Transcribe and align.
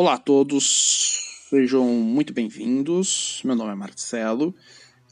Olá 0.00 0.14
a 0.14 0.18
todos, 0.18 1.44
sejam 1.50 1.86
muito 1.86 2.32
bem-vindos. 2.32 3.42
Meu 3.44 3.54
nome 3.54 3.72
é 3.72 3.74
Marcelo. 3.74 4.54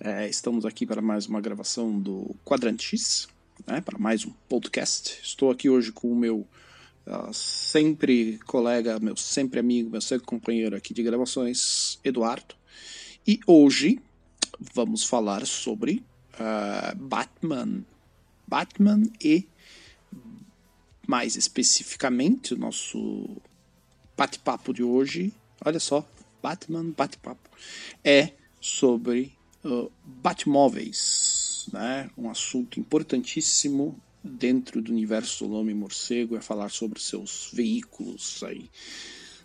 É, 0.00 0.26
estamos 0.26 0.64
aqui 0.64 0.86
para 0.86 1.02
mais 1.02 1.26
uma 1.26 1.42
gravação 1.42 2.00
do 2.00 2.34
Quadrante 2.42 2.96
X, 2.96 3.28
né, 3.66 3.82
para 3.82 3.98
mais 3.98 4.24
um 4.24 4.32
podcast. 4.48 5.20
Estou 5.22 5.50
aqui 5.50 5.68
hoje 5.68 5.92
com 5.92 6.10
o 6.10 6.16
meu 6.16 6.38
uh, 7.06 7.34
sempre 7.34 8.38
colega, 8.46 8.98
meu 8.98 9.14
sempre 9.14 9.60
amigo, 9.60 9.90
meu 9.90 10.00
sempre 10.00 10.24
companheiro 10.24 10.74
aqui 10.74 10.94
de 10.94 11.02
gravações, 11.02 12.00
Eduardo. 12.02 12.54
E 13.26 13.40
hoje 13.46 14.00
vamos 14.72 15.04
falar 15.04 15.46
sobre 15.46 16.02
uh, 16.32 16.96
Batman. 16.96 17.84
Batman 18.46 19.02
e, 19.22 19.46
mais 21.06 21.36
especificamente, 21.36 22.54
o 22.54 22.58
nosso 22.58 23.36
bate-papo 24.18 24.74
de 24.74 24.82
hoje, 24.82 25.32
olha 25.64 25.78
só, 25.78 26.04
Batman 26.42 26.90
bate-papo, 26.90 27.48
é 28.02 28.32
sobre 28.60 29.32
uh, 29.64 29.88
Batmóveis, 30.04 31.68
né? 31.72 32.10
um 32.18 32.28
assunto 32.28 32.80
importantíssimo 32.80 33.96
dentro 34.24 34.82
do 34.82 34.90
universo 34.90 35.46
do 35.46 35.54
Homem 35.54 35.74
Morcego, 35.76 36.36
é 36.36 36.40
falar 36.40 36.68
sobre 36.68 37.00
seus 37.00 37.50
veículos, 37.52 38.42
aí, 38.42 38.68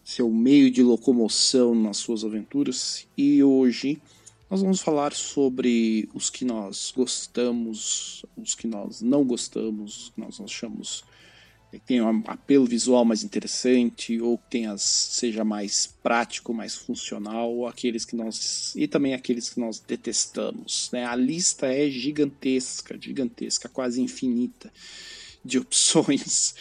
seu 0.03 0.27
meio 0.31 0.71
de 0.71 0.81
locomoção 0.81 1.75
nas 1.75 1.97
suas 1.97 2.23
aventuras, 2.23 3.05
e 3.15 3.43
hoje 3.43 4.01
nós 4.49 4.63
vamos 4.63 4.81
falar 4.81 5.13
sobre 5.13 6.09
os 6.15 6.31
que 6.31 6.43
nós 6.43 6.91
gostamos, 6.95 8.25
os 8.35 8.55
que 8.55 8.65
nós 8.65 9.03
não 9.03 9.23
gostamos, 9.23 10.11
que 10.15 10.19
nós 10.19 10.41
achamos 10.41 11.03
que 11.79 11.85
tem 11.85 12.01
um 12.01 12.23
apelo 12.27 12.65
visual 12.65 13.03
mais 13.05 13.23
interessante 13.23 14.19
ou 14.19 14.37
que 14.37 14.49
tenha, 14.49 14.77
seja 14.77 15.43
mais 15.43 15.87
prático, 15.87 16.53
mais 16.53 16.75
funcional, 16.75 17.67
aqueles 17.67 18.05
que 18.05 18.15
nós 18.15 18.73
e 18.75 18.87
também 18.87 19.13
aqueles 19.13 19.49
que 19.49 19.59
nós 19.59 19.79
detestamos. 19.79 20.89
Né? 20.91 21.05
A 21.05 21.15
lista 21.15 21.67
é 21.67 21.89
gigantesca, 21.89 22.97
gigantesca, 22.99 23.69
quase 23.69 24.01
infinita 24.01 24.71
de 25.43 25.57
opções. 25.59 26.55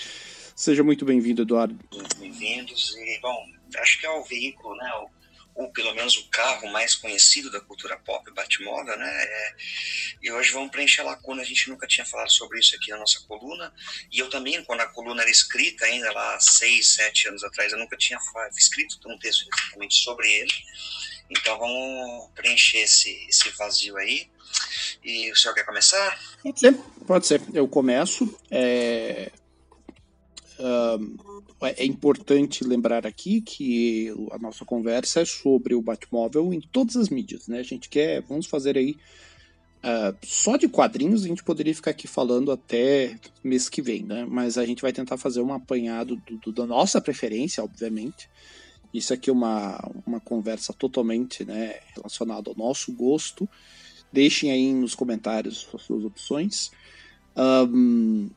Seja 0.55 0.85
muito 0.85 1.05
bem-vindo, 1.05 1.43
Eduardo. 1.43 1.79
Bem-vindos 2.19 2.95
e 2.97 3.21
bom, 3.21 3.47
acho 3.79 4.01
que 4.01 4.07
é 4.07 4.11
o 4.11 4.23
veículo, 4.25 4.77
né? 4.77 4.91
O 4.95 5.22
ou 5.55 5.71
pelo 5.73 5.95
menos 5.95 6.17
o 6.17 6.29
carro 6.29 6.71
mais 6.71 6.95
conhecido 6.95 7.51
da 7.51 7.61
cultura 7.61 7.99
pop, 7.99 8.31
Batmóvel, 8.33 8.97
né? 8.97 9.25
É, 9.25 9.55
e 10.23 10.33
hoje 10.33 10.53
vamos 10.53 10.71
preencher 10.71 11.03
a 11.03 11.05
lacuna, 11.05 11.43
a 11.43 11.45
gente 11.45 11.69
nunca 11.69 11.87
tinha 11.87 12.07
falado 12.07 12.31
sobre 12.31 12.59
isso 12.59 12.75
aqui 12.77 12.91
na 12.91 12.99
nossa 12.99 13.21
coluna, 13.27 13.73
e 14.11 14.19
eu 14.19 14.31
também, 14.31 14.63
quando 14.65 14.81
a 14.81 14.89
coluna 14.89 15.23
era 15.23 15.31
escrita, 15.31 15.85
ainda 15.85 16.11
lá 16.13 16.39
seis, 16.41 16.93
sete 16.95 17.29
anos 17.29 17.45
atrás, 17.45 17.73
eu 17.73 17.79
nunca 17.79 17.97
tinha 17.97 18.19
escrito 18.57 18.99
um 19.07 19.19
texto 19.19 19.47
exatamente 19.47 19.95
sobre 19.97 20.31
ele, 20.31 20.53
então 21.31 21.59
vamos 21.59 22.31
preencher 22.35 22.79
esse, 22.79 23.27
esse 23.29 23.49
vazio 23.51 23.97
aí. 23.97 24.31
E 25.03 25.33
o 25.33 25.37
senhor 25.37 25.55
quer 25.55 25.65
começar? 25.65 26.21
Pode 26.43 26.61
ser, 26.61 26.75
pode 27.07 27.27
ser. 27.27 27.43
Eu 27.55 27.67
começo. 27.67 28.39
É... 28.51 29.33
Um 30.61 31.43
é 31.65 31.85
importante 31.85 32.65
lembrar 32.65 33.07
aqui 33.07 33.41
que 33.41 34.13
a 34.31 34.39
nossa 34.39 34.65
conversa 34.65 35.21
é 35.21 35.25
sobre 35.25 35.75
o 35.75 35.83
Batmóvel 35.83 36.53
em 36.53 36.61
todas 36.61 36.97
as 36.97 37.09
mídias, 37.09 37.49
né? 37.49 37.61
A 37.61 37.63
gente 37.63 37.89
quer, 37.89 38.23
vamos 38.23 38.47
fazer 38.47 38.77
aí 38.77 38.97
uh, 39.83 40.17
só 40.23 40.57
de 40.57 40.69
quadrinhos, 40.69 41.25
a 41.25 41.29
gente 41.29 41.45
poderia 41.45 41.75
ficar 41.75 41.93
aqui 41.93 42.07
falando 42.07 42.51
até 42.51 43.17
mês 43.43 43.69
que 43.69 43.83
vem, 43.83 44.03
né? 44.03 44.27
Mas 44.29 44.59
a 44.59 44.65
gente 44.65 44.83
vai 44.83 44.93
tentar 44.93 45.17
fazer 45.17 45.41
um 45.41 45.53
apanhado 45.53 46.17
do, 46.27 46.37
do, 46.39 46.53
da 46.53 46.67
nossa 46.67 47.01
preferência, 47.01 47.63
obviamente. 47.63 48.29
Isso 48.93 49.15
aqui 49.15 49.31
é 49.31 49.33
uma, 49.33 49.79
uma 50.07 50.21
conversa 50.21 50.73
totalmente 50.73 51.45
né, 51.45 51.81
relacionada 51.95 52.51
ao 52.51 52.57
nosso 52.57 52.93
gosto. 52.93 53.49
Deixem 54.13 54.51
aí 54.51 54.73
nos 54.75 54.95
comentários 54.95 55.67
as 55.73 55.83
suas 55.83 56.05
opções. 56.05 56.71
Um, 57.35 58.29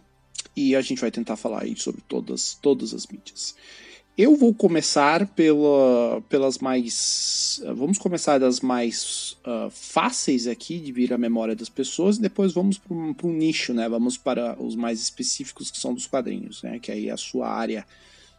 e 0.56 0.76
a 0.76 0.82
gente 0.82 1.02
vai 1.02 1.12
tentar 1.12 1.36
falar 1.36 1.64
aí 1.64 1.76
sobre 1.76 2.02
todas, 2.08 2.58
todas 2.62 2.94
as 2.94 3.06
mídias. 3.08 3.56
Eu 4.18 4.34
vou 4.38 4.54
começar 4.54 5.28
pela, 5.28 6.22
pelas 6.30 6.58
mais. 6.60 7.62
Vamos 7.76 7.98
começar 7.98 8.38
das 8.38 8.62
mais 8.62 9.36
uh, 9.46 9.70
fáceis 9.70 10.48
aqui 10.48 10.80
de 10.80 10.94
vir 10.94 11.12
à 11.12 11.18
memória 11.18 11.54
das 11.54 11.68
pessoas, 11.68 12.16
e 12.16 12.22
depois 12.22 12.54
vamos 12.54 12.78
para 12.78 13.28
um 13.28 13.34
nicho, 13.34 13.74
né? 13.74 13.90
Vamos 13.90 14.18
para 14.18 14.56
os 14.58 14.74
mais 14.74 15.02
específicos 15.02 15.70
que 15.70 15.78
são 15.78 15.94
dos 15.94 16.08
quadrinhos, 16.08 16.64
né? 16.64 16.80
Que 16.80 16.94
aí 16.94 17.10
é 17.10 17.12
a 17.12 17.18
sua 17.18 17.50
área, 17.50 17.86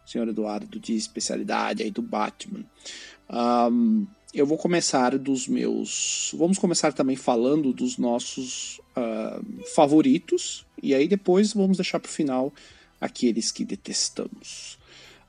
senhor 0.07 0.27
Eduardo, 0.27 0.81
de 0.81 0.97
especialidade 0.97 1.83
aí 1.83 1.91
do 1.91 2.01
Batman. 2.01 2.65
Um, 3.31 4.07
eu 4.37 4.47
vou 4.47 4.59
começar 4.59 5.17
dos 5.17 5.49
meus. 5.49 6.31
Vamos 6.37 6.59
começar 6.59 6.93
também 6.93 7.17
falando 7.17 7.73
dos 7.73 7.97
nossos 7.97 8.79
uh, 8.95 9.43
favoritos, 9.75 10.67
e 10.83 10.95
aí 10.95 11.09
depois 11.09 11.55
vamos 11.55 11.79
deixar 11.79 11.99
para 11.99 12.11
o 12.11 12.13
final 12.13 12.53
aqueles 13.01 13.51
que 13.51 13.65
detestamos. 13.65 14.79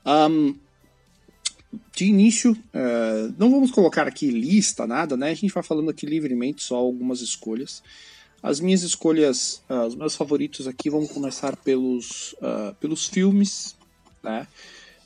Um, 0.04 0.54
de 1.96 2.04
início, 2.04 2.52
uh, 2.52 3.34
não 3.38 3.50
vamos 3.50 3.70
colocar 3.70 4.06
aqui 4.06 4.30
lista, 4.30 4.86
nada, 4.86 5.16
né? 5.16 5.30
A 5.30 5.34
gente 5.34 5.54
vai 5.54 5.62
falando 5.62 5.88
aqui 5.88 6.04
livremente, 6.04 6.62
só 6.62 6.76
algumas 6.76 7.22
escolhas. 7.22 7.82
As 8.42 8.60
minhas 8.60 8.82
escolhas, 8.82 9.62
uh, 9.70 9.86
os 9.86 9.94
meus 9.94 10.14
favoritos 10.16 10.68
aqui, 10.68 10.90
vamos 10.90 11.10
começar 11.10 11.56
pelos, 11.56 12.34
uh, 12.34 12.74
pelos 12.78 13.06
filmes, 13.06 13.74
né? 14.22 14.46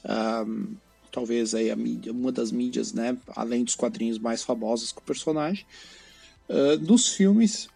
Um, 0.05 0.75
talvez 1.13 1.55
aí 1.55 1.71
a 1.71 1.77
mídia, 1.77 2.11
uma 2.11 2.33
das 2.33 2.51
mídias, 2.51 2.93
né? 2.93 3.17
Além 3.37 3.63
dos 3.63 3.75
quadrinhos 3.75 4.19
mais 4.19 4.43
famosos 4.43 4.91
com 4.91 5.01
o 5.01 5.05
personagem. 5.05 5.65
Uh, 6.49 6.77
dos 6.79 7.09
filmes, 7.09 7.69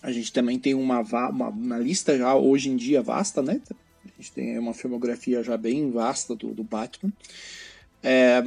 a 0.00 0.12
gente 0.12 0.32
também 0.32 0.58
tem 0.58 0.74
uma, 0.74 1.00
uma, 1.00 1.48
uma, 1.48 1.78
lista 1.78 2.16
já 2.16 2.34
hoje 2.34 2.70
em 2.70 2.76
dia 2.76 3.02
vasta, 3.02 3.42
né? 3.42 3.60
A 4.04 4.22
gente 4.22 4.32
tem 4.32 4.58
uma 4.58 4.72
filmografia 4.72 5.42
já 5.42 5.56
bem 5.56 5.90
vasta 5.90 6.34
do, 6.34 6.54
do 6.54 6.62
Batman. 6.62 7.12
É, 8.02 8.42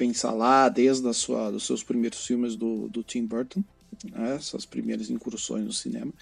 pensar 0.00 0.32
lá 0.32 0.68
desde 0.70 1.06
a 1.06 1.12
sua, 1.12 1.50
dos 1.50 1.66
seus 1.66 1.82
primeiros 1.82 2.24
filmes 2.26 2.56
do, 2.56 2.88
do 2.88 3.02
Tim 3.02 3.26
Burton, 3.26 3.62
né? 4.10 4.36
essas 4.36 4.64
primeiras 4.64 5.10
incursões 5.10 5.64
no 5.64 5.72
cinema. 5.74 6.12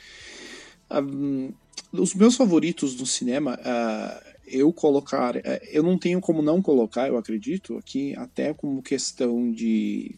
Um, 0.90 1.52
os 1.92 2.14
meus 2.14 2.34
favoritos 2.34 2.96
no 2.96 3.06
cinema, 3.06 3.56
uh, 3.60 4.37
eu 4.50 4.72
colocar, 4.72 5.36
uh, 5.36 5.42
eu 5.70 5.82
não 5.82 5.98
tenho 5.98 6.20
como 6.20 6.42
não 6.42 6.60
colocar, 6.62 7.08
eu 7.08 7.16
acredito, 7.16 7.76
aqui 7.76 8.14
até 8.16 8.52
como 8.52 8.82
questão 8.82 9.50
de 9.50 10.14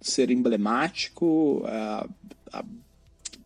ser 0.00 0.30
emblemático, 0.30 1.62
uh, 1.64 2.08
a 2.52 2.64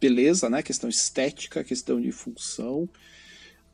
beleza, 0.00 0.50
né? 0.50 0.62
Questão 0.62 0.90
estética, 0.90 1.62
questão 1.62 2.00
de 2.00 2.10
função, 2.10 2.88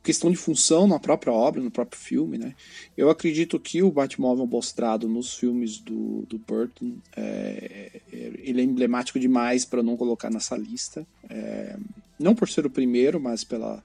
questão 0.03 0.29
de 0.29 0.37
função 0.37 0.87
na 0.87 0.99
própria 0.99 1.33
obra, 1.33 1.61
no 1.61 1.71
próprio 1.71 1.99
filme, 1.99 2.37
né? 2.37 2.55
Eu 2.95 3.09
acredito 3.09 3.59
que 3.59 3.81
o 3.81 3.91
Batmóvel 3.91 4.45
mostrado 4.45 5.09
nos 5.09 5.33
filmes 5.33 5.79
do, 5.79 6.25
do 6.29 6.37
Burton, 6.37 6.97
é, 7.17 8.01
é 8.13 8.31
ele 8.43 8.61
é 8.61 8.63
emblemático 8.63 9.19
demais 9.19 9.65
para 9.65 9.81
não 9.81 9.97
colocar 9.97 10.29
nessa 10.29 10.55
lista. 10.55 11.05
É, 11.27 11.75
não 12.19 12.35
por 12.35 12.47
ser 12.47 12.65
o 12.65 12.69
primeiro, 12.69 13.19
mas 13.19 13.43
pela 13.43 13.83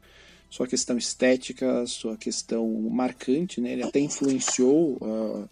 sua 0.55 0.69
questão 0.69 0.97
estética, 0.97 1.85
sua 1.85 2.17
questão 2.17 2.71
marcante, 2.89 3.61
né? 3.61 3.73
Ele 3.73 3.83
até 3.83 3.99
influenciou 3.99 4.97
uh, 5.03 5.49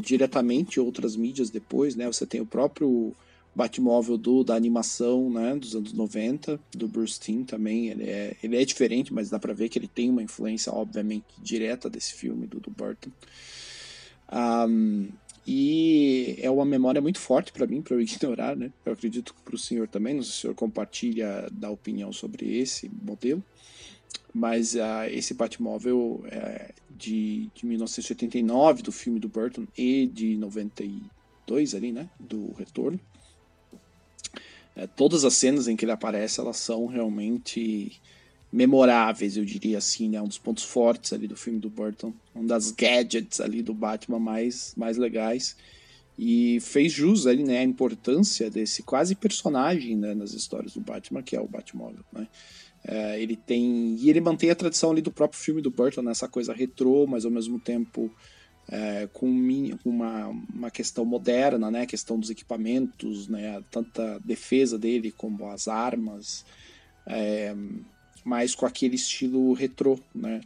diretamente 0.00 0.80
outras 0.80 1.14
mídias 1.14 1.50
depois, 1.50 1.94
né? 1.94 2.06
Você 2.06 2.24
tem 2.24 2.40
o 2.40 2.46
próprio 2.46 3.14
Batmóvel 3.54 4.16
do, 4.16 4.42
da 4.42 4.54
animação 4.54 5.28
né, 5.28 5.54
dos 5.54 5.76
anos 5.76 5.92
90, 5.92 6.58
do 6.74 6.88
Bruce 6.88 7.20
Timm 7.20 7.44
também. 7.44 7.88
Ele 7.88 8.04
é, 8.04 8.34
ele 8.42 8.56
é 8.56 8.64
diferente, 8.64 9.12
mas 9.12 9.28
dá 9.28 9.38
pra 9.38 9.52
ver 9.52 9.68
que 9.68 9.78
ele 9.78 9.86
tem 9.86 10.08
uma 10.08 10.22
influência, 10.22 10.72
obviamente, 10.72 11.26
direta 11.36 11.90
desse 11.90 12.14
filme 12.14 12.46
do, 12.46 12.58
do 12.58 12.70
Burton. 12.70 13.10
Um, 14.32 15.10
e 15.46 16.36
é 16.38 16.50
uma 16.50 16.64
memória 16.64 17.02
muito 17.02 17.18
forte 17.18 17.52
para 17.52 17.66
mim, 17.66 17.82
para 17.82 17.96
eu 17.96 18.00
ignorar, 18.00 18.56
né? 18.56 18.72
Eu 18.82 18.94
acredito 18.94 19.34
que 19.34 19.42
para 19.42 19.56
o 19.56 19.58
senhor 19.58 19.88
também, 19.88 20.14
não 20.14 20.22
sei 20.22 20.32
se 20.32 20.38
o 20.38 20.40
senhor 20.40 20.54
compartilha 20.54 21.50
da 21.52 21.68
opinião 21.68 22.10
sobre 22.14 22.56
esse 22.56 22.90
modelo, 23.02 23.44
mas 24.32 24.74
uh, 24.74 25.08
esse 25.10 25.34
Batmóvel 25.34 26.24
é 26.26 26.72
de, 26.90 27.50
de 27.54 27.66
1989, 27.66 28.82
do 28.82 28.92
filme 28.92 29.18
do 29.18 29.28
Burton, 29.28 29.66
e 29.76 30.06
de 30.06 30.36
92 30.36 31.74
ali, 31.74 31.92
né? 31.92 32.08
Do 32.18 32.52
Retorno. 32.52 32.98
É, 34.74 34.86
todas 34.86 35.24
as 35.24 35.34
cenas 35.34 35.68
em 35.68 35.76
que 35.76 35.84
ele 35.84 35.92
aparece, 35.92 36.40
elas 36.40 36.56
são 36.56 36.86
realmente 36.86 38.00
memoráveis, 38.50 39.36
eu 39.36 39.44
diria 39.44 39.78
assim, 39.78 40.08
né? 40.08 40.20
Um 40.20 40.28
dos 40.28 40.38
pontos 40.38 40.64
fortes 40.64 41.12
ali 41.12 41.26
do 41.26 41.36
filme 41.36 41.58
do 41.58 41.70
Burton, 41.70 42.12
um 42.34 42.46
das 42.46 42.70
gadgets 42.70 43.40
ali 43.40 43.62
do 43.62 43.74
Batman 43.74 44.18
mais, 44.18 44.74
mais 44.76 44.96
legais 44.96 45.56
e 46.18 46.60
fez 46.60 46.92
jus 46.92 47.26
ali, 47.26 47.42
né, 47.42 47.58
a 47.58 47.64
importância 47.64 48.50
desse 48.50 48.82
quase 48.82 49.14
personagem 49.14 49.96
né, 49.96 50.14
nas 50.14 50.32
histórias 50.34 50.74
do 50.74 50.80
Batman, 50.80 51.22
que 51.22 51.34
é 51.34 51.40
o 51.40 51.48
Batmóvel, 51.48 52.04
né? 52.12 52.28
É, 52.84 53.20
ele 53.20 53.36
tem 53.36 53.94
e 53.96 54.10
ele 54.10 54.20
mantém 54.20 54.50
a 54.50 54.56
tradição 54.56 54.90
ali 54.90 55.00
do 55.00 55.12
próprio 55.12 55.40
filme 55.40 55.62
do 55.62 55.70
Burton, 55.70 56.02
nessa 56.02 56.26
né, 56.26 56.32
coisa 56.32 56.52
retrô, 56.52 57.06
mas 57.06 57.24
ao 57.24 57.30
mesmo 57.30 57.60
tempo 57.60 58.10
é, 58.68 59.08
com 59.12 59.26
uma, 59.84 60.28
uma 60.28 60.70
questão 60.70 61.04
moderna, 61.04 61.70
né? 61.70 61.82
A 61.82 61.86
questão 61.86 62.18
dos 62.18 62.30
equipamentos, 62.30 63.28
né? 63.28 63.62
Tanta 63.70 64.18
defesa 64.20 64.78
dele 64.78 65.12
como 65.12 65.48
as 65.48 65.68
armas, 65.68 66.44
é, 67.06 67.54
mas 68.24 68.54
com 68.54 68.66
aquele 68.66 68.96
estilo 68.96 69.52
retrô, 69.52 69.98
né? 70.14 70.40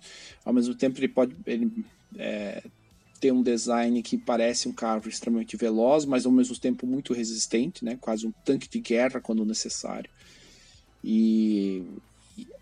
Ao 0.44 0.52
mesmo 0.52 0.74
tempo 0.74 0.98
ele 0.98 1.08
pode 1.08 1.36
ele, 1.46 1.70
é, 2.18 2.62
ter 3.20 3.32
um 3.32 3.42
design 3.42 4.02
que 4.02 4.16
parece 4.18 4.68
um 4.68 4.72
carro 4.72 5.08
extremamente 5.08 5.56
veloz, 5.56 6.04
mas 6.04 6.26
ao 6.26 6.32
mesmo 6.32 6.58
tempo 6.58 6.86
muito 6.86 7.12
resistente, 7.12 7.84
né? 7.84 7.96
Quase 8.00 8.26
um 8.26 8.32
tanque 8.44 8.68
de 8.68 8.80
guerra 8.80 9.20
quando 9.20 9.44
necessário. 9.44 10.10
E 11.04 11.84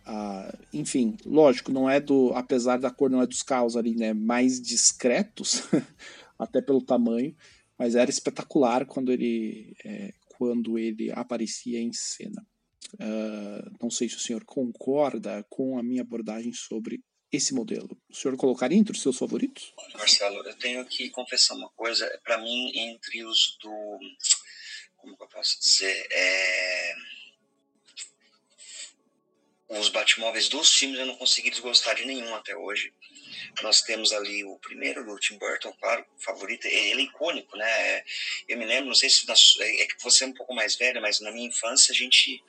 ah, 0.06 0.52
enfim, 0.72 1.16
lógico, 1.24 1.72
não 1.72 1.88
é 1.88 2.00
do. 2.00 2.32
Apesar 2.34 2.78
da 2.78 2.90
cor 2.90 3.10
não 3.10 3.22
é 3.22 3.26
dos 3.26 3.42
carros 3.42 3.76
ali, 3.76 3.94
né? 3.94 4.12
Mais 4.12 4.60
discretos, 4.60 5.62
até 6.38 6.60
pelo 6.60 6.82
tamanho, 6.82 7.34
mas 7.78 7.94
era 7.94 8.10
espetacular 8.10 8.84
quando 8.84 9.10
ele, 9.10 9.74
é, 9.84 10.12
quando 10.36 10.78
ele 10.78 11.10
aparecia 11.12 11.80
em 11.80 11.92
cena. 11.92 12.46
Uh, 12.94 13.76
não 13.80 13.90
sei 13.90 14.08
se 14.08 14.16
o 14.16 14.20
senhor 14.20 14.44
concorda 14.44 15.44
com 15.48 15.78
a 15.78 15.82
minha 15.82 16.02
abordagem 16.02 16.52
sobre 16.52 17.02
esse 17.32 17.52
modelo. 17.54 17.98
O 18.08 18.14
senhor 18.14 18.36
colocaria 18.36 18.78
entre 18.78 18.92
os 18.92 19.02
seus 19.02 19.18
favoritos? 19.18 19.72
Olha, 19.76 19.98
Marcelo, 19.98 20.36
eu 20.46 20.54
tenho 20.56 20.84
que 20.84 21.10
confessar 21.10 21.54
uma 21.54 21.70
coisa. 21.70 22.06
Para 22.22 22.38
mim, 22.38 22.70
entre 22.74 23.24
os 23.24 23.56
do. 23.60 23.98
Como 24.96 25.16
eu 25.18 25.28
posso 25.28 25.58
dizer? 25.60 26.06
É 26.10 26.94
os 29.68 29.88
Batmóveis 29.88 30.48
dos 30.48 30.74
filmes 30.74 30.98
eu 30.98 31.06
não 31.06 31.16
consegui 31.16 31.50
desgostar 31.50 31.94
de 31.94 32.04
nenhum 32.04 32.34
até 32.34 32.54
hoje. 32.54 32.92
Nós 33.62 33.80
temos 33.82 34.12
ali 34.12 34.44
o 34.44 34.58
primeiro 34.58 35.04
do 35.04 35.18
Tim 35.18 35.38
Burton, 35.38 35.72
claro, 35.80 36.04
favorito. 36.18 36.66
Ele 36.66 37.02
é 37.02 37.04
icônico, 37.04 37.56
né? 37.56 38.04
Eu 38.48 38.58
me 38.58 38.64
lembro, 38.64 38.86
não 38.86 38.94
sei 38.94 39.08
se 39.08 39.26
na, 39.26 39.34
é 39.34 39.86
que 39.86 40.02
você 40.02 40.24
é 40.24 40.26
um 40.26 40.34
pouco 40.34 40.54
mais 40.54 40.76
velha, 40.76 41.00
mas 41.00 41.20
na 41.20 41.32
minha 41.32 41.48
infância 41.48 41.92
a 41.92 41.94
gente 41.94 42.42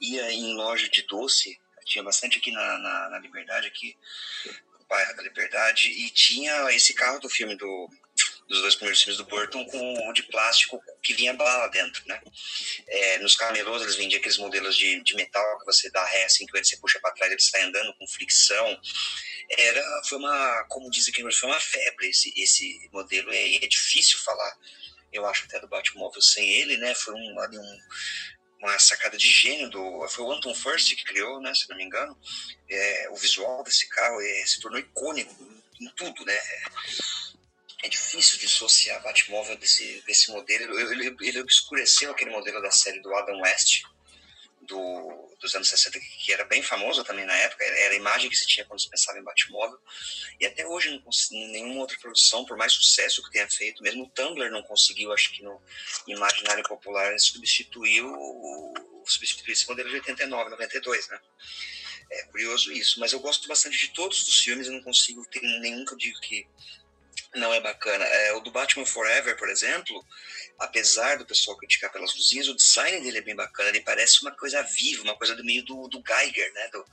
ia 0.00 0.32
em 0.32 0.54
loja 0.54 0.88
de 0.88 1.02
doce. 1.02 1.58
Tinha 1.84 2.02
bastante 2.02 2.38
aqui 2.38 2.50
na, 2.50 2.78
na, 2.78 3.10
na 3.10 3.18
Liberdade, 3.20 3.68
aqui, 3.68 3.96
no 4.44 4.86
bairro 4.86 5.16
da 5.16 5.22
Liberdade, 5.22 5.88
e 5.88 6.10
tinha 6.10 6.72
esse 6.72 6.92
carro 6.94 7.20
do 7.20 7.28
filme 7.28 7.54
do 7.54 7.88
dos 8.48 8.60
dois 8.60 8.74
primeiros 8.74 9.02
filmes 9.02 9.16
do 9.16 9.24
Burton 9.24 9.64
com 9.66 10.08
o 10.08 10.12
de 10.12 10.22
plástico 10.24 10.80
que 11.02 11.14
vinha 11.14 11.34
bala 11.34 11.66
dentro, 11.68 12.02
né? 12.06 12.20
É, 12.86 13.18
nos 13.18 13.34
camelôs 13.34 13.82
eles 13.82 13.96
vendiam 13.96 14.18
aqueles 14.18 14.38
modelos 14.38 14.76
de, 14.76 15.02
de 15.02 15.14
metal 15.14 15.58
que 15.58 15.64
você 15.64 15.90
dá 15.90 16.04
ré 16.04 16.24
assim, 16.24 16.46
que 16.46 16.64
você 16.64 16.76
puxa 16.76 17.00
para 17.00 17.12
trás 17.12 17.32
ele 17.32 17.40
sai 17.40 17.62
andando 17.62 17.94
com 17.94 18.06
fricção. 18.06 18.80
Era, 19.50 20.02
foi 20.08 20.18
uma, 20.18 20.64
como 20.68 20.90
dizem 20.90 21.12
aqui, 21.12 21.32
foi 21.32 21.48
uma 21.48 21.60
febre 21.60 22.08
esse, 22.08 22.32
esse 22.36 22.88
modelo. 22.92 23.32
É, 23.32 23.58
difícil 23.66 24.18
falar, 24.20 24.58
eu 25.12 25.26
acho 25.26 25.44
até 25.44 25.60
do 25.60 25.68
Batmóvel 25.68 26.22
sem 26.22 26.48
ele, 26.48 26.76
né? 26.76 26.94
Foi 26.94 27.14
um, 27.14 27.36
um, 27.40 27.78
uma 28.60 28.78
sacada 28.78 29.16
de 29.16 29.28
gênio 29.28 29.70
do 29.70 30.08
foi 30.08 30.24
o 30.24 30.32
Anton 30.32 30.54
First 30.54 30.94
que 30.94 31.04
criou, 31.04 31.40
né? 31.40 31.52
Se 31.54 31.68
não 31.68 31.76
me 31.76 31.84
engano, 31.84 32.16
é, 32.68 33.08
o 33.10 33.16
visual 33.16 33.62
desse 33.64 33.88
carro 33.88 34.20
é, 34.20 34.46
se 34.46 34.60
tornou 34.60 34.78
icônico 34.78 35.34
em 35.80 35.88
tudo, 35.90 36.24
né? 36.24 36.38
É 37.82 37.88
difícil 37.88 38.38
dissociar 38.38 39.02
Batmóvel 39.02 39.56
desse, 39.56 40.02
desse 40.06 40.30
modelo. 40.30 40.78
Ele, 40.78 41.14
ele, 41.20 41.40
obscureceu 41.40 42.10
aquele 42.10 42.30
modelo 42.30 42.60
da 42.62 42.70
série 42.70 43.00
do 43.00 43.14
Adam 43.14 43.40
West, 43.40 43.82
do, 44.62 45.36
dos 45.40 45.54
anos 45.54 45.68
60, 45.68 45.98
que 46.00 46.32
era 46.32 46.44
bem 46.44 46.62
famoso 46.62 47.04
também 47.04 47.24
na 47.24 47.36
época, 47.36 47.64
era 47.64 47.94
a 47.94 47.96
imagem 47.96 48.28
que 48.28 48.36
se 48.36 48.46
tinha 48.46 48.64
quando 48.66 48.80
se 48.80 48.90
pensava 48.90 49.18
em 49.18 49.22
Batmóvel. 49.22 49.78
E 50.40 50.46
até 50.46 50.66
hoje, 50.66 50.90
não, 50.90 51.48
nenhuma 51.48 51.80
outra 51.80 51.98
produção, 51.98 52.44
por 52.44 52.56
mais 52.56 52.72
sucesso 52.72 53.22
que 53.22 53.30
tenha 53.30 53.48
feito, 53.48 53.82
mesmo 53.82 54.04
o 54.04 54.08
Tumblr 54.08 54.50
não 54.50 54.62
conseguiu, 54.62 55.12
acho 55.12 55.32
que 55.32 55.42
no 55.42 55.60
imaginário 56.06 56.64
popular, 56.64 57.18
substituir, 57.20 58.02
o, 58.02 58.74
substituir 59.06 59.52
esse 59.52 59.68
modelo 59.68 59.88
de 59.88 59.96
89, 59.96 60.50
92, 60.50 61.08
né? 61.08 61.20
É 62.10 62.22
curioso 62.24 62.72
isso, 62.72 63.00
mas 63.00 63.12
eu 63.12 63.18
gosto 63.18 63.48
bastante 63.48 63.76
de 63.76 63.88
todos 63.88 64.26
os 64.26 64.38
filmes, 64.38 64.68
eu 64.68 64.72
não 64.72 64.82
consigo 64.82 65.24
ter 65.26 65.40
nenhum 65.60 65.84
que 65.84 65.92
eu 65.92 65.98
digo 65.98 66.20
que 66.20 66.46
não 67.34 67.52
é 67.52 67.60
bacana. 67.60 68.04
É, 68.04 68.32
o 68.34 68.40
do 68.40 68.50
Batman 68.50 68.86
Forever, 68.86 69.36
por 69.36 69.48
exemplo, 69.48 70.04
apesar 70.58 71.18
do 71.18 71.26
pessoal 71.26 71.56
criticar 71.56 71.92
pelas 71.92 72.14
luzinhas, 72.14 72.48
o 72.48 72.54
design 72.54 73.00
dele 73.00 73.18
é 73.18 73.22
bem 73.22 73.36
bacana. 73.36 73.68
Ele 73.68 73.80
parece 73.80 74.22
uma 74.22 74.30
coisa 74.32 74.62
viva, 74.62 75.02
uma 75.02 75.16
coisa 75.16 75.34
do 75.34 75.44
meio 75.44 75.64
do, 75.64 75.88
do 75.88 76.02
Geiger, 76.06 76.52
né? 76.52 76.68
Do, 76.68 76.84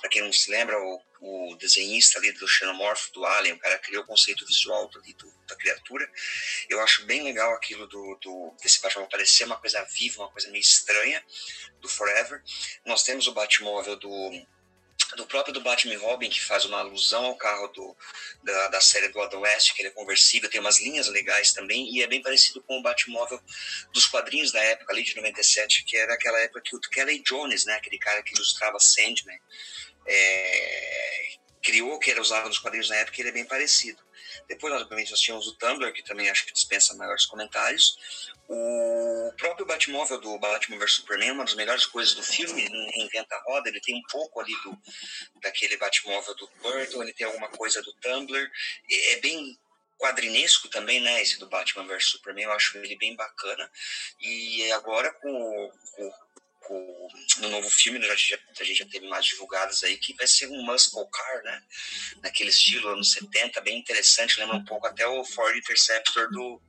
pra 0.00 0.10
quem 0.10 0.22
não 0.22 0.32
se 0.32 0.50
lembra, 0.50 0.78
o, 0.78 1.02
o 1.20 1.56
desenhista 1.56 2.18
ali 2.18 2.32
do 2.32 2.46
Xenomorph, 2.46 3.10
do 3.12 3.24
Alien, 3.24 3.54
o 3.54 3.58
cara 3.58 3.78
criou 3.78 4.02
o 4.02 4.06
conceito 4.06 4.46
visual 4.46 4.88
do, 4.88 5.00
do, 5.00 5.34
da 5.46 5.56
criatura. 5.56 6.08
Eu 6.68 6.80
acho 6.80 7.04
bem 7.06 7.22
legal 7.22 7.52
aquilo 7.54 7.86
do, 7.86 8.18
do 8.20 8.54
desse 8.62 8.80
Batman 8.80 9.06
parecer 9.06 9.44
uma 9.44 9.58
coisa 9.58 9.82
viva, 9.84 10.22
uma 10.22 10.30
coisa 10.30 10.50
meio 10.50 10.60
estranha, 10.60 11.22
do 11.80 11.88
Forever. 11.88 12.42
Nós 12.84 13.02
temos 13.02 13.26
o 13.26 13.32
Batmóvel 13.32 13.96
do 13.96 14.30
do 15.16 15.26
próprio 15.26 15.54
do 15.54 15.60
Batman 15.60 15.98
Robin, 15.98 16.28
que 16.28 16.40
faz 16.40 16.64
uma 16.64 16.78
alusão 16.80 17.24
ao 17.24 17.36
carro 17.36 17.68
do, 17.68 17.96
da, 18.42 18.68
da 18.68 18.80
série 18.80 19.08
do 19.08 19.20
Adam 19.20 19.40
West, 19.40 19.74
que 19.74 19.82
ele 19.82 19.88
é 19.88 19.92
conversível, 19.92 20.50
tem 20.50 20.60
umas 20.60 20.80
linhas 20.80 21.08
legais 21.08 21.52
também, 21.52 21.90
e 21.94 22.02
é 22.02 22.06
bem 22.06 22.22
parecido 22.22 22.62
com 22.62 22.78
o 22.78 22.82
Batmóvel 22.82 23.40
dos 23.92 24.06
quadrinhos 24.06 24.52
da 24.52 24.62
época 24.62 24.92
ali 24.92 25.02
de 25.02 25.16
97, 25.16 25.84
que 25.84 25.96
era 25.96 26.14
aquela 26.14 26.38
época 26.40 26.60
que 26.62 26.76
o 26.76 26.80
Kelly 26.80 27.22
Jones, 27.22 27.64
né, 27.64 27.74
aquele 27.74 27.98
cara 27.98 28.22
que 28.22 28.34
ilustrava 28.34 28.78
Sandman, 28.78 29.40
é, 30.06 31.28
criou, 31.62 31.98
que 31.98 32.10
era 32.10 32.20
usado 32.20 32.48
nos 32.48 32.58
quadrinhos 32.58 32.88
na 32.88 32.96
época, 32.96 33.20
ele 33.20 33.30
é 33.30 33.32
bem 33.32 33.44
parecido. 33.44 34.07
Depois, 34.46 34.72
obviamente, 34.74 35.10
nós 35.10 35.20
tínhamos 35.20 35.46
o 35.46 35.54
Tumblr, 35.54 35.92
que 35.92 36.02
também 36.02 36.30
acho 36.30 36.46
que 36.46 36.52
dispensa 36.52 36.94
maiores 36.94 37.26
comentários. 37.26 37.96
O 38.48 39.32
próprio 39.36 39.66
Batmóvel 39.66 40.20
do 40.20 40.38
Batman 40.38 40.78
vs 40.78 40.92
Superman, 40.92 41.32
uma 41.32 41.44
das 41.44 41.54
melhores 41.54 41.84
coisas 41.86 42.14
do 42.14 42.22
filme, 42.22 42.66
reinventa 42.94 43.34
a 43.34 43.42
roda, 43.42 43.68
ele 43.68 43.80
tem 43.80 43.96
um 43.96 44.02
pouco 44.10 44.40
ali 44.40 44.54
do, 44.62 44.78
daquele 45.42 45.76
Batmóvel 45.76 46.34
do 46.34 46.50
Burton, 46.62 47.02
ele 47.02 47.12
tem 47.12 47.26
alguma 47.26 47.48
coisa 47.48 47.82
do 47.82 47.92
Tumblr, 47.94 48.50
é 48.90 49.16
bem 49.16 49.58
quadrinesco 49.98 50.68
também, 50.68 51.00
né, 51.00 51.20
esse 51.20 51.38
do 51.38 51.48
Batman 51.48 51.86
vs 51.86 52.06
Superman, 52.06 52.44
eu 52.44 52.52
acho 52.52 52.78
ele 52.78 52.96
bem 52.96 53.16
bacana, 53.16 53.70
e 54.20 54.70
agora 54.72 55.12
com, 55.14 55.72
com 55.92 56.06
o, 56.06 56.12
no 57.38 57.48
novo 57.48 57.70
filme, 57.70 58.00
já, 58.00 58.14
já, 58.16 58.38
a 58.60 58.64
gente 58.64 58.78
já 58.78 58.86
teve 58.86 59.08
mais 59.08 59.26
divulgadas 59.26 59.82
aí, 59.82 59.96
que 59.96 60.14
vai 60.14 60.26
ser 60.26 60.46
um 60.48 60.62
muscle 60.64 61.08
car, 61.10 61.42
né? 61.42 61.62
Naquele 62.22 62.50
estilo 62.50 62.88
anos 62.88 63.12
70, 63.12 63.60
bem 63.60 63.78
interessante, 63.78 64.38
lembra 64.38 64.56
um 64.56 64.64
pouco 64.64 64.86
até 64.86 65.06
o 65.06 65.24
Ford 65.24 65.56
Interceptor 65.56 66.30
do, 66.30 66.60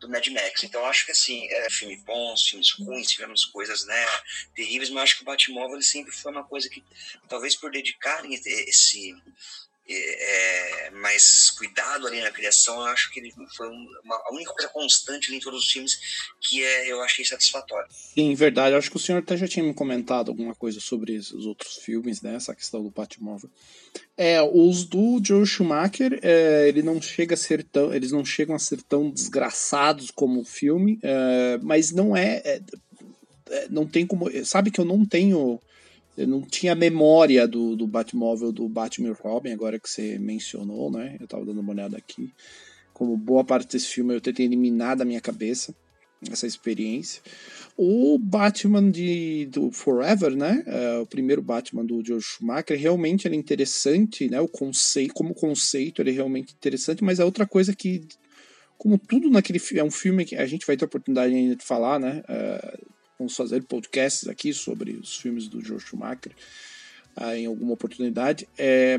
do 0.00 0.08
Mad 0.08 0.26
Max. 0.28 0.62
Então 0.64 0.84
acho 0.86 1.04
que 1.04 1.12
assim, 1.12 1.46
é, 1.48 1.70
filme 1.70 1.96
bons, 1.98 2.48
filmes 2.48 2.70
ruins, 2.72 3.08
tivemos 3.08 3.44
coisas 3.46 3.84
né, 3.84 4.06
terríveis, 4.54 4.90
mas 4.90 5.04
acho 5.04 5.16
que 5.16 5.22
o 5.22 5.26
Batmóvel 5.26 5.82
sempre 5.82 6.12
foi 6.12 6.32
uma 6.32 6.44
coisa 6.44 6.68
que, 6.68 6.82
talvez 7.28 7.56
por 7.56 7.70
dedicarem 7.70 8.34
esse, 8.34 9.14
é, 9.94 10.90
mais 10.90 11.50
cuidado 11.50 12.06
ali 12.06 12.20
na 12.20 12.30
criação, 12.30 12.76
eu 12.76 12.86
acho 12.86 13.10
que 13.10 13.20
ele 13.20 13.32
foi 13.56 13.68
uma, 13.68 14.16
a 14.16 14.32
única 14.32 14.52
coisa 14.52 14.68
constante 14.68 15.34
em 15.34 15.40
todos 15.40 15.64
os 15.64 15.70
filmes 15.70 15.98
que 16.40 16.62
é, 16.62 16.92
eu 16.92 17.00
achei 17.02 17.24
satisfatório. 17.24 17.88
Sim, 17.90 18.34
verdade. 18.34 18.72
Eu 18.72 18.78
acho 18.78 18.90
que 18.90 18.96
o 18.96 19.00
senhor 19.00 19.18
até 19.18 19.36
já 19.36 19.48
tinha 19.48 19.64
me 19.64 19.72
comentado 19.72 20.28
alguma 20.30 20.54
coisa 20.54 20.80
sobre 20.80 21.16
os 21.16 21.46
outros 21.46 21.76
filmes, 21.76 22.20
né? 22.20 22.34
Essa 22.34 22.54
questão 22.54 22.82
do 22.82 22.90
Batmóvel. 22.90 23.50
É, 24.16 24.42
os 24.42 24.84
do 24.84 25.20
Joe 25.24 25.46
Schumacher, 25.46 26.18
é, 26.22 26.68
ele 26.68 26.82
não 26.82 27.00
chega 27.00 27.34
a 27.34 27.38
ser 27.38 27.64
tão, 27.64 27.94
eles 27.94 28.12
não 28.12 28.24
chegam 28.24 28.54
a 28.54 28.58
ser 28.58 28.82
tão 28.82 29.10
desgraçados 29.10 30.10
como 30.10 30.40
o 30.40 30.44
filme, 30.44 30.98
é, 31.02 31.58
mas 31.62 31.92
não 31.92 32.16
é, 32.16 32.42
é, 32.44 32.60
é 33.50 33.68
não 33.70 33.86
tem 33.86 34.06
como, 34.06 34.28
sabe 34.44 34.70
que 34.70 34.80
eu 34.80 34.84
não 34.84 35.06
tenho 35.06 35.60
eu 36.18 36.26
não 36.26 36.42
tinha 36.42 36.74
memória 36.74 37.46
do, 37.46 37.76
do 37.76 37.86
Batmóvel 37.86 38.50
do 38.50 38.68
Batman 38.68 39.12
Robin, 39.12 39.52
agora 39.52 39.78
que 39.78 39.88
você 39.88 40.18
mencionou, 40.18 40.90
né? 40.90 41.16
Eu 41.20 41.28
tava 41.28 41.46
dando 41.46 41.60
uma 41.60 41.72
olhada 41.72 41.96
aqui. 41.96 42.34
Como 42.92 43.16
boa 43.16 43.44
parte 43.44 43.70
desse 43.70 43.86
filme 43.86 44.14
eu 44.14 44.20
tentei 44.20 44.44
eliminar 44.44 44.96
da 44.96 45.04
minha 45.04 45.20
cabeça 45.20 45.72
essa 46.28 46.44
experiência. 46.44 47.22
O 47.76 48.18
Batman 48.18 48.90
de, 48.90 49.46
do 49.46 49.70
Forever, 49.70 50.34
né? 50.34 50.64
É, 50.66 50.98
o 50.98 51.06
primeiro 51.06 51.40
Batman 51.40 51.84
do 51.84 52.04
George 52.04 52.26
Schumacher, 52.26 52.76
realmente 52.76 53.28
ele 53.28 53.36
é 53.36 53.38
interessante, 53.38 54.28
né? 54.28 54.40
O 54.40 54.48
conceito, 54.48 55.14
como 55.14 55.32
conceito, 55.32 56.02
ele 56.02 56.10
é 56.10 56.14
realmente 56.14 56.52
interessante, 56.52 57.04
mas 57.04 57.20
é 57.20 57.24
outra 57.24 57.46
coisa 57.46 57.72
que, 57.72 58.08
como 58.76 58.98
tudo 58.98 59.30
naquele 59.30 59.60
filme, 59.60 59.80
é 59.80 59.84
um 59.84 59.90
filme 59.92 60.24
que 60.24 60.34
a 60.34 60.46
gente 60.46 60.66
vai 60.66 60.76
ter 60.76 60.84
a 60.84 60.88
oportunidade 60.88 61.32
ainda 61.32 61.54
de 61.54 61.64
falar, 61.64 62.00
né? 62.00 62.24
É, 62.28 62.80
Vamos 63.18 63.34
fazer 63.34 63.62
podcasts 63.64 64.28
aqui 64.28 64.52
sobre 64.52 64.92
os 64.92 65.16
filmes 65.16 65.48
do 65.48 65.60
George 65.60 65.86
Schumacher 65.86 66.32
ah, 67.16 67.36
em 67.36 67.46
alguma 67.46 67.72
oportunidade. 67.72 68.48
É, 68.56 68.96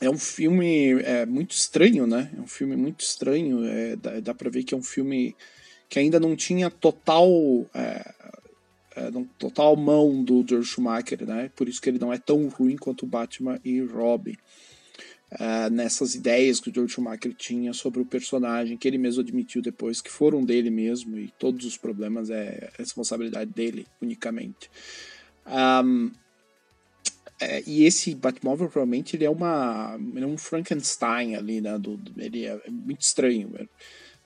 é 0.00 0.10
um 0.10 0.18
filme 0.18 0.92
é, 1.02 1.26
muito 1.26 1.52
estranho, 1.52 2.06
né? 2.06 2.30
É 2.36 2.40
um 2.40 2.46
filme 2.46 2.76
muito 2.76 3.00
estranho. 3.00 3.64
É, 3.66 3.96
dá, 3.96 4.20
dá 4.20 4.34
para 4.34 4.50
ver 4.50 4.64
que 4.64 4.74
é 4.74 4.76
um 4.76 4.82
filme 4.82 5.36
que 5.88 5.98
ainda 5.98 6.18
não 6.18 6.34
tinha 6.34 6.70
total 6.70 7.28
é, 7.74 8.14
é, 8.96 9.10
total 9.38 9.76
mão 9.76 10.24
do 10.24 10.44
George 10.48 10.68
Schumacher, 10.70 11.26
né? 11.26 11.50
Por 11.54 11.68
isso 11.68 11.80
que 11.80 11.90
ele 11.90 11.98
não 11.98 12.10
é 12.10 12.18
tão 12.18 12.48
ruim 12.48 12.76
quanto 12.76 13.06
Batman 13.06 13.60
e 13.62 13.80
Robin. 13.82 14.36
Uh, 15.32 15.70
nessas 15.70 16.14
ideias 16.14 16.60
que 16.60 16.70
o 16.70 16.74
George 16.74 16.94
Schumacher 16.94 17.34
tinha 17.34 17.72
sobre 17.72 18.00
o 18.00 18.06
personagem, 18.06 18.76
que 18.76 18.86
ele 18.86 18.98
mesmo 18.98 19.22
admitiu 19.22 19.62
depois 19.62 20.00
que 20.00 20.10
foram 20.10 20.44
dele 20.44 20.70
mesmo 20.70 21.18
e 21.18 21.28
todos 21.38 21.66
os 21.66 21.76
problemas 21.76 22.30
é 22.30 22.70
responsabilidade 22.78 23.50
dele 23.52 23.86
unicamente. 24.00 24.70
Um, 25.46 26.10
é, 27.38 27.62
e 27.66 27.84
esse 27.84 28.14
Batmóvel 28.14 28.68
provavelmente 28.68 29.14
ele 29.14 29.24
é 29.24 29.30
uma 29.30 29.98
ele 30.14 30.24
é 30.24 30.26
um 30.26 30.38
Frankenstein 30.38 31.34
ali, 31.34 31.60
né? 31.60 31.78
Do, 31.78 32.00
ele 32.16 32.46
é, 32.46 32.58
é 32.64 32.70
muito 32.70 33.02
estranho 33.02 33.50
né, 33.50 33.68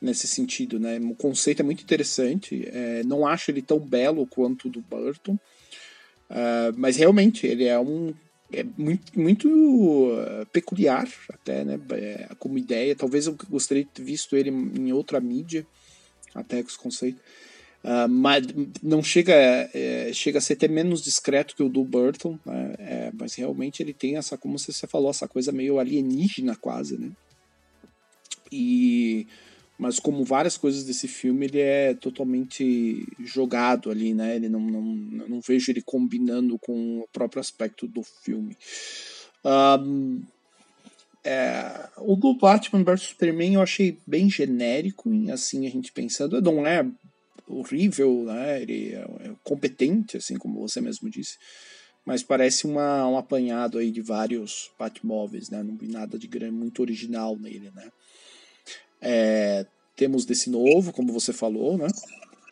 nesse 0.01 0.29
sentido, 0.29 0.79
né? 0.79 0.99
O 1.01 1.15
conceito 1.17 1.61
é 1.61 1.65
muito 1.65 1.83
interessante. 1.83 2.69
É, 2.69 3.03
não 3.03 3.27
acho 3.27 3.51
ele 3.51 3.63
tão 3.63 3.81
belo 3.81 4.27
quanto 4.27 4.69
o 4.69 4.71
do 4.71 4.81
Burton, 4.81 5.35
uh, 6.31 6.73
mas 6.77 6.97
realmente 6.97 7.47
ele 7.47 7.65
é 7.65 7.79
um 7.79 8.15
é 8.53 8.65
muito, 8.77 9.19
muito 9.19 9.49
uh, 9.49 10.47
peculiar 10.53 11.09
até, 11.33 11.65
né? 11.65 11.81
É, 11.93 12.29
como 12.39 12.59
ideia. 12.59 12.97
Talvez 12.97 13.27
eu 13.27 13.37
gostaria 13.49 13.85
de 13.85 13.91
ter 13.91 14.03
visto 14.03 14.37
ele 14.37 14.51
em 14.51 14.93
outra 14.93 15.21
mídia, 15.21 15.67
até 16.35 16.63
com 16.63 16.69
os 16.69 16.77
conceitos. 16.77 17.21
Uh, 17.83 18.09
mas 18.09 18.47
não 18.83 19.03
chega, 19.03 19.33
é, 19.33 20.11
chega 20.13 20.39
a 20.39 20.41
ser 20.41 20.53
até 20.53 20.69
menos 20.69 21.03
discreto 21.03 21.57
que 21.57 21.63
o 21.63 21.69
do 21.69 21.83
Burton, 21.83 22.39
né? 22.45 22.75
é, 22.79 23.11
mas 23.15 23.35
realmente 23.35 23.83
ele 23.83 23.95
tem 23.95 24.17
essa, 24.17 24.37
como 24.37 24.59
você 24.59 24.87
falou, 24.87 25.11
essa 25.11 25.27
coisa 25.27 25.51
meio 25.51 25.79
alienígena 25.79 26.55
quase, 26.57 26.99
né? 26.99 27.11
E 28.53 29.27
mas 29.81 29.99
como 29.99 30.23
várias 30.23 30.59
coisas 30.59 30.85
desse 30.85 31.09
filme, 31.09 31.47
ele 31.47 31.59
é 31.59 31.95
totalmente 31.95 33.03
jogado 33.19 33.91
ali, 33.91 34.13
né? 34.13 34.37
Ele 34.37 34.47
não, 34.47 34.61
não, 34.61 34.83
não 34.83 35.41
vejo 35.41 35.73
ele 35.73 35.81
combinando 35.81 36.59
com 36.59 36.99
o 36.99 37.09
próprio 37.11 37.41
aspecto 37.41 37.89
do 37.89 38.03
filme. 38.03 38.55
Um, 39.43 40.23
é, 41.25 41.89
o 41.97 42.15
do 42.15 42.35
Batman 42.35 42.85
vs 42.85 43.01
Superman 43.01 43.55
eu 43.55 43.63
achei 43.63 43.97
bem 44.07 44.29
genérico, 44.29 45.11
assim, 45.33 45.67
a 45.67 45.71
gente 45.71 45.93
pensando, 45.93 46.43
não 46.43 46.67
é 46.67 46.87
horrível, 47.49 48.25
né? 48.25 48.61
Ele 48.61 48.93
é, 48.93 48.99
é 48.99 49.33
competente, 49.43 50.19
assim 50.19 50.37
como 50.37 50.61
você 50.61 50.83
mesmo 50.83 51.09
disse, 51.09 51.39
mas 52.05 52.23
parece 52.23 52.67
uma, 52.67 53.09
um 53.09 53.17
apanhado 53.17 53.79
aí 53.79 53.91
de 53.91 54.03
vários 54.03 54.71
Batmóveis, 54.79 55.49
né? 55.49 55.63
Não 55.63 55.75
vi 55.75 55.89
nada 55.89 56.19
de 56.19 56.27
grande, 56.27 56.53
muito 56.53 56.83
original 56.83 57.35
nele, 57.39 57.71
né? 57.75 57.91
É, 59.01 59.67
temos 59.97 60.25
desse 60.25 60.51
novo, 60.51 60.93
como 60.93 61.13
você 61.13 61.33
falou, 61.33 61.77
né? 61.77 61.89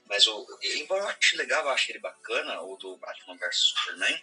Mas 0.09 0.27
o, 0.27 0.47
embora 0.77 1.03
eu 1.03 1.09
ache 1.09 1.37
legal, 1.37 1.65
eu 1.65 1.71
acho 1.71 1.91
ele 1.93 1.99
bacana, 1.99 2.63
o 2.63 2.77
do 2.77 2.97
Batman 2.97 3.37
vs 3.37 3.57
Superman, 3.57 4.21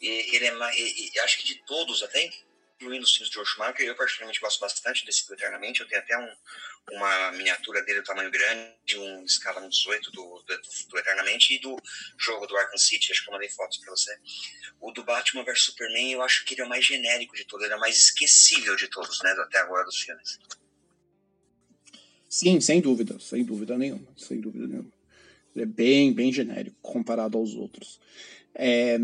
ele 0.00 0.46
é 0.46 0.78
e, 0.78 1.10
e, 1.14 1.18
acho 1.20 1.38
que 1.38 1.44
de 1.44 1.56
todos, 1.66 2.02
até 2.02 2.30
incluindo 2.80 3.04
os 3.04 3.12
filmes 3.12 3.28
de 3.28 3.34
George 3.34 3.50
Schumacher, 3.50 3.86
eu 3.86 3.96
particularmente 3.96 4.40
gosto 4.40 4.60
bastante 4.60 5.04
desse 5.04 5.26
do 5.26 5.34
Eternamente, 5.34 5.80
eu 5.80 5.88
tenho 5.88 6.00
até 6.00 6.16
um, 6.16 6.36
uma 6.92 7.32
miniatura 7.32 7.82
dele 7.82 8.00
do 8.00 8.06
tamanho 8.06 8.30
grande, 8.30 8.96
um 8.96 9.24
escala 9.24 9.60
1.18 9.62 10.10
do, 10.12 10.44
do, 10.46 10.62
do, 10.88 10.98
Eternamente 10.98 11.54
e 11.54 11.58
do 11.58 11.76
jogo 12.16 12.46
do 12.46 12.56
Arkham 12.56 12.78
City, 12.78 13.10
acho 13.10 13.24
que 13.24 13.28
eu 13.28 13.32
mandei 13.32 13.48
fotos 13.48 13.78
para 13.78 13.90
você. 13.90 14.16
O 14.80 14.92
do 14.92 15.02
Batman 15.02 15.42
vs 15.42 15.62
Superman, 15.62 16.12
eu 16.12 16.22
acho 16.22 16.44
que 16.44 16.54
ele 16.54 16.62
é 16.62 16.64
o 16.64 16.68
mais 16.68 16.84
genérico 16.84 17.34
de 17.34 17.44
todos, 17.44 17.64
ele 17.64 17.74
é 17.74 17.76
o 17.76 17.80
mais 17.80 17.96
esquecível 17.96 18.76
de 18.76 18.86
todos, 18.86 19.20
né, 19.22 19.32
até 19.32 19.58
agora 19.58 19.84
dos 19.84 20.00
filmes. 20.00 20.38
Sim, 22.28 22.60
sem 22.60 22.80
dúvida, 22.80 23.18
sem 23.18 23.42
dúvida 23.44 23.78
nenhuma, 23.78 24.08
sem 24.16 24.40
dúvida 24.40 24.66
nenhuma. 24.66 24.92
Ele 25.54 25.64
é 25.64 25.66
bem, 25.66 26.12
bem 26.12 26.32
genérico 26.32 26.76
comparado 26.82 27.38
aos 27.38 27.54
outros. 27.54 27.98
É, 28.54 28.98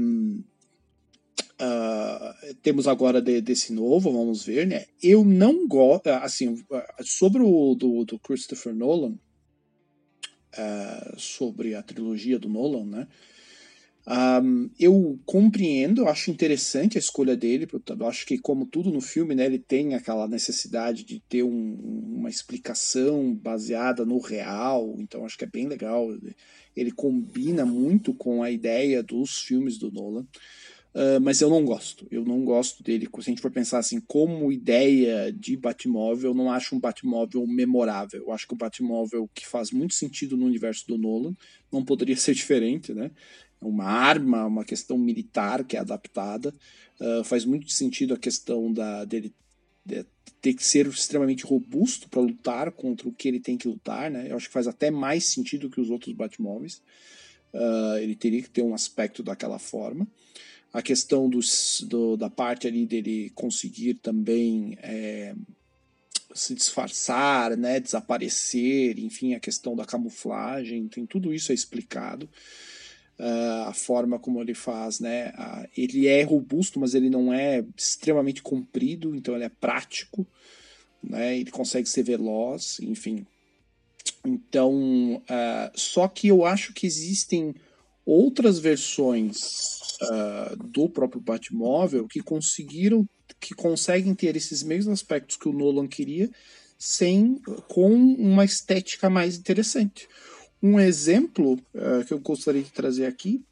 uh, 1.60 2.54
temos 2.62 2.86
agora 2.86 3.22
de, 3.22 3.40
desse 3.40 3.72
novo, 3.72 4.12
vamos 4.12 4.44
ver, 4.44 4.66
né? 4.66 4.86
Eu 5.02 5.24
não 5.24 5.66
gosto, 5.66 6.08
assim, 6.08 6.62
sobre 7.02 7.42
o 7.42 7.74
do, 7.74 8.04
do 8.04 8.18
Christopher 8.18 8.74
Nolan, 8.74 9.18
uh, 10.52 11.18
sobre 11.18 11.74
a 11.74 11.82
trilogia 11.82 12.38
do 12.38 12.48
Nolan, 12.48 12.84
né? 12.84 13.08
Um, 14.06 14.68
eu 14.78 15.18
compreendo, 15.24 16.06
acho 16.06 16.30
interessante 16.30 16.98
a 16.98 17.00
escolha 17.00 17.34
dele, 17.34 17.66
eu 17.72 18.06
acho 18.06 18.26
que 18.26 18.36
como 18.36 18.66
tudo 18.66 18.90
no 18.90 19.00
filme, 19.00 19.34
né, 19.34 19.46
ele 19.46 19.58
tem 19.58 19.94
aquela 19.94 20.28
necessidade 20.28 21.04
de 21.04 21.20
ter 21.20 21.42
um, 21.42 21.74
uma 22.18 22.28
explicação 22.28 23.34
baseada 23.34 24.04
no 24.04 24.18
real, 24.18 24.94
então 24.98 25.24
acho 25.24 25.38
que 25.38 25.44
é 25.44 25.50
bem 25.50 25.66
legal. 25.66 26.08
Ele 26.76 26.90
combina 26.90 27.64
muito 27.64 28.12
com 28.12 28.42
a 28.42 28.50
ideia 28.50 29.02
dos 29.02 29.38
filmes 29.38 29.78
do 29.78 29.90
Nolan. 29.90 30.26
Uh, 30.94 31.20
mas 31.20 31.40
eu 31.40 31.50
não 31.50 31.64
gosto. 31.64 32.06
Eu 32.08 32.24
não 32.24 32.44
gosto 32.44 32.80
dele. 32.80 33.08
Se 33.12 33.20
a 33.20 33.22
gente 33.22 33.42
for 33.42 33.50
pensar 33.50 33.78
assim, 33.78 34.00
como 34.00 34.52
ideia 34.52 35.32
de 35.32 35.56
Batmóvel, 35.56 36.30
eu 36.30 36.34
não 36.34 36.52
acho 36.52 36.76
um 36.76 36.78
Batmóvel 36.78 37.44
memorável. 37.48 38.22
Eu 38.22 38.32
acho 38.32 38.46
que 38.46 38.54
o 38.54 38.56
Batmóvel 38.56 39.28
que 39.34 39.44
faz 39.44 39.72
muito 39.72 39.94
sentido 39.94 40.36
no 40.36 40.46
universo 40.46 40.86
do 40.86 40.96
Nolan 40.96 41.34
não 41.72 41.84
poderia 41.84 42.14
ser 42.16 42.32
diferente, 42.32 42.94
né? 42.94 43.10
Uma 43.60 43.84
arma, 43.84 44.46
uma 44.46 44.64
questão 44.64 44.98
militar 44.98 45.64
que 45.64 45.76
é 45.76 45.80
adaptada. 45.80 46.54
Uh, 47.00 47.24
faz 47.24 47.44
muito 47.44 47.70
sentido 47.70 48.14
a 48.14 48.18
questão 48.18 48.72
da, 48.72 49.04
dele 49.04 49.34
de 49.84 50.06
ter 50.40 50.54
que 50.54 50.64
ser 50.64 50.86
extremamente 50.86 51.44
robusto 51.44 52.08
para 52.08 52.20
lutar 52.20 52.70
contra 52.72 53.08
o 53.08 53.12
que 53.12 53.28
ele 53.28 53.40
tem 53.40 53.56
que 53.56 53.68
lutar, 53.68 54.10
né? 54.10 54.30
Eu 54.30 54.36
acho 54.36 54.46
que 54.46 54.52
faz 54.52 54.66
até 54.66 54.90
mais 54.90 55.26
sentido 55.26 55.70
que 55.70 55.80
os 55.80 55.90
outros 55.90 56.14
Batmóveis. 56.14 56.82
Uh, 57.52 57.98
ele 58.00 58.16
teria 58.16 58.42
que 58.42 58.50
ter 58.50 58.62
um 58.62 58.74
aspecto 58.74 59.22
daquela 59.22 59.58
forma. 59.58 60.08
A 60.72 60.82
questão 60.82 61.30
dos, 61.30 61.84
do, 61.88 62.16
da 62.16 62.28
parte 62.28 62.66
ali 62.66 62.84
dele 62.84 63.30
conseguir 63.30 63.94
também 63.94 64.76
é, 64.82 65.34
se 66.34 66.52
disfarçar, 66.52 67.56
né, 67.56 67.78
desaparecer, 67.78 68.98
enfim, 68.98 69.34
a 69.34 69.40
questão 69.40 69.76
da 69.76 69.84
camuflagem, 69.84 70.88
tem 70.88 71.06
tudo 71.06 71.32
isso 71.32 71.52
é 71.52 71.54
explicado 71.54 72.28
uh, 73.18 73.68
a 73.68 73.72
forma 73.72 74.18
como 74.18 74.40
ele 74.40 74.54
faz, 74.54 75.00
né? 75.00 75.30
Uh, 75.30 75.68
ele 75.76 76.06
é 76.06 76.22
robusto, 76.22 76.80
mas 76.80 76.94
ele 76.94 77.10
não 77.10 77.32
é 77.32 77.64
extremamente 77.76 78.42
comprido, 78.42 79.14
então 79.14 79.34
ele 79.34 79.44
é 79.44 79.48
prático, 79.48 80.26
né? 81.02 81.38
Ele 81.38 81.50
consegue 81.50 81.88
ser 81.88 82.02
veloz, 82.02 82.78
enfim. 82.80 83.26
Então, 84.24 85.16
uh, 85.16 85.70
só 85.74 86.08
que 86.08 86.28
eu 86.28 86.44
acho 86.44 86.72
que 86.72 86.86
existem 86.86 87.54
outras 88.06 88.58
versões 88.58 89.82
do 90.66 90.90
próprio 90.90 91.22
Batmóvel 91.22 92.06
que 92.06 92.20
conseguiram, 92.20 93.08
que 93.40 93.54
conseguem 93.54 94.14
ter 94.14 94.36
esses 94.36 94.62
mesmos 94.62 94.92
aspectos 94.92 95.36
que 95.36 95.48
o 95.48 95.52
Nolan 95.52 95.86
queria, 95.86 96.28
sem 96.78 97.40
com 97.68 97.94
uma 97.94 98.44
estética 98.44 99.08
mais 99.08 99.38
interessante. 99.38 100.06
Um 100.66 100.80
exemplo 100.80 101.60
uh, 101.74 102.02
que 102.06 102.14
eu 102.14 102.18
gostaria 102.18 102.62
de 102.62 102.72
trazer 102.72 103.04
aqui, 103.04 103.44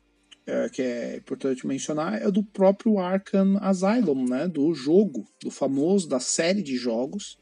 uh, 0.48 0.72
que 0.72 0.80
é 0.80 1.16
importante 1.16 1.66
mencionar, 1.66 2.22
é 2.22 2.30
do 2.30 2.42
próprio 2.42 2.98
Arkham 2.98 3.58
Asylum, 3.60 4.26
né, 4.26 4.48
do 4.48 4.72
jogo, 4.72 5.28
do 5.38 5.50
famoso, 5.50 6.08
da 6.08 6.18
série 6.18 6.62
de 6.62 6.74
jogos. 6.74 7.38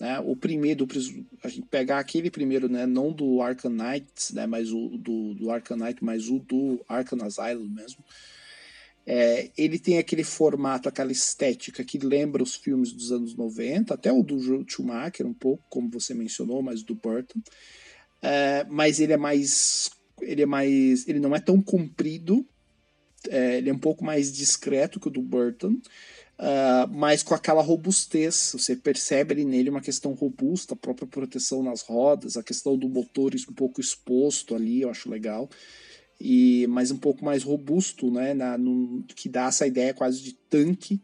Né, 0.00 0.18
o 0.18 0.34
primeiro, 0.34 0.84
a 1.44 1.48
gente 1.48 1.68
pegar 1.68 2.00
aquele 2.00 2.28
primeiro, 2.28 2.68
né, 2.68 2.86
não 2.86 3.12
do 3.12 3.40
Arkham 3.40 3.70
Knights, 3.70 4.32
né, 4.32 4.48
mas 4.48 4.72
o 4.72 4.98
do, 4.98 5.34
do 5.34 5.48
Arkham 5.48 5.76
Knight, 5.76 6.02
mas 6.02 6.28
o 6.28 6.40
do 6.40 6.84
Arkham 6.88 7.24
Asylum 7.24 7.68
mesmo. 7.68 8.04
É, 9.06 9.48
ele 9.56 9.78
tem 9.78 9.98
aquele 9.98 10.24
formato, 10.24 10.88
aquela 10.88 11.12
estética 11.12 11.84
que 11.84 11.98
lembra 11.98 12.42
os 12.42 12.56
filmes 12.56 12.90
dos 12.90 13.12
anos 13.12 13.36
90, 13.36 13.94
até 13.94 14.10
o 14.10 14.24
do 14.24 14.40
Schumacher 14.68 15.24
um 15.24 15.32
pouco, 15.32 15.62
como 15.70 15.88
você 15.88 16.14
mencionou, 16.14 16.60
mas 16.62 16.82
do 16.82 16.96
Burton. 16.96 17.40
É, 18.24 18.64
mas 18.70 19.00
ele 19.00 19.12
é 19.12 19.18
mais. 19.18 19.90
Ele 20.22 20.42
é 20.42 20.46
mais. 20.46 21.06
Ele 21.06 21.20
não 21.20 21.36
é 21.36 21.40
tão 21.40 21.60
comprido. 21.60 22.46
É, 23.28 23.58
ele 23.58 23.68
é 23.68 23.72
um 23.72 23.78
pouco 23.78 24.02
mais 24.02 24.32
discreto 24.32 24.98
que 24.98 25.08
o 25.08 25.10
do 25.10 25.20
Burton. 25.20 25.76
Uh, 26.36 26.90
mas 26.90 27.22
com 27.22 27.32
aquela 27.32 27.62
robustez, 27.62 28.50
você 28.52 28.74
percebe 28.74 29.32
ali 29.32 29.44
nele 29.44 29.70
uma 29.70 29.80
questão 29.80 30.14
robusta, 30.14 30.74
a 30.74 30.76
própria 30.76 31.06
proteção 31.06 31.62
nas 31.62 31.82
rodas, 31.82 32.36
a 32.36 32.42
questão 32.42 32.76
do 32.76 32.88
motor 32.88 33.32
um 33.48 33.52
pouco 33.52 33.80
exposto 33.80 34.52
ali, 34.52 34.82
eu 34.82 34.90
acho 34.90 35.08
legal, 35.08 35.48
e 36.20 36.66
mas 36.66 36.90
um 36.90 36.96
pouco 36.96 37.24
mais 37.24 37.44
robusto, 37.44 38.10
né, 38.10 38.34
na, 38.34 38.58
no, 38.58 39.04
que 39.14 39.28
dá 39.28 39.46
essa 39.46 39.64
ideia 39.64 39.94
quase 39.94 40.20
de 40.22 40.32
tanque, 40.32 41.00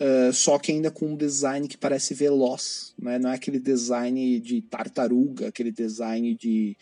Uh, 0.00 0.32
só 0.32 0.58
que 0.58 0.72
ainda 0.72 0.90
com 0.90 1.08
um 1.08 1.16
design 1.16 1.68
que 1.68 1.76
parece 1.76 2.14
veloz, 2.14 2.94
né? 2.98 3.18
não 3.18 3.30
é 3.30 3.34
aquele 3.34 3.58
design 3.58 4.40
de 4.40 4.62
tartaruga, 4.62 5.48
aquele 5.48 5.70
design 5.70 6.34
de. 6.34 6.74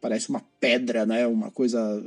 parece 0.00 0.30
uma 0.30 0.40
pedra, 0.58 1.04
né? 1.04 1.26
uma 1.26 1.50
coisa 1.50 2.02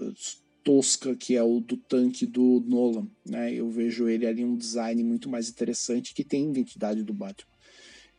tosca 0.64 1.16
que 1.16 1.36
é 1.36 1.44
o 1.44 1.60
do 1.60 1.78
tanque 1.78 2.26
do 2.26 2.64
Nolan. 2.68 3.08
Né? 3.24 3.54
Eu 3.54 3.70
vejo 3.70 4.10
ele 4.10 4.26
ali 4.26 4.44
um 4.44 4.58
design 4.58 5.04
muito 5.04 5.30
mais 5.30 5.48
interessante 5.48 6.16
que 6.16 6.24
tem 6.24 6.50
identidade 6.50 7.04
do 7.04 7.14
Batman. 7.14 7.54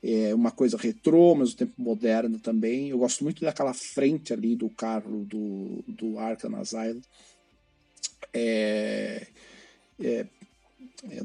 É 0.01 0.33
uma 0.33 0.53
coisa 0.53 0.77
retrô, 0.77 1.35
mas 1.35 1.53
o 1.53 1.57
tempo 1.57 1.75
moderno 1.77 2.39
também. 2.39 2.91
Eu 2.91 2.99
gosto 2.99 3.25
muito 3.25 3.41
daquela 3.43 3.75
frente 3.75 4.33
ali 4.33 4.55
do 4.55 4.71
carro 4.71 5.25
do, 5.25 5.83
do 5.89 6.17
Arkham 6.17 6.55
Asylum. 6.55 7.01
É, 8.33 9.27
é, 9.99 10.27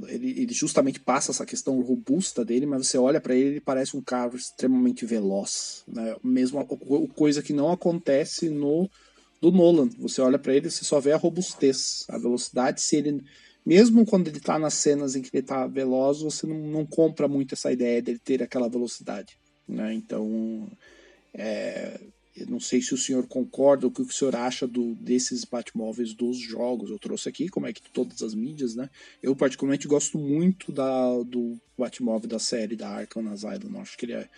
ele, 0.07 0.41
ele, 0.41 0.53
justamente 0.53 0.99
passa 0.99 1.31
essa 1.31 1.45
questão 1.45 1.79
robusta 1.81 2.43
dele, 2.43 2.65
mas 2.65 2.87
você 2.87 2.97
olha 2.97 3.19
para 3.19 3.35
ele, 3.35 3.49
ele 3.49 3.61
parece 3.61 3.95
um 3.95 4.01
carro 4.01 4.35
extremamente 4.35 5.05
veloz, 5.05 5.83
né? 5.87 6.15
Mesmo 6.23 6.63
coisa 7.15 7.41
que 7.41 7.53
não 7.53 7.71
acontece 7.71 8.49
no 8.49 8.89
do 9.41 9.51
Nolan. 9.51 9.89
Você 9.97 10.21
olha 10.21 10.37
para 10.37 10.53
ele, 10.53 10.69
você 10.69 10.85
só 10.85 10.99
vê 10.99 11.11
a 11.11 11.17
robustez, 11.17 12.05
a 12.07 12.17
velocidade. 12.17 12.81
Se 12.81 12.95
ele, 12.97 13.23
mesmo 13.65 14.05
quando 14.05 14.27
ele 14.27 14.39
tá 14.39 14.59
nas 14.59 14.75
cenas 14.75 15.15
em 15.15 15.21
que 15.21 15.29
ele 15.33 15.45
tá 15.45 15.65
veloz, 15.65 16.21
você 16.21 16.45
não, 16.45 16.57
não 16.57 16.85
compra 16.85 17.27
muito 17.27 17.55
essa 17.55 17.71
ideia 17.71 18.01
dele 18.01 18.19
ter 18.19 18.43
aquela 18.43 18.69
velocidade, 18.69 19.37
né? 19.67 19.93
Então, 19.93 20.69
é, 21.33 21.99
eu 22.35 22.47
não 22.47 22.59
sei 22.59 22.81
se 22.81 22.93
o 22.93 22.97
senhor 22.97 23.27
concorda, 23.27 23.87
o 23.87 23.91
que 23.91 24.01
o 24.01 24.11
senhor 24.11 24.35
acha 24.35 24.65
do, 24.65 24.95
desses 24.95 25.43
Batmóveis 25.43 26.13
dos 26.13 26.37
jogos. 26.37 26.89
Eu 26.89 26.97
trouxe 26.97 27.27
aqui, 27.27 27.49
como 27.49 27.67
é 27.67 27.73
que 27.73 27.81
todas 27.91 28.21
as 28.21 28.33
mídias, 28.33 28.73
né? 28.73 28.89
Eu 29.21 29.35
particularmente 29.35 29.87
gosto 29.87 30.17
muito 30.17 30.71
da, 30.71 31.21
do 31.23 31.59
Batmóvel 31.77 32.29
da 32.29 32.39
série 32.39 32.75
da 32.75 32.89
Arkham 32.89 33.29
Asylum. 33.29 33.79
Acho 33.81 33.97
que 33.97 34.05
ele 34.05 34.13
é, 34.13 34.29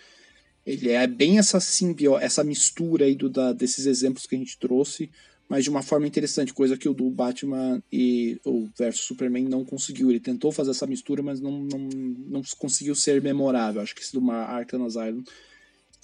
ele 0.66 0.90
é 0.90 1.06
bem 1.06 1.38
essa 1.38 1.60
simbio, 1.60 2.18
essa 2.18 2.42
mistura 2.42 3.04
aí 3.04 3.14
do, 3.14 3.28
da, 3.28 3.52
desses 3.52 3.86
exemplos 3.86 4.26
que 4.26 4.34
a 4.34 4.38
gente 4.38 4.58
trouxe, 4.58 5.08
mas 5.48 5.62
de 5.62 5.70
uma 5.70 5.82
forma 5.82 6.06
interessante, 6.06 6.52
coisa 6.52 6.76
que 6.76 6.88
o 6.88 6.94
do 6.94 7.08
Batman 7.10 7.80
e 7.92 8.40
o 8.44 8.68
versus 8.76 9.04
Superman 9.04 9.44
não 9.44 9.64
conseguiu. 9.64 10.10
Ele 10.10 10.18
tentou 10.18 10.50
fazer 10.50 10.72
essa 10.72 10.86
mistura, 10.86 11.22
mas 11.22 11.40
não, 11.40 11.60
não, 11.60 11.78
não 11.78 12.42
conseguiu 12.58 12.96
ser 12.96 13.22
memorável. 13.22 13.80
Acho 13.80 13.94
que 13.94 14.02
esse 14.02 14.12
do 14.12 14.30
Arkham 14.32 14.84
Asylum 14.84 15.22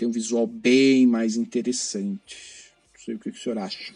tem 0.00 0.09
um 0.09 0.12
visual 0.12 0.47
bem 0.47 1.07
mais 1.07 1.37
interessante. 1.37 2.73
Não 2.95 3.04
sei 3.04 3.14
o 3.16 3.19
que, 3.19 3.28
o 3.28 3.37
senhor 3.37 3.59
acha. 3.59 3.95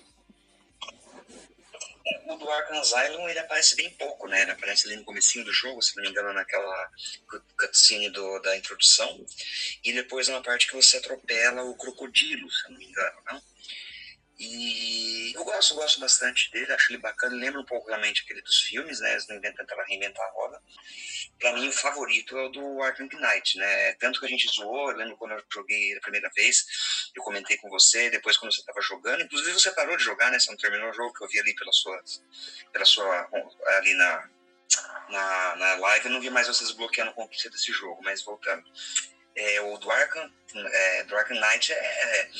O 2.26 2.36
do 2.36 2.50
Arkham 2.50 2.78
Asylum 2.78 3.26
ele 3.26 3.38
aparece 3.38 3.74
bem 3.74 3.88
pouco, 3.92 4.28
né? 4.28 4.42
Ele 4.42 4.50
aparece 4.50 4.86
ali 4.86 4.96
no 4.96 5.04
comecinho 5.04 5.46
do 5.46 5.52
jogo, 5.52 5.80
se 5.80 5.96
não 5.96 6.02
me 6.02 6.10
engano, 6.10 6.34
naquela 6.34 6.90
cutscene 7.58 8.10
do, 8.10 8.38
da 8.40 8.54
introdução. 8.54 9.24
E 9.82 9.94
depois 9.94 10.28
é 10.28 10.32
uma 10.32 10.42
parte 10.42 10.66
que 10.66 10.76
você 10.76 10.98
atropela 10.98 11.64
o 11.64 11.74
crocodilo, 11.74 12.50
se 12.50 12.70
não 12.70 12.78
me 12.78 12.84
engano, 12.84 13.18
não? 13.32 13.42
E 14.38 15.32
eu 15.34 15.44
gosto, 15.44 15.74
gosto 15.74 16.00
bastante 16.00 16.50
dele, 16.50 16.72
acho 16.72 16.92
ele 16.92 17.00
bacana, 17.00 17.36
lembra 17.36 17.60
um 17.60 17.64
pouco 17.64 17.88
realmente 17.88 18.22
aquele 18.22 18.42
dos 18.42 18.62
filmes, 18.62 19.00
né? 19.00 19.12
Eles 19.12 19.28
não 19.28 19.40
tentaram 19.40 19.84
reinventar 19.86 20.26
a 20.26 20.32
roda 20.32 20.60
para 21.38 21.52
mim 21.52 21.68
o 21.68 21.72
favorito 21.72 22.36
é 22.38 22.46
o 22.46 22.48
do 22.48 22.82
Arkham 22.82 23.08
Knight, 23.12 23.58
né? 23.58 23.92
Tanto 23.94 24.20
que 24.20 24.26
a 24.26 24.28
gente 24.28 24.48
zoou, 24.48 24.90
eu 24.90 24.96
lembro 24.96 25.16
quando 25.16 25.32
eu 25.32 25.44
joguei 25.52 25.96
a 25.96 26.00
primeira 26.00 26.30
vez, 26.34 26.64
eu 27.14 27.22
comentei 27.22 27.56
com 27.58 27.68
você, 27.68 28.10
depois 28.10 28.36
quando 28.36 28.54
você 28.54 28.60
estava 28.60 28.80
jogando, 28.80 29.22
inclusive 29.22 29.52
você 29.52 29.70
parou 29.72 29.96
de 29.96 30.02
jogar, 30.02 30.30
né? 30.30 30.38
Você 30.38 30.50
não 30.50 30.56
terminou 30.56 30.90
o 30.90 30.94
jogo 30.94 31.12
que 31.12 31.24
eu 31.24 31.28
vi 31.28 31.38
ali 31.38 31.54
pela 31.54 31.72
sua, 31.72 32.02
pela 32.72 32.84
sua 32.84 33.28
ali 33.78 33.94
na, 33.94 34.28
na, 35.10 35.56
na 35.56 35.74
live, 35.76 36.06
eu 36.06 36.12
não 36.12 36.20
vi 36.20 36.30
mais 36.30 36.46
vocês 36.46 36.70
bloqueando 36.70 37.10
o 37.10 37.14
conquista 37.14 37.50
desse 37.50 37.72
jogo, 37.72 38.00
mas 38.02 38.22
voltando. 38.22 38.64
É, 39.36 39.60
o 39.60 39.76
do 39.78 39.90
Arkham, 39.90 40.32
é, 40.54 41.04
do 41.04 41.16
Arkham 41.16 41.40
Knight 41.40 41.72
é, 41.72 41.76
é, 41.76 42.30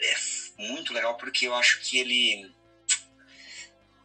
é 0.00 0.14
muito 0.58 0.92
legal 0.92 1.16
porque 1.16 1.46
eu 1.46 1.54
acho 1.54 1.80
que 1.80 1.98
ele 1.98 2.54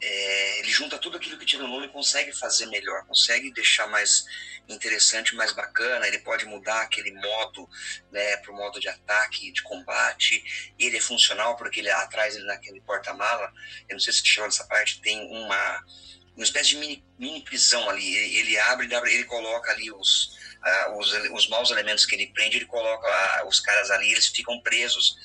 é, 0.01 0.59
ele 0.59 0.71
junta 0.71 0.97
tudo 0.97 1.17
aquilo 1.17 1.37
que 1.37 1.45
tinha 1.45 1.61
no 1.61 1.67
nome 1.67 1.85
e 1.85 1.89
consegue 1.89 2.33
fazer 2.33 2.65
melhor, 2.65 3.05
consegue 3.05 3.51
deixar 3.51 3.87
mais 3.87 4.25
interessante, 4.67 5.35
mais 5.35 5.51
bacana. 5.51 6.07
Ele 6.07 6.19
pode 6.19 6.45
mudar 6.45 6.81
aquele 6.81 7.11
modo 7.13 7.69
né, 8.11 8.37
para 8.37 8.51
o 8.51 8.55
modo 8.55 8.79
de 8.79 8.89
ataque, 8.89 9.51
de 9.51 9.61
combate. 9.61 10.73
Ele 10.79 10.97
é 10.97 11.01
funcional 11.01 11.55
porque 11.55 11.81
ele 11.81 11.89
atrás 11.91 12.35
ele 12.35 12.45
naquele 12.45 12.81
porta-mala. 12.81 13.53
Eu 13.87 13.93
não 13.93 13.99
sei 13.99 14.11
se 14.13 14.25
chegou 14.25 14.45
nessa 14.45 14.65
parte, 14.65 15.01
tem 15.01 15.21
uma 15.29 15.83
uma 16.33 16.45
espécie 16.45 16.69
de 16.69 16.77
mini, 16.77 17.03
mini 17.19 17.43
prisão 17.43 17.89
ali. 17.89 18.15
Ele, 18.15 18.37
ele 18.37 18.59
abre, 18.59 18.85
ele, 18.85 18.95
abre, 18.95 19.13
ele 19.13 19.25
coloca 19.25 19.69
ali 19.71 19.91
os, 19.91 20.37
uh, 20.87 20.97
os, 20.97 21.13
os 21.33 21.49
maus 21.49 21.71
elementos 21.71 22.05
que 22.05 22.15
ele 22.15 22.31
prende, 22.33 22.57
ele 22.57 22.65
coloca 22.65 23.43
uh, 23.43 23.47
os 23.47 23.59
caras 23.59 23.91
ali, 23.91 24.11
eles 24.11 24.27
ficam 24.27 24.59
presos 24.61 25.15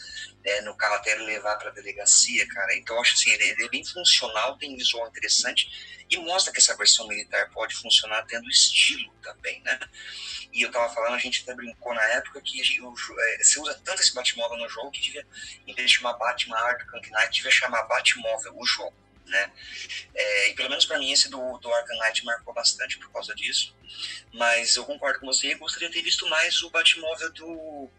é, 0.46 0.60
no 0.62 0.76
carro 0.76 0.94
até 0.94 1.14
levar 1.16 1.56
para 1.56 1.70
a 1.70 1.72
delegacia, 1.72 2.46
cara. 2.48 2.76
Então, 2.76 3.00
acho 3.00 3.14
assim, 3.14 3.30
ele, 3.30 3.44
ele, 3.50 3.64
é 3.64 3.68
bem 3.68 3.84
funcional, 3.84 4.56
tem 4.56 4.76
visual 4.76 5.08
interessante 5.08 6.04
e 6.08 6.16
mostra 6.18 6.52
que 6.52 6.60
essa 6.60 6.76
versão 6.76 7.08
militar 7.08 7.50
pode 7.50 7.74
funcionar 7.74 8.24
tendo 8.26 8.48
estilo 8.48 9.12
também, 9.22 9.60
né? 9.62 9.78
E 10.52 10.62
eu 10.62 10.70
tava 10.70 10.92
falando, 10.94 11.14
a 11.14 11.18
gente 11.18 11.42
até 11.42 11.52
brincou 11.52 11.92
na 11.92 12.04
época 12.12 12.40
que 12.40 12.80
o, 12.80 12.94
é, 13.20 13.44
você 13.44 13.60
usa 13.60 13.74
tanto 13.84 14.00
esse 14.00 14.14
Batmóvel 14.14 14.56
no 14.56 14.68
jogo 14.68 14.92
que 14.92 15.02
devia, 15.02 15.26
em 15.66 15.74
vez 15.74 15.90
de 15.90 15.96
chamar 15.96 16.14
Batman 16.14 16.56
Arkham 16.56 17.00
Knight, 17.00 17.32
devia 17.32 17.50
chamar 17.50 17.82
Batmóvel, 17.82 18.56
o 18.56 18.64
jogo 18.64 18.94
né? 19.26 19.52
É, 20.14 20.50
e 20.50 20.54
pelo 20.54 20.70
menos 20.70 20.84
para 20.84 20.98
mim 20.98 21.12
esse 21.12 21.28
do, 21.28 21.58
do 21.58 21.72
Arkham 21.72 21.98
Knight 21.98 22.24
marcou 22.24 22.54
bastante 22.54 22.98
por 22.98 23.12
causa 23.12 23.34
disso. 23.34 23.76
Mas 24.32 24.76
eu 24.76 24.84
concordo 24.84 25.20
com 25.20 25.26
você 25.26 25.48
e 25.48 25.54
gostaria 25.54 25.88
de 25.88 25.94
ter 25.94 26.02
visto 26.02 26.28
mais 26.28 26.62
o 26.62 26.70
Batmóvel 26.70 27.32
do, 27.32 27.90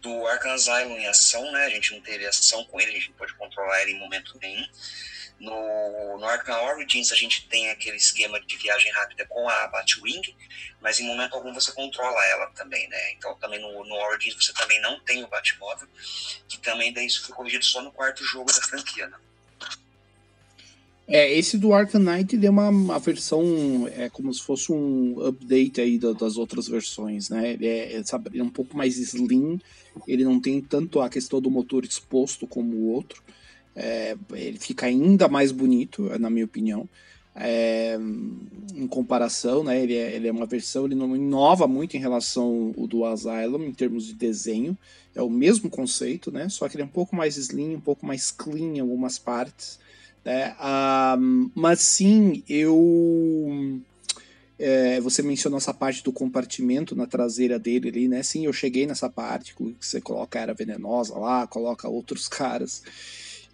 do 0.00 0.26
Arkham 0.26 0.52
Asylum 0.52 0.96
em 0.96 1.06
ação, 1.06 1.50
né? 1.52 1.66
A 1.66 1.70
gente 1.70 1.92
não 1.92 2.00
teve 2.00 2.26
ação 2.26 2.64
com 2.64 2.80
ele, 2.80 2.90
a 2.90 2.94
gente 2.94 3.10
não 3.10 3.16
pode 3.16 3.34
controlar 3.34 3.82
ele 3.82 3.92
em 3.92 3.98
momento 3.98 4.38
nenhum. 4.40 4.66
No, 5.38 6.18
no 6.18 6.24
Arkham 6.26 6.62
Origins 6.64 7.10
a 7.10 7.16
gente 7.16 7.48
tem 7.48 7.68
aquele 7.70 7.96
esquema 7.96 8.40
de 8.40 8.56
viagem 8.56 8.90
rápida 8.92 9.26
com 9.26 9.48
a 9.48 9.66
Batwing, 9.66 10.22
mas 10.80 11.00
em 11.00 11.06
momento 11.06 11.34
algum 11.34 11.52
você 11.52 11.72
controla 11.72 12.24
ela 12.26 12.46
também, 12.52 12.88
né? 12.88 13.12
Então 13.12 13.36
também 13.38 13.60
no, 13.60 13.84
no 13.84 13.94
Origins 13.96 14.36
você 14.36 14.52
também 14.52 14.80
não 14.80 15.00
tem 15.00 15.24
o 15.24 15.28
Batmóvel, 15.28 15.88
que 16.48 16.58
também 16.58 16.92
daí 16.92 17.06
isso 17.06 17.26
foi 17.26 17.34
corrigido 17.34 17.64
só 17.64 17.82
no 17.82 17.92
quarto 17.92 18.24
jogo 18.24 18.52
da 18.52 18.62
franquia, 18.62 19.08
né? 19.08 19.18
É, 21.06 21.36
esse 21.36 21.58
do 21.58 21.74
Arkham 21.74 22.00
Knight 22.00 22.44
é 22.44 22.50
uma, 22.50 22.68
uma 22.70 22.98
versão, 22.98 23.86
é 23.94 24.08
como 24.08 24.32
se 24.32 24.42
fosse 24.42 24.72
um 24.72 25.20
update 25.20 25.80
aí 25.80 25.98
da, 25.98 26.12
das 26.12 26.38
outras 26.38 26.66
versões, 26.66 27.28
né? 27.28 27.52
Ele 27.52 27.66
é, 27.66 27.96
é, 27.96 28.04
sabe, 28.04 28.30
ele 28.32 28.40
é 28.40 28.44
um 28.44 28.50
pouco 28.50 28.74
mais 28.74 28.96
slim, 28.96 29.60
ele 30.08 30.24
não 30.24 30.40
tem 30.40 30.62
tanto 30.62 31.00
a 31.00 31.10
questão 31.10 31.42
do 31.42 31.50
motor 31.50 31.84
exposto 31.84 32.46
como 32.46 32.74
o 32.74 32.86
outro. 32.86 33.22
É, 33.76 34.16
ele 34.32 34.58
fica 34.58 34.86
ainda 34.86 35.28
mais 35.28 35.52
bonito, 35.52 36.02
na 36.18 36.30
minha 36.30 36.44
opinião. 36.44 36.88
É, 37.36 37.98
em 38.74 38.86
comparação, 38.86 39.62
né? 39.62 39.82
Ele 39.82 39.96
é, 39.96 40.14
ele 40.14 40.28
é 40.28 40.32
uma 40.32 40.46
versão, 40.46 40.86
ele 40.86 40.94
não 40.94 41.14
inova 41.14 41.66
muito 41.66 41.96
em 41.96 42.00
relação 42.00 42.72
ao 42.78 42.86
do 42.86 43.04
Asylum 43.04 43.64
em 43.64 43.72
termos 43.72 44.06
de 44.06 44.14
desenho. 44.14 44.76
É 45.14 45.20
o 45.20 45.28
mesmo 45.28 45.68
conceito, 45.68 46.30
né? 46.32 46.48
Só 46.48 46.66
que 46.66 46.76
ele 46.76 46.82
é 46.82 46.86
um 46.86 46.88
pouco 46.88 47.14
mais 47.14 47.36
slim, 47.36 47.74
um 47.74 47.80
pouco 47.80 48.06
mais 48.06 48.30
clean 48.30 48.76
em 48.76 48.80
algumas 48.80 49.18
partes. 49.18 49.78
Né? 50.24 50.56
Um, 51.18 51.50
mas 51.54 51.80
sim, 51.80 52.42
eu. 52.48 53.80
É, 54.58 55.00
você 55.00 55.20
mencionou 55.20 55.58
essa 55.58 55.74
parte 55.74 56.02
do 56.02 56.12
compartimento 56.12 56.94
na 56.94 57.06
traseira 57.06 57.58
dele 57.58 57.88
ali, 57.88 58.08
né? 58.08 58.22
Sim, 58.22 58.46
eu 58.46 58.52
cheguei 58.52 58.86
nessa 58.86 59.10
parte 59.10 59.54
que 59.54 59.76
você 59.80 60.00
coloca 60.00 60.38
a 60.38 60.42
era 60.42 60.54
venenosa 60.54 61.18
lá, 61.18 61.46
coloca 61.46 61.88
outros 61.88 62.26
caras. 62.28 62.82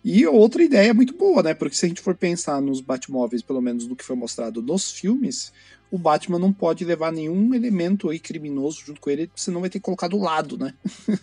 E 0.03 0.27
outra 0.27 0.63
ideia 0.63 0.95
muito 0.95 1.15
boa, 1.15 1.43
né? 1.43 1.55
Porque 1.55 1.77
se 1.77 1.85
a 1.85 1.89
gente 1.89 2.01
for 2.01 2.15
pensar 2.15 2.61
nos 2.61 2.81
Batmóveis, 2.81 3.43
pelo 3.43 3.61
menos 3.61 3.87
do 3.87 3.95
que 3.95 4.05
foi 4.05 4.17
mostrado 4.17 4.63
nos 4.63 4.91
filmes, 4.91 5.53
o 5.91 5.99
Batman 5.99 6.39
não 6.39 6.53
pode 6.53 6.85
levar 6.85 7.13
nenhum 7.13 7.55
elemento 7.55 8.09
aí 8.09 8.19
criminoso 8.19 8.83
junto 8.87 9.01
com 9.01 9.11
ele, 9.11 9.31
senão 9.35 9.61
vai 9.61 9.69
ter 9.69 9.79
que 9.79 9.85
colocar 9.85 10.09
do 10.09 10.19
lado, 10.19 10.57
né? 10.57 10.73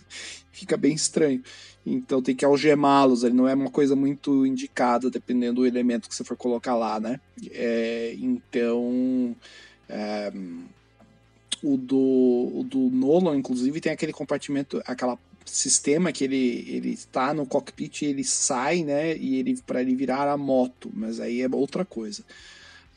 Fica 0.52 0.76
bem 0.76 0.94
estranho. 0.94 1.42
Então 1.84 2.22
tem 2.22 2.36
que 2.36 2.44
algemá-los, 2.44 3.24
ele 3.24 3.34
não 3.34 3.48
é 3.48 3.54
uma 3.54 3.70
coisa 3.70 3.96
muito 3.96 4.46
indicada, 4.46 5.10
dependendo 5.10 5.62
do 5.62 5.66
elemento 5.66 6.08
que 6.08 6.14
você 6.14 6.22
for 6.22 6.36
colocar 6.36 6.76
lá, 6.76 7.00
né? 7.00 7.20
É, 7.50 8.14
então. 8.18 9.34
É, 9.88 10.32
o 11.62 11.76
do, 11.76 11.98
o 12.54 12.62
do 12.64 12.78
Nolan, 12.78 13.36
inclusive, 13.36 13.80
tem 13.80 13.90
aquele 13.90 14.12
compartimento, 14.12 14.80
aquela 14.86 15.18
sistema 15.50 16.12
que 16.12 16.24
ele, 16.24 16.64
ele 16.68 16.90
está 16.90 17.32
no 17.34 17.46
cockpit 17.46 18.02
ele 18.02 18.24
sai, 18.24 18.82
né? 18.82 19.16
E 19.16 19.36
ele 19.36 19.60
para 19.66 19.82
ele 19.82 19.94
virar 19.94 20.28
a 20.28 20.36
moto, 20.36 20.90
mas 20.94 21.20
aí 21.20 21.42
é 21.42 21.48
outra 21.50 21.84
coisa. 21.84 22.22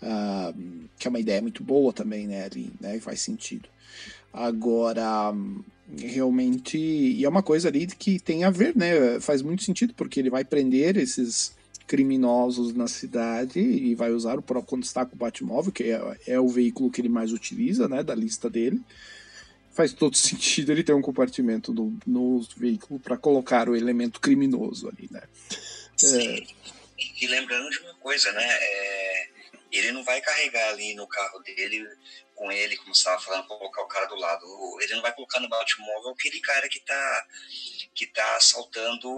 Uh, 0.01 0.87
que 0.97 1.07
é 1.07 1.09
uma 1.09 1.19
ideia 1.19 1.41
muito 1.41 1.63
boa 1.63 1.93
também, 1.93 2.27
né? 2.27 2.45
Ali, 2.45 2.71
né? 2.79 2.99
Faz 2.99 3.21
sentido. 3.21 3.69
Agora, 4.33 5.33
realmente, 5.97 6.77
e 6.77 7.23
é 7.23 7.29
uma 7.29 7.43
coisa 7.43 7.67
ali 7.67 7.85
que 7.87 8.19
tem 8.19 8.43
a 8.43 8.49
ver, 8.49 8.75
né? 8.75 9.19
Faz 9.19 9.41
muito 9.41 9.63
sentido, 9.63 9.93
porque 9.93 10.19
ele 10.19 10.29
vai 10.29 10.43
prender 10.43 10.97
esses 10.97 11.53
criminosos 11.85 12.73
na 12.73 12.87
cidade 12.87 13.59
e 13.59 13.93
vai 13.95 14.11
usar 14.11 14.39
o 14.39 14.41
próprio 14.41 14.69
quando 14.69 14.83
está 14.83 15.05
com 15.05 15.15
o 15.15 15.19
Batmóvel, 15.19 15.73
que 15.73 15.83
é, 15.83 16.17
é 16.25 16.39
o 16.39 16.47
veículo 16.47 16.89
que 16.89 17.01
ele 17.01 17.09
mais 17.09 17.33
utiliza, 17.33 17.87
né? 17.87 18.01
Da 18.01 18.15
lista 18.15 18.49
dele. 18.49 18.81
Faz 19.71 19.93
todo 19.93 20.15
sentido 20.17 20.71
ele 20.71 20.83
ter 20.83 20.93
um 20.93 21.01
compartimento 21.01 21.73
no, 21.73 21.97
no 22.05 22.41
veículo 22.57 22.99
para 22.99 23.17
colocar 23.17 23.69
o 23.69 23.75
elemento 23.75 24.19
criminoso 24.19 24.89
ali, 24.89 25.07
né? 25.11 25.21
Sim. 25.97 26.27
É... 26.27 26.61
E 27.19 27.27
lembrando 27.27 27.69
de 27.69 27.79
uma 27.79 27.93
coisa, 27.95 28.31
né? 28.31 28.43
É 28.43 29.30
ele 29.71 29.91
não 29.91 30.03
vai 30.03 30.21
carregar 30.21 30.69
ali 30.69 30.93
no 30.93 31.07
carro 31.07 31.39
dele 31.39 31.87
com 32.35 32.51
ele, 32.51 32.75
como 32.77 32.95
você 32.95 33.01
estava 33.01 33.21
falando, 33.21 33.47
colocar 33.47 33.81
o 33.81 33.87
cara 33.87 34.05
do 34.07 34.15
lado. 34.15 34.45
Ele 34.81 34.95
não 34.95 35.01
vai 35.01 35.13
colocar 35.13 35.39
no 35.39 35.47
Batmóvel 35.47 36.09
aquele 36.09 36.39
cara 36.41 36.67
que 36.67 36.79
está 36.79 37.27
que 37.93 38.07
tá 38.07 38.37
assaltando 38.37 39.09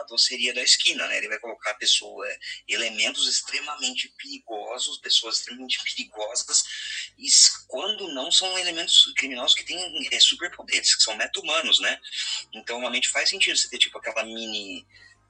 a 0.00 0.02
doceria 0.04 0.52
da 0.52 0.62
esquina, 0.62 1.06
né? 1.06 1.16
Ele 1.16 1.28
vai 1.28 1.38
colocar 1.38 1.74
pessoa, 1.74 2.26
elementos 2.68 3.26
extremamente 3.26 4.12
perigosos, 4.18 4.98
pessoas 4.98 5.38
extremamente 5.38 5.82
perigosas, 5.82 6.62
e 7.18 7.26
quando 7.66 8.12
não 8.12 8.30
são 8.30 8.58
elementos 8.58 9.12
criminosos 9.16 9.56
que 9.56 9.64
têm 9.64 10.08
é, 10.12 10.20
superpoderes, 10.20 10.94
que 10.94 11.02
são 11.02 11.16
meta-humanos, 11.16 11.80
né? 11.80 11.98
Então, 12.52 12.78
realmente 12.78 13.08
faz 13.08 13.30
sentido 13.30 13.56
você 13.56 13.68
ter, 13.68 13.78
tipo, 13.78 13.98
aquela 13.98 14.22
mini 14.22 14.86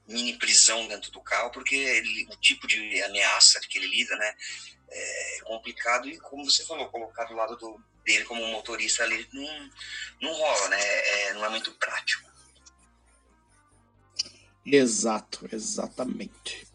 mini 0.09 0.37
prisão 0.37 0.87
dentro 0.87 1.11
do 1.11 1.21
carro, 1.21 1.51
porque 1.51 1.75
ele, 1.75 2.27
o 2.31 2.35
tipo 2.37 2.67
de 2.67 3.01
ameaça 3.03 3.59
que 3.61 3.77
ele 3.77 3.87
lida, 3.87 4.15
né, 4.15 4.35
é 4.89 5.39
complicado 5.43 6.09
e, 6.09 6.17
como 6.17 6.43
você 6.43 6.65
falou, 6.65 6.89
colocar 6.89 7.25
do 7.25 7.35
lado 7.35 7.55
do, 7.57 7.79
dele 8.03 8.25
como 8.25 8.45
motorista 8.47 9.03
ali 9.03 9.27
não, 9.31 9.69
não 10.21 10.33
rola, 10.33 10.69
né, 10.69 10.79
é, 10.81 11.33
não 11.33 11.45
é 11.45 11.49
muito 11.49 11.71
prático. 11.73 12.27
Exato, 14.65 15.47
exatamente. 15.51 16.67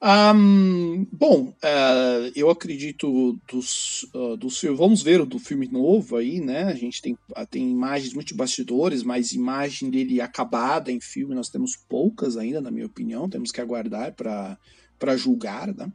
Um, 0.00 1.04
bom, 1.10 1.48
uh, 1.48 2.32
eu 2.36 2.48
acredito 2.48 3.36
dos, 3.50 4.04
uh, 4.14 4.76
vamos 4.76 5.02
ver 5.02 5.20
o 5.20 5.26
do 5.26 5.40
filme 5.40 5.66
novo 5.66 6.16
aí, 6.16 6.40
né? 6.40 6.64
A 6.64 6.74
gente 6.74 7.02
tem, 7.02 7.14
uh, 7.14 7.46
tem 7.50 7.68
imagens 7.68 8.14
muito 8.14 8.34
bastidores, 8.36 9.02
mas 9.02 9.32
imagem 9.32 9.90
dele 9.90 10.20
acabada 10.20 10.92
em 10.92 11.00
filme 11.00 11.34
nós 11.34 11.48
temos 11.48 11.74
poucas 11.88 12.36
ainda, 12.36 12.60
na 12.60 12.70
minha 12.70 12.86
opinião. 12.86 13.28
Temos 13.28 13.50
que 13.50 13.60
aguardar 13.60 14.14
para 14.14 15.16
julgar, 15.16 15.74
né? 15.74 15.90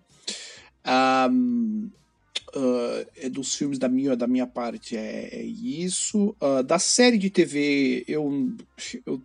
Um, 0.86 1.90
é 3.16 3.30
dos 3.30 3.56
filmes 3.56 3.80
da 3.80 3.88
minha 3.88 4.16
da 4.16 4.28
minha 4.28 4.46
parte 4.46 4.96
é, 4.98 5.30
é 5.32 5.44
isso. 5.44 6.36
da 6.68 6.78
série 6.78 7.18
de 7.18 7.30
TV 7.30 8.04
eu, 8.08 8.54
eu 9.08 9.22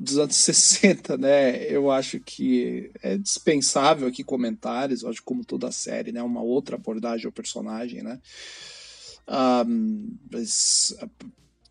dos 0.00 0.18
anos 0.18 0.36
60, 0.36 1.16
né? 1.16 1.64
Eu 1.64 1.90
acho 1.90 2.20
que 2.20 2.90
é 3.02 3.16
dispensável 3.16 4.08
aqui 4.08 4.22
comentários, 4.22 5.04
acho 5.04 5.22
como 5.22 5.44
toda 5.44 5.68
a 5.68 5.72
série, 5.72 6.12
né? 6.12 6.22
Uma 6.22 6.42
outra 6.42 6.76
abordagem 6.76 7.26
ao 7.26 7.32
personagem, 7.32 8.02
né? 8.02 8.20
Um, 9.66 10.16
mas, 10.30 10.96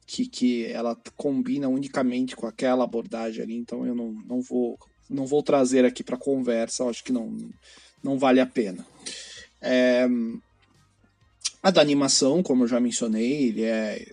que, 0.06 0.28
que 0.28 0.66
ela 0.66 0.96
combina 1.16 1.68
unicamente 1.68 2.36
com 2.36 2.46
aquela 2.46 2.84
abordagem 2.84 3.44
ali, 3.44 3.56
então 3.56 3.86
eu 3.86 3.96
não, 3.96 4.12
não 4.28 4.42
vou 4.42 4.78
não 5.10 5.26
vou 5.26 5.42
trazer 5.42 5.86
aqui 5.86 6.04
para 6.04 6.18
conversa, 6.18 6.84
acho 6.84 7.02
que 7.02 7.14
não, 7.14 7.38
não 8.04 8.20
vale 8.20 8.42
a 8.42 8.46
pena. 8.46 8.86
É, 9.62 10.06
a 11.64 11.72
da 11.72 11.82
animação, 11.82 12.44
como 12.44 12.64
eu 12.64 12.68
já 12.68 12.80
mencionei, 12.80 13.48
ele 13.48 13.64
é 13.64 14.06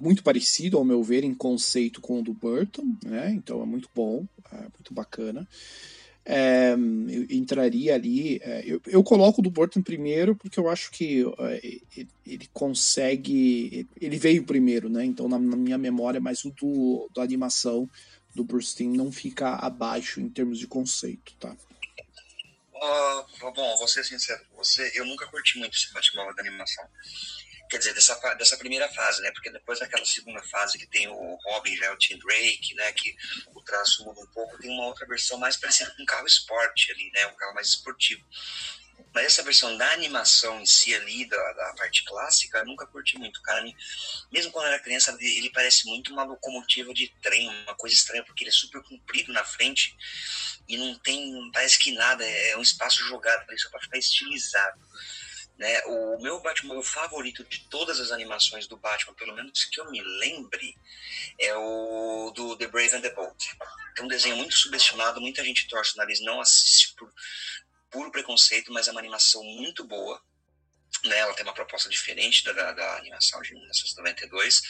muito 0.00 0.22
parecido, 0.22 0.78
ao 0.78 0.84
meu 0.84 1.02
ver, 1.02 1.24
em 1.24 1.34
conceito 1.34 2.00
com 2.00 2.20
o 2.20 2.22
do 2.22 2.32
Burton, 2.32 2.96
né? 3.04 3.30
Então 3.30 3.62
é 3.62 3.66
muito 3.66 3.88
bom, 3.94 4.26
é 4.52 4.60
muito 4.60 4.92
bacana. 4.92 5.46
É, 6.24 6.72
eu 6.72 7.26
entraria 7.30 7.94
ali. 7.94 8.40
É, 8.42 8.62
eu, 8.64 8.80
eu 8.86 9.02
coloco 9.02 9.40
o 9.40 9.44
do 9.44 9.50
Burton 9.50 9.82
primeiro 9.82 10.36
porque 10.36 10.60
eu 10.60 10.68
acho 10.68 10.90
que 10.90 11.24
é, 11.38 12.06
ele 12.26 12.48
consegue. 12.52 13.86
Ele 14.00 14.18
veio 14.18 14.44
primeiro, 14.44 14.88
né? 14.88 15.04
Então, 15.04 15.28
na, 15.28 15.38
na 15.38 15.56
minha 15.56 15.78
memória, 15.78 16.20
mas 16.20 16.44
o 16.44 16.50
do, 16.50 17.10
da 17.14 17.22
animação 17.22 17.88
do 18.34 18.44
Bruce 18.44 18.82
não 18.84 19.10
fica 19.10 19.56
abaixo 19.56 20.20
em 20.20 20.28
termos 20.28 20.58
de 20.58 20.66
conceito, 20.66 21.34
tá? 21.38 21.56
Uh, 22.74 23.52
bom, 23.52 23.76
vou 23.76 23.88
ser 23.88 24.04
sincero 24.04 24.40
com 24.50 24.64
você, 24.64 24.90
eu 24.94 25.04
nunca 25.04 25.26
curti 25.26 25.58
muito 25.58 25.76
esse 25.76 25.92
Batman 25.92 26.32
da 26.32 26.40
animação 26.40 26.84
quer 27.70 27.78
dizer, 27.78 27.94
dessa, 27.94 28.14
dessa 28.34 28.56
primeira 28.56 28.88
fase, 28.88 29.22
né? 29.22 29.30
Porque 29.30 29.50
depois 29.50 29.78
daquela 29.78 30.04
segunda 30.04 30.42
fase 30.42 30.76
que 30.76 30.86
tem 30.88 31.06
o 31.08 31.36
Robin, 31.36 31.76
já 31.76 31.86
é 31.86 31.90
o 31.92 31.96
Tim 31.96 32.18
Drake, 32.18 32.74
né? 32.74 32.92
Que 32.92 33.16
o 33.54 33.62
traço 33.62 34.04
muda 34.04 34.20
um 34.20 34.26
pouco, 34.26 34.58
tem 34.58 34.70
uma 34.70 34.86
outra 34.86 35.06
versão 35.06 35.38
mais 35.38 35.56
parecida 35.56 35.90
com 35.92 36.02
um 36.02 36.06
carro 36.06 36.26
esporte 36.26 36.90
ali, 36.90 37.10
né? 37.12 37.26
Um 37.28 37.36
carro 37.36 37.54
mais 37.54 37.68
esportivo. 37.68 38.22
Mas 39.14 39.26
essa 39.26 39.42
versão 39.42 39.76
da 39.76 39.92
animação 39.92 40.60
em 40.60 40.66
si 40.66 40.94
ali, 40.94 41.28
da, 41.28 41.52
da 41.52 41.74
parte 41.74 42.04
clássica, 42.04 42.58
eu 42.58 42.66
nunca 42.66 42.86
curti 42.86 43.16
muito, 43.18 43.40
cara. 43.42 43.64
Mesmo 44.30 44.52
quando 44.52 44.66
era 44.66 44.78
criança, 44.78 45.16
ele 45.20 45.50
parece 45.50 45.86
muito 45.86 46.12
uma 46.12 46.24
locomotiva 46.24 46.92
de 46.92 47.08
trem, 47.22 47.48
uma 47.48 47.74
coisa 47.74 47.94
estranha, 47.94 48.24
porque 48.24 48.44
ele 48.44 48.50
é 48.50 48.52
super 48.52 48.82
comprido 48.82 49.32
na 49.32 49.44
frente 49.44 49.96
e 50.68 50.76
não 50.76 50.96
tem, 50.98 51.50
parece 51.52 51.78
que 51.78 51.92
nada, 51.92 52.24
é 52.24 52.56
um 52.56 52.62
espaço 52.62 53.02
jogado 53.04 53.48
ali 53.48 53.58
só 53.58 53.70
para 53.70 53.80
ficar 53.80 53.98
estilizado. 53.98 54.80
Né? 55.60 55.78
O 55.84 56.18
meu 56.22 56.40
Batman 56.40 56.82
favorito 56.82 57.44
de 57.44 57.68
todas 57.68 58.00
as 58.00 58.10
animações 58.10 58.66
do 58.66 58.78
Batman, 58.78 59.12
pelo 59.12 59.34
menos 59.34 59.66
que 59.66 59.78
eu 59.78 59.90
me 59.90 60.00
lembre, 60.00 60.74
é 61.38 61.54
o 61.54 62.32
do 62.34 62.56
The 62.56 62.66
Brave 62.66 62.96
and 62.96 63.02
the 63.02 63.10
Bold. 63.10 63.36
É 63.98 64.02
um 64.02 64.08
desenho 64.08 64.38
muito 64.38 64.56
subestimado, 64.56 65.20
muita 65.20 65.44
gente 65.44 65.68
torce 65.68 65.92
o 65.92 65.96
nariz, 65.98 66.18
não 66.22 66.40
assiste 66.40 66.94
por 66.94 67.12
puro 67.90 68.10
preconceito, 68.10 68.72
mas 68.72 68.88
é 68.88 68.90
uma 68.90 69.00
animação 69.00 69.44
muito 69.44 69.84
boa. 69.84 70.18
Né, 71.04 71.18
ela 71.18 71.34
tem 71.34 71.44
uma 71.44 71.52
proposta 71.52 71.90
diferente 71.90 72.42
da, 72.42 72.52
da, 72.52 72.72
da, 72.72 72.96
animação 72.96 73.40
de 73.42 73.52
1992, 73.52 74.62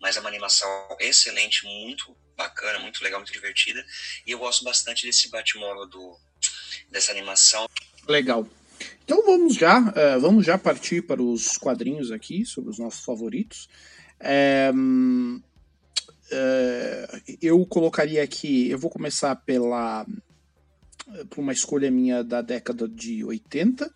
mas 0.00 0.16
é 0.16 0.20
uma 0.20 0.28
animação 0.28 0.96
excelente, 0.98 1.64
muito 1.64 2.16
bacana, 2.36 2.80
muito 2.80 3.02
legal, 3.04 3.20
muito 3.20 3.32
divertida. 3.32 3.84
E 4.26 4.32
eu 4.32 4.40
gosto 4.40 4.64
bastante 4.64 5.06
desse 5.06 5.30
Batmóvel 5.30 5.86
do 5.86 6.18
dessa 6.90 7.12
animação. 7.12 7.68
Legal. 8.08 8.44
Então 9.04 9.24
vamos 9.24 9.54
já, 9.54 9.80
uh, 9.80 10.20
vamos 10.20 10.44
já 10.44 10.56
partir 10.56 11.02
para 11.02 11.22
os 11.22 11.56
quadrinhos 11.58 12.10
aqui 12.10 12.44
sobre 12.44 12.70
os 12.70 12.78
nossos 12.78 13.04
favoritos. 13.04 13.68
É, 14.20 14.72
eu 17.42 17.64
colocaria 17.66 18.22
aqui, 18.22 18.70
eu 18.70 18.78
vou 18.78 18.90
começar 18.90 19.34
pela 19.36 20.06
por 21.28 21.40
uma 21.40 21.52
escolha 21.52 21.90
minha 21.90 22.22
da 22.22 22.40
década 22.40 22.88
de 22.88 23.24
80. 23.24 23.92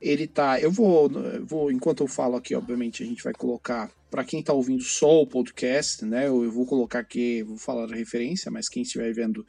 Ele 0.00 0.26
tá, 0.26 0.60
eu 0.60 0.70
vou, 0.70 1.10
vou 1.44 1.70
enquanto 1.70 2.02
eu 2.02 2.08
falo 2.08 2.36
aqui, 2.36 2.54
obviamente 2.54 3.02
a 3.02 3.06
gente 3.06 3.22
vai 3.22 3.32
colocar 3.32 3.90
para 4.10 4.24
quem 4.24 4.40
está 4.40 4.52
ouvindo 4.52 4.82
só 4.82 5.22
o 5.22 5.26
podcast, 5.26 6.04
né? 6.04 6.28
Eu, 6.28 6.44
eu 6.44 6.52
vou 6.52 6.66
colocar 6.66 6.98
aqui, 6.98 7.42
vou 7.42 7.56
falar 7.56 7.84
a 7.84 7.96
referência, 7.96 8.50
mas 8.50 8.68
quem 8.68 8.82
estiver 8.82 9.12
vendo 9.12 9.46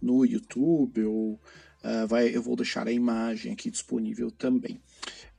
no 0.00 0.24
YouTube 0.24 1.04
ou 1.04 1.38
Uh, 1.82 2.06
vai, 2.06 2.34
eu 2.34 2.42
vou 2.42 2.56
deixar 2.56 2.88
a 2.88 2.92
imagem 2.92 3.52
aqui 3.52 3.70
disponível 3.70 4.30
também. 4.30 4.80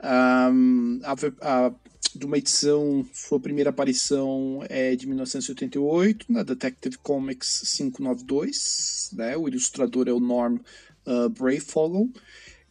Um, 0.01 1.01
a, 1.03 1.15
a, 1.41 1.73
de 2.15 2.25
uma 2.25 2.37
edição, 2.37 3.05
sua 3.13 3.39
primeira 3.39 3.69
aparição 3.69 4.63
é 4.69 4.95
de 4.95 5.05
1988, 5.07 6.31
na 6.31 6.43
Detective 6.43 6.97
Comics 6.99 7.61
592. 7.77 9.11
Né? 9.13 9.37
O 9.37 9.47
ilustrador 9.47 10.07
é 10.07 10.13
o 10.13 10.19
Norm 10.19 10.57
uh, 11.05 11.29
Brayfogle. 11.29 12.11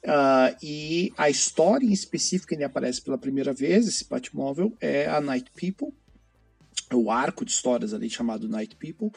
Uh, 0.04 0.56
e 0.62 1.12
a 1.16 1.28
história 1.28 1.84
em 1.84 1.92
específico, 1.92 2.54
ele 2.54 2.64
aparece 2.64 3.02
pela 3.02 3.18
primeira 3.18 3.52
vez, 3.52 3.86
esse 3.86 4.08
Batmóvel, 4.08 4.72
é 4.80 5.06
a 5.06 5.20
Night 5.20 5.50
People, 5.54 5.92
o 6.92 7.10
arco 7.10 7.44
de 7.44 7.50
histórias 7.50 7.92
ali 7.92 8.08
chamado 8.08 8.48
Night 8.48 8.76
People. 8.76 9.10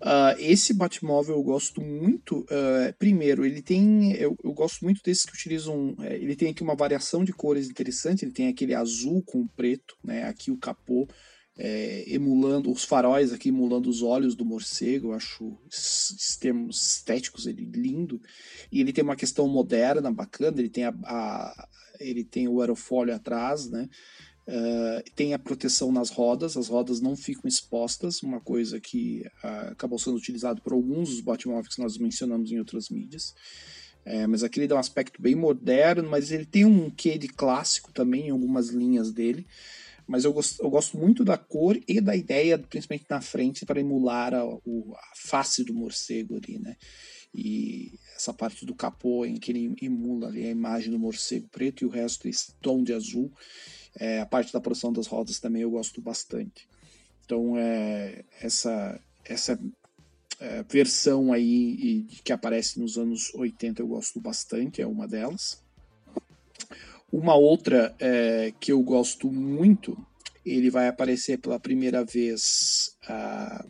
Uh, 0.00 0.32
esse 0.38 0.72
Batmóvel 0.72 1.36
eu 1.36 1.42
gosto 1.42 1.80
muito. 1.82 2.40
Uh, 2.40 2.92
primeiro, 2.98 3.44
ele 3.44 3.60
tem. 3.60 4.12
Eu, 4.12 4.34
eu, 4.42 4.52
gosto 4.52 4.82
muito 4.82 5.02
desses 5.04 5.24
que 5.24 5.34
utilizam. 5.34 5.90
Uh, 5.90 6.04
ele 6.04 6.34
tem 6.34 6.50
aqui 6.50 6.62
uma 6.62 6.74
variação 6.74 7.22
de 7.22 7.32
cores 7.32 7.68
interessante. 7.68 8.24
Ele 8.24 8.32
tem 8.32 8.48
aquele 8.48 8.74
azul 8.74 9.22
com 9.22 9.46
preto, 9.46 9.94
né? 10.02 10.24
Aqui 10.24 10.50
o 10.50 10.56
capô. 10.56 11.06
É, 11.62 12.04
emulando 12.06 12.72
os 12.72 12.84
faróis 12.84 13.34
aqui, 13.34 13.50
emulando 13.50 13.90
os 13.90 14.00
olhos 14.00 14.34
do 14.34 14.46
morcego, 14.46 15.08
eu 15.08 15.12
acho 15.12 15.58
os 15.68 16.38
termos 16.40 16.96
estéticos 16.96 17.46
ele 17.46 17.66
lindo. 17.66 18.18
E 18.72 18.80
ele 18.80 18.94
tem 18.94 19.04
uma 19.04 19.16
questão 19.16 19.46
moderna, 19.46 20.10
bacana, 20.10 20.58
ele 20.58 20.70
tem 20.70 20.84
a, 20.84 20.94
a 21.04 21.68
ele 22.00 22.24
tem 22.24 22.48
o 22.48 22.60
aerofólio 22.60 23.14
atrás, 23.14 23.68
né? 23.70 23.88
Uh, 24.48 25.02
tem 25.14 25.32
a 25.32 25.38
proteção 25.38 25.92
nas 25.92 26.10
rodas, 26.10 26.56
as 26.56 26.66
rodas 26.66 27.00
não 27.00 27.14
ficam 27.14 27.46
expostas, 27.46 28.22
uma 28.22 28.40
coisa 28.40 28.80
que 28.80 29.22
uh, 29.44 29.70
acabou 29.70 29.98
sendo 29.98 30.16
utilizado 30.16 30.60
por 30.60 30.72
alguns 30.72 31.10
dos 31.10 31.20
Batmóveis 31.20 31.74
que 31.74 31.82
nós 31.82 31.96
mencionamos 31.98 32.50
em 32.50 32.58
outras 32.58 32.88
mídias. 32.88 33.34
É, 34.04 34.26
mas 34.26 34.42
aqui 34.42 34.58
ele 34.58 34.66
dá 34.66 34.76
um 34.76 34.80
aspecto 34.80 35.20
bem 35.20 35.34
moderno, 35.34 36.08
mas 36.08 36.32
ele 36.32 36.46
tem 36.46 36.64
um 36.64 36.90
quê 36.90 37.18
de 37.18 37.28
clássico 37.28 37.92
também 37.92 38.28
em 38.28 38.30
algumas 38.30 38.70
linhas 38.70 39.12
dele. 39.12 39.46
Mas 40.06 40.24
eu 40.24 40.32
gosto, 40.32 40.60
eu 40.60 40.70
gosto 40.70 40.98
muito 40.98 41.24
da 41.24 41.38
cor 41.38 41.78
e 41.86 42.00
da 42.00 42.16
ideia, 42.16 42.58
principalmente 42.58 43.06
na 43.08 43.20
frente, 43.20 43.64
para 43.64 43.78
emular 43.78 44.34
a, 44.34 44.42
a 44.42 45.12
face 45.14 45.62
do 45.62 45.72
morcego 45.72 46.36
ali, 46.36 46.58
né? 46.58 46.76
E 47.32 47.92
essa 48.20 48.34
parte 48.34 48.66
do 48.66 48.74
capô 48.74 49.24
em 49.24 49.36
que 49.36 49.50
ele 49.50 49.74
emula 49.80 50.28
ali 50.28 50.44
a 50.44 50.50
imagem 50.50 50.90
do 50.90 50.98
morcego 50.98 51.48
preto 51.48 51.82
e 51.82 51.86
o 51.86 51.90
resto 51.90 52.28
esse 52.28 52.52
tom 52.60 52.82
de 52.82 52.92
azul. 52.92 53.32
É, 53.98 54.20
a 54.20 54.26
parte 54.26 54.52
da 54.52 54.60
produção 54.60 54.92
das 54.92 55.06
rodas 55.06 55.40
também 55.40 55.62
eu 55.62 55.70
gosto 55.70 56.00
bastante. 56.02 56.68
Então, 57.24 57.56
é, 57.56 58.24
essa, 58.40 59.00
essa 59.24 59.58
é, 60.38 60.62
versão 60.64 61.32
aí 61.32 62.06
que 62.22 62.32
aparece 62.32 62.78
nos 62.78 62.98
anos 62.98 63.32
80 63.34 63.80
eu 63.80 63.88
gosto 63.88 64.20
bastante, 64.20 64.82
é 64.82 64.86
uma 64.86 65.08
delas. 65.08 65.62
Uma 67.10 67.34
outra 67.34 67.94
é, 67.98 68.52
que 68.60 68.70
eu 68.70 68.82
gosto 68.82 69.32
muito, 69.32 69.96
ele 70.44 70.70
vai 70.70 70.88
aparecer 70.88 71.38
pela 71.38 71.58
primeira 71.58 72.04
vez 72.04 72.96
ah, 73.08 73.64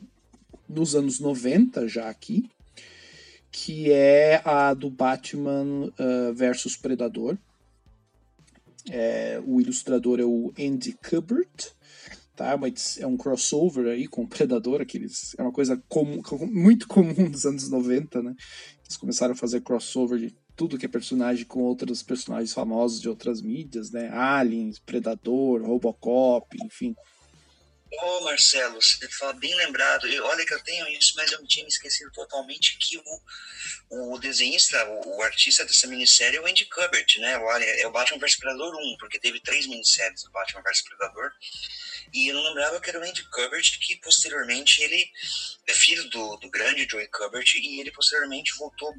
nos 0.69 0.95
anos 0.95 1.19
90, 1.19 1.89
já 1.89 2.11
aqui, 2.11 2.51
que 3.51 3.91
é 3.91 4.41
a 4.45 4.73
do 4.75 4.91
Batman 4.91 5.87
uh, 5.87 6.33
versus 6.35 6.77
Predador. 6.77 7.37
É, 8.91 9.41
o 9.45 9.61
ilustrador 9.61 10.21
é 10.21 10.25
o 10.25 10.53
Andy 10.59 10.93
Kubert, 10.93 11.73
tá? 12.35 12.57
Mas 12.57 12.99
é 12.99 13.07
um 13.07 13.17
crossover 13.17 13.87
aí 13.87 14.07
com 14.07 14.23
o 14.23 14.29
Predador, 14.29 14.81
aqueles, 14.81 15.35
é 15.39 15.43
uma 15.43 15.53
coisa 15.53 15.83
comum, 15.89 16.23
muito 16.51 16.89
comum 16.89 17.31
dos 17.31 17.45
anos 17.45 17.69
90, 17.69 18.23
né? 18.23 18.35
Eles 18.85 18.97
começaram 18.97 19.35
a 19.35 19.37
fazer 19.37 19.61
crossover 19.61 20.19
de 20.19 20.35
tudo 20.57 20.79
que 20.79 20.87
é 20.87 20.89
personagem 20.89 21.45
com 21.45 21.61
outros 21.61 22.03
personagens 22.03 22.53
famosos 22.53 23.01
de 23.01 23.09
outras 23.09 23.43
mídias, 23.43 23.91
né? 23.91 24.11
Aliens, 24.13 24.79
Predador, 24.79 25.63
Robocop, 25.63 26.57
enfim. 26.65 26.95
Ô 27.92 28.07
oh, 28.07 28.20
Marcelo, 28.20 28.81
você 28.81 29.09
fala 29.09 29.33
bem 29.33 29.53
lembrado. 29.57 30.07
Eu, 30.07 30.24
olha 30.24 30.46
que 30.46 30.55
eu 30.55 30.62
tenho 30.62 30.87
isso, 30.88 31.12
mas 31.16 31.33
eu 31.33 31.44
tinha 31.46 31.66
esquecido 31.66 32.11
totalmente 32.12 32.79
que 32.79 32.96
o, 32.98 34.12
o 34.14 34.18
desenhista, 34.18 34.85
o, 34.87 35.16
o, 35.16 35.22
artista 35.22 35.64
dessa 35.64 35.88
minissérie 35.88 36.37
é 36.37 36.40
o 36.40 36.46
Andy 36.46 36.66
Kubert, 36.66 37.18
né? 37.18 37.37
Olha, 37.38 37.64
é 37.64 37.87
o 37.88 37.90
Batman 37.90 38.20
vs 38.20 38.37
Predador 38.37 38.76
1, 38.76 38.96
porque 38.98 39.18
teve 39.18 39.40
três 39.40 39.66
minisséries 39.66 40.22
do 40.22 40.31
Batman 40.31 40.62
vs 40.62 40.83
Predador. 40.83 41.33
E 42.12 42.29
eu 42.29 42.35
não 42.35 42.44
lembrava 42.44 42.81
que 42.81 42.90
era 42.90 43.00
o 43.00 43.03
Andy 43.03 43.24
Kubert, 43.29 43.79
que 43.81 43.96
posteriormente 43.96 44.81
ele 44.83 45.11
é 45.66 45.74
filho 45.74 46.09
do, 46.11 46.37
do 46.37 46.48
grande 46.48 46.87
Joey 46.88 47.09
Kubert, 47.09 47.55
e 47.57 47.81
ele 47.81 47.90
posteriormente 47.90 48.55
voltou 48.57 48.94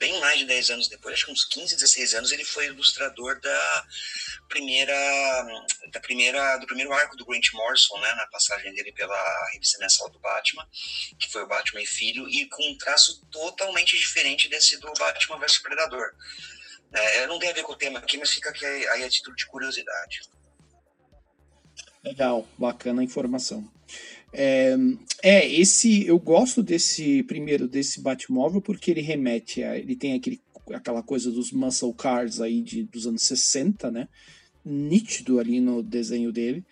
bem 0.00 0.18
mais 0.18 0.38
de 0.38 0.46
10 0.46 0.70
anos 0.70 0.88
depois, 0.88 1.14
acho 1.14 1.26
que 1.26 1.32
uns 1.32 1.44
15, 1.44 1.76
16 1.76 2.14
anos, 2.14 2.32
ele 2.32 2.44
foi 2.44 2.66
ilustrador 2.66 3.38
da 3.38 3.86
primeira, 4.48 4.94
da 5.92 6.00
primeira, 6.00 6.56
do 6.56 6.66
primeiro 6.66 6.92
arco 6.92 7.16
do 7.18 7.26
Grant 7.26 7.52
Morrison, 7.52 8.00
né, 8.00 8.12
na 8.14 8.26
passagem 8.28 8.72
dele 8.72 8.92
pela 8.92 9.50
revista 9.52 9.78
mensal 9.78 10.08
do 10.08 10.18
Batman, 10.18 10.66
que 11.18 11.30
foi 11.30 11.42
o 11.42 11.46
Batman 11.46 11.82
e 11.82 11.86
Filho, 11.86 12.26
e 12.28 12.48
com 12.48 12.66
um 12.70 12.78
traço 12.78 13.24
totalmente 13.30 13.96
diferente 13.96 14.48
desse 14.48 14.78
do 14.78 14.90
Batman 14.98 15.38
vs 15.38 15.58
Predador. 15.58 16.12
É, 16.92 17.26
não 17.26 17.38
tem 17.38 17.50
a 17.50 17.52
ver 17.52 17.62
com 17.62 17.72
o 17.72 17.76
tema 17.76 17.98
aqui, 17.98 18.16
mas 18.16 18.30
fica 18.30 18.48
aqui 18.48 18.64
aí 18.64 19.04
a 19.04 19.08
título 19.10 19.36
de 19.36 19.46
curiosidade. 19.46 20.22
Legal, 22.02 22.48
bacana 22.58 23.02
a 23.02 23.04
informação. 23.04 23.70
É, 24.32 24.76
é, 25.22 25.52
esse 25.52 26.06
eu 26.06 26.18
gosto 26.18 26.62
desse 26.62 27.22
primeiro 27.24 27.66
desse 27.66 28.00
Batmóvel 28.00 28.60
porque 28.60 28.90
ele 28.90 29.00
remete 29.00 29.64
a 29.64 29.76
ele 29.76 29.96
tem 29.96 30.14
aquele, 30.14 30.40
aquela 30.72 31.02
coisa 31.02 31.32
dos 31.32 31.50
muscle 31.50 31.92
cars 31.94 32.40
aí 32.40 32.62
de, 32.62 32.84
dos 32.84 33.06
anos 33.06 33.22
60, 33.22 33.90
né? 33.90 34.08
Nítido 34.64 35.40
ali 35.40 35.60
no 35.60 35.82
desenho 35.82 36.30
dele. 36.30 36.64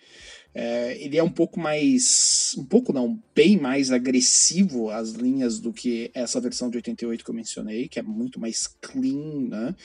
É, 0.53 0.97
ele 1.01 1.17
é 1.17 1.23
um 1.23 1.29
pouco 1.29 1.59
mais. 1.59 2.55
Um 2.57 2.65
pouco 2.65 2.91
não, 2.91 3.21
bem 3.35 3.57
mais 3.57 3.91
agressivo 3.91 4.89
as 4.89 5.11
linhas 5.11 5.59
do 5.59 5.71
que 5.71 6.09
essa 6.13 6.41
versão 6.41 6.69
de 6.69 6.77
88 6.77 7.23
que 7.23 7.29
eu 7.29 7.35
mencionei, 7.35 7.87
que 7.87 7.99
é 7.99 8.01
muito 8.01 8.39
mais 8.39 8.67
clean, 8.67 9.47
né? 9.47 9.75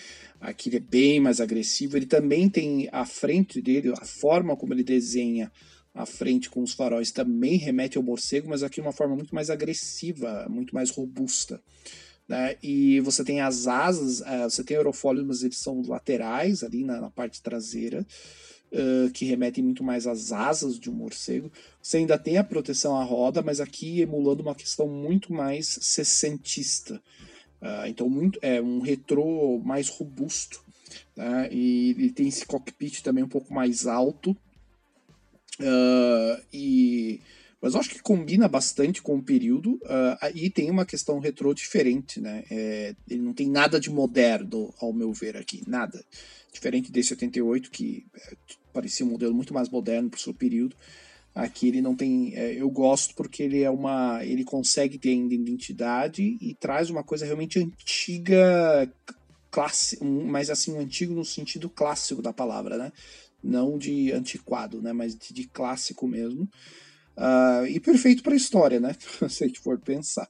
Aqui 0.41 0.71
ele 0.71 0.77
é 0.77 0.81
bem 0.81 1.21
mais 1.21 1.41
agressivo. 1.41 1.97
Ele 1.97 2.07
também 2.07 2.49
tem 2.49 2.89
a 2.93 3.05
frente 3.05 3.61
dele, 3.61 3.93
a 3.99 4.05
forma 4.05 4.57
como 4.57 4.73
ele 4.73 4.85
desenha 4.85 5.53
à 5.95 6.05
frente 6.05 6.51
com 6.51 6.63
os 6.63 6.73
faróis 6.73 7.13
também 7.13 7.57
remete 7.57 7.97
ao 7.97 8.03
morcego, 8.03 8.49
mas 8.49 8.63
aqui 8.63 8.77
de 8.77 8.81
uma 8.81 8.93
forma 8.93 9.15
muito 9.15 9.35
mais 9.35 9.49
agressiva, 9.49 10.47
muito 10.51 10.75
mais 10.75 10.91
robusta. 10.91 11.63
Né? 12.29 12.57
E 12.63 13.01
você 13.01 13.23
tem 13.23 13.41
as 13.41 13.69
asas, 13.69 14.21
uh, 14.21 14.51
você 14.51 14.65
tem 14.65 14.77
aerofólios, 14.77 15.25
mas 15.25 15.43
eles 15.43 15.59
são 15.59 15.83
laterais 15.83 16.65
ali 16.65 16.83
na, 16.83 17.01
na 17.01 17.11
parte 17.11 17.41
traseira, 17.41 18.05
uh, 18.73 19.11
que 19.13 19.25
remetem 19.25 19.63
muito 19.63 19.85
mais 19.85 20.07
às 20.07 20.33
asas 20.33 20.79
de 20.79 20.91
um 20.91 20.95
morcego. 20.95 21.53
Você 21.81 21.99
ainda 21.99 22.19
tem 22.19 22.39
a 22.39 22.45
proteção 22.45 22.97
à 22.97 23.05
roda, 23.05 23.41
mas 23.41 23.61
aqui 23.61 24.01
emulando 24.01 24.43
uma 24.43 24.55
questão 24.55 24.89
muito 24.89 25.33
mais 25.33 25.79
sessentista. 25.81 27.01
Uh, 27.63 27.87
então, 27.87 28.09
muito, 28.09 28.39
é 28.43 28.61
um 28.61 28.81
retrô 28.81 29.61
mais 29.65 29.89
robusto. 29.89 30.63
Né? 31.17 31.49
E 31.53 31.91
ele 31.91 32.11
tem 32.11 32.29
esse 32.29 32.45
cockpit 32.45 33.01
também 33.03 33.23
um 33.23 33.29
pouco 33.29 33.53
mais 33.55 33.87
alto, 33.87 34.37
Uh, 35.61 36.43
e, 36.53 37.21
mas 37.61 37.75
eu 37.75 37.81
acho 37.81 37.91
que 37.91 38.03
combina 38.03 38.47
bastante 38.47 39.01
com 39.01 39.17
o 39.17 39.23
período. 39.23 39.75
Uh, 39.85 40.31
e 40.35 40.51
tem 40.51 40.71
uma 40.71 40.85
questão 40.85 41.19
retrô 41.19 41.55
diferente, 41.55 42.21
né? 42.21 42.45
É, 42.51 42.95
ele 43.09 43.23
não 43.23 43.33
tem 43.33 43.49
nada 43.49 43.81
de 43.81 43.91
moderno, 43.91 44.73
ao 44.81 44.93
meu 44.93 45.13
ver, 45.13 45.37
aqui. 45.37 45.63
Nada. 45.67 46.05
Diferente 46.53 46.93
desse 46.93 47.15
88, 47.15 47.71
que 47.71 48.05
é, 48.15 48.37
parecia 48.73 49.07
um 49.07 49.11
modelo 49.11 49.35
muito 49.35 49.55
mais 49.55 49.69
moderno 49.69 50.11
para 50.11 50.19
o 50.19 50.21
seu 50.21 50.35
período. 50.35 50.77
Aqui 51.35 51.69
ele 51.69 51.81
não 51.81 51.97
tem. 51.97 52.35
É, 52.37 52.53
eu 52.55 52.71
gosto 52.71 53.15
porque 53.15 53.43
ele 53.43 53.63
é 53.63 53.71
uma. 53.71 54.25
Ele 54.25 54.45
consegue 54.45 54.99
ter 54.99 55.11
ainda 55.11 55.35
identidade 55.35 56.37
e 56.41 56.55
traz 56.55 56.91
uma 56.91 57.03
coisa 57.03 57.25
realmente 57.25 57.59
antiga, 57.59 58.93
classe, 59.51 59.99
mas 60.05 60.51
assim, 60.51 60.75
um 60.75 60.81
antigo 60.81 61.15
no 61.15 61.25
sentido 61.25 61.69
clássico 61.69 62.21
da 62.21 62.33
palavra, 62.33 62.77
né? 62.77 62.93
Não 63.45 63.79
de 63.79 64.11
antiquado, 64.13 64.81
né, 64.81 64.93
mas 64.93 65.15
de, 65.15 65.33
de 65.33 65.47
clássico 65.47 66.09
mesmo. 66.09 66.49
Uh, 67.17 67.67
e 67.69 67.79
perfeito 67.79 68.23
para 68.23 68.35
história, 68.35 68.81
né? 68.81 68.97
Se 69.29 69.45
a 69.45 69.47
gente 69.47 69.61
for 69.61 69.79
pensar. 69.79 70.29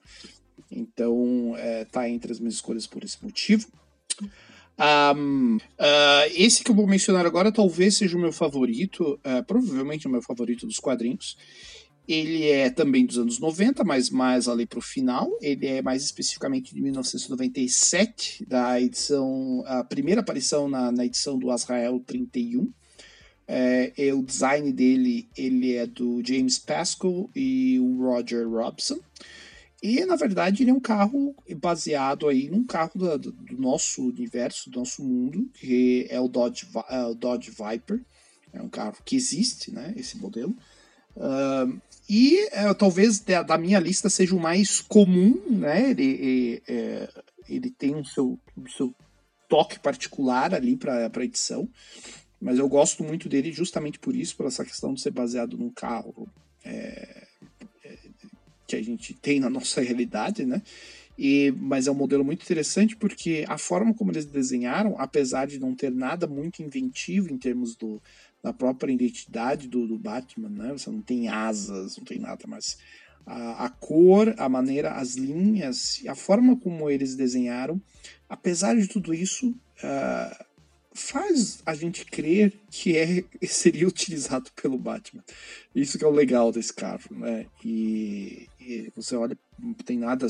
Então, 0.71 1.55
é, 1.57 1.85
tá 1.85 2.09
entre 2.09 2.33
as 2.33 2.41
minhas 2.41 2.55
escolhas 2.55 2.87
por 2.87 3.05
esse 3.05 3.23
motivo. 3.23 3.69
Um, 4.77 5.57
uh, 5.57 5.61
esse 6.35 6.65
que 6.65 6.71
eu 6.71 6.75
vou 6.75 6.87
mencionar 6.87 7.25
agora 7.25 7.53
talvez 7.53 7.97
seja 7.97 8.17
o 8.17 8.21
meu 8.21 8.33
favorito, 8.33 9.21
uh, 9.25 9.45
provavelmente 9.47 10.09
o 10.09 10.11
meu 10.11 10.21
favorito 10.21 10.67
dos 10.67 10.79
quadrinhos. 10.79 11.37
Ele 12.07 12.45
é 12.51 12.69
também 12.69 13.07
dos 13.07 13.17
anos 13.17 13.39
90, 13.39 13.83
mas 13.83 14.11
mais 14.11 14.47
ali 14.47 14.67
para 14.67 14.79
o 14.79 14.83
final. 14.83 15.31
Ele 15.41 15.67
é 15.67 15.81
mais 15.81 16.05
especificamente 16.05 16.75
de 16.75 16.83
1997, 16.83 18.45
da 18.47 18.79
edição, 18.79 19.63
a 19.67 19.83
primeira 19.83 20.21
aparição 20.21 20.69
na, 20.69 20.93
na 20.93 21.07
edição 21.07 21.39
do 21.39 21.51
Azrael 21.51 21.99
31. 22.01 22.71
É, 23.47 23.93
é, 23.97 24.15
o 24.15 24.23
design 24.23 24.73
dele 24.73 25.29
ele 25.37 25.75
é 25.75 25.87
do 25.87 26.23
James 26.25 26.59
Pascal 26.59 27.29
e 27.35 27.79
o 27.79 28.03
Roger 28.03 28.49
Robson. 28.49 28.99
E, 29.83 30.03
na 30.07 30.17
verdade, 30.17 30.63
ele 30.63 30.71
é 30.71 30.75
um 30.75 30.81
carro 30.81 31.35
baseado 31.59 32.27
aí 32.27 32.49
num 32.49 32.65
carro 32.65 32.93
do, 32.95 33.19
do 33.19 33.59
nosso 33.59 34.03
universo, 34.09 34.71
do 34.71 34.79
nosso 34.79 35.05
mundo, 35.05 35.51
que 35.53 36.07
é 36.09 36.19
o 36.19 36.27
Dodge, 36.27 36.67
é 36.89 37.05
o 37.05 37.15
Dodge 37.15 37.51
Viper. 37.51 38.01
É 38.51 38.63
um 38.63 38.69
carro 38.69 38.97
que 39.05 39.15
existe, 39.15 39.71
né, 39.71 39.93
esse 39.95 40.17
modelo. 40.17 40.57
Uh, 41.17 41.79
e 42.09 42.39
é, 42.53 42.73
talvez 42.75 43.21
da, 43.21 43.43
da, 43.43 43.59
minha 43.59 43.79
lista 43.79 44.09
seja 44.09 44.35
o 44.35 44.41
mais 44.41 44.81
comum, 44.81 45.41
né? 45.51 45.91
Ele, 45.91 46.05
ele, 46.05 46.63
é, 46.69 47.09
ele 47.49 47.71
tem 47.71 47.95
o 47.95 48.05
seu, 48.05 48.39
o 48.57 48.71
seu 48.71 48.95
toque 49.49 49.79
particular 49.79 50.55
ali 50.55 50.77
para 50.77 51.11
a 51.15 51.25
edição. 51.25 51.69
Mas 52.45 52.59
eu 52.59 52.69
gosto 52.69 53.03
muito 53.03 53.27
dele 53.27 53.51
justamente 53.51 53.99
por 53.99 54.15
isso, 54.15 54.37
por 54.37 54.45
essa 54.45 54.67
questão 54.67 54.93
de 54.93 55.01
ser 55.01 55.11
baseado 55.11 55.57
num 55.57 55.71
carro 55.71 56.29
é, 56.63 57.27
é, 57.83 57.99
que 58.67 58.77
a 58.77 58.83
gente 58.83 59.15
tem 59.15 59.41
na 59.41 59.49
nossa 59.49 59.81
realidade, 59.81 60.45
né? 60.45 60.61
E, 61.19 61.55
mas 61.57 61.87
é 61.87 61.91
um 61.91 61.95
modelo 61.95 62.23
muito 62.23 62.43
interessante 62.43 62.97
porque 62.97 63.47
a 63.49 63.57
forma 63.57 63.95
como 63.95 64.13
eles 64.13 64.27
desenharam, 64.27 64.95
apesar 64.99 65.47
de 65.47 65.59
não 65.59 65.75
ter 65.75 65.91
nada 65.91 66.27
muito 66.27 66.63
inventivo 66.63 67.33
em 67.33 67.39
termos 67.39 67.75
do, 67.77 68.03
da 68.43 68.53
própria 68.53 68.93
identidade 68.93 69.67
do, 69.67 69.87
do 69.87 69.97
Batman, 69.97 70.51
né? 70.51 70.73
Você 70.73 70.91
não 70.91 71.01
tem 71.01 71.29
asas, 71.29 71.97
não 71.97 72.05
tem 72.05 72.19
nada, 72.19 72.45
mas 72.47 72.77
a, 73.25 73.65
a, 73.65 73.71
cor, 73.71 74.35
a 74.37 74.51
maneira, 74.51 74.93
as 74.93 75.15
linhas, 75.15 76.03
a 76.07 76.15
forma 76.15 76.59
como 76.59 76.91
eles 76.91 77.17
desenharam, 77.17 77.81
apesar 78.29 78.77
de 78.77 78.87
tudo 78.87 79.15
isso, 79.15 79.49
uh, 79.49 80.45
faz 80.95 81.59
a 81.67 81.75
gente 81.75 82.05
crer 82.05 82.53
que 82.71 82.97
é, 82.97 83.25
seria 83.47 83.89
utilizado 83.89 84.51
pelo 84.55 84.79
Batman. 84.79 85.25
Isso 85.75 85.99
que 85.99 86.05
é 86.05 86.07
o 86.07 86.13
legal 86.13 86.53
desse 86.53 86.73
carro, 86.73 87.11
né? 87.11 87.47
E, 87.65 88.49
e 88.61 88.93
você 88.95 89.17
olha, 89.17 89.37
não 89.59 89.75
tem 89.75 89.99
nada 89.99 90.29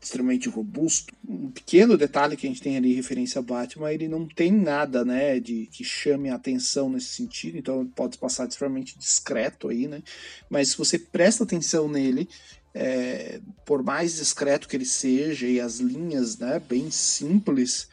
extremamente 0.00 0.48
robusto. 0.48 1.14
Um 1.28 1.50
pequeno 1.50 1.98
detalhe 1.98 2.36
que 2.36 2.46
a 2.46 2.50
gente 2.50 2.62
tem 2.62 2.78
ali 2.78 2.94
referência 2.94 3.38
a 3.38 3.42
Batman, 3.42 3.92
ele 3.92 4.08
não 4.08 4.26
tem 4.26 4.50
nada, 4.50 5.04
né, 5.04 5.38
de 5.38 5.68
que 5.70 5.84
chame 5.84 6.30
a 6.30 6.36
atenção 6.36 6.88
nesse 6.88 7.08
sentido, 7.08 7.58
então 7.58 7.86
pode 7.94 8.16
passar 8.16 8.48
extremamente 8.48 8.98
discreto 8.98 9.68
aí, 9.68 9.86
né? 9.86 10.02
Mas 10.48 10.70
se 10.70 10.78
você 10.78 10.98
presta 10.98 11.44
atenção 11.44 11.88
nele, 11.88 12.26
é, 12.72 13.40
por 13.66 13.82
mais 13.82 14.16
discreto 14.16 14.68
que 14.68 14.76
ele 14.76 14.86
seja 14.86 15.46
e 15.46 15.60
as 15.60 15.78
linhas, 15.78 16.38
né, 16.38 16.60
bem 16.60 16.90
simples, 16.90 17.88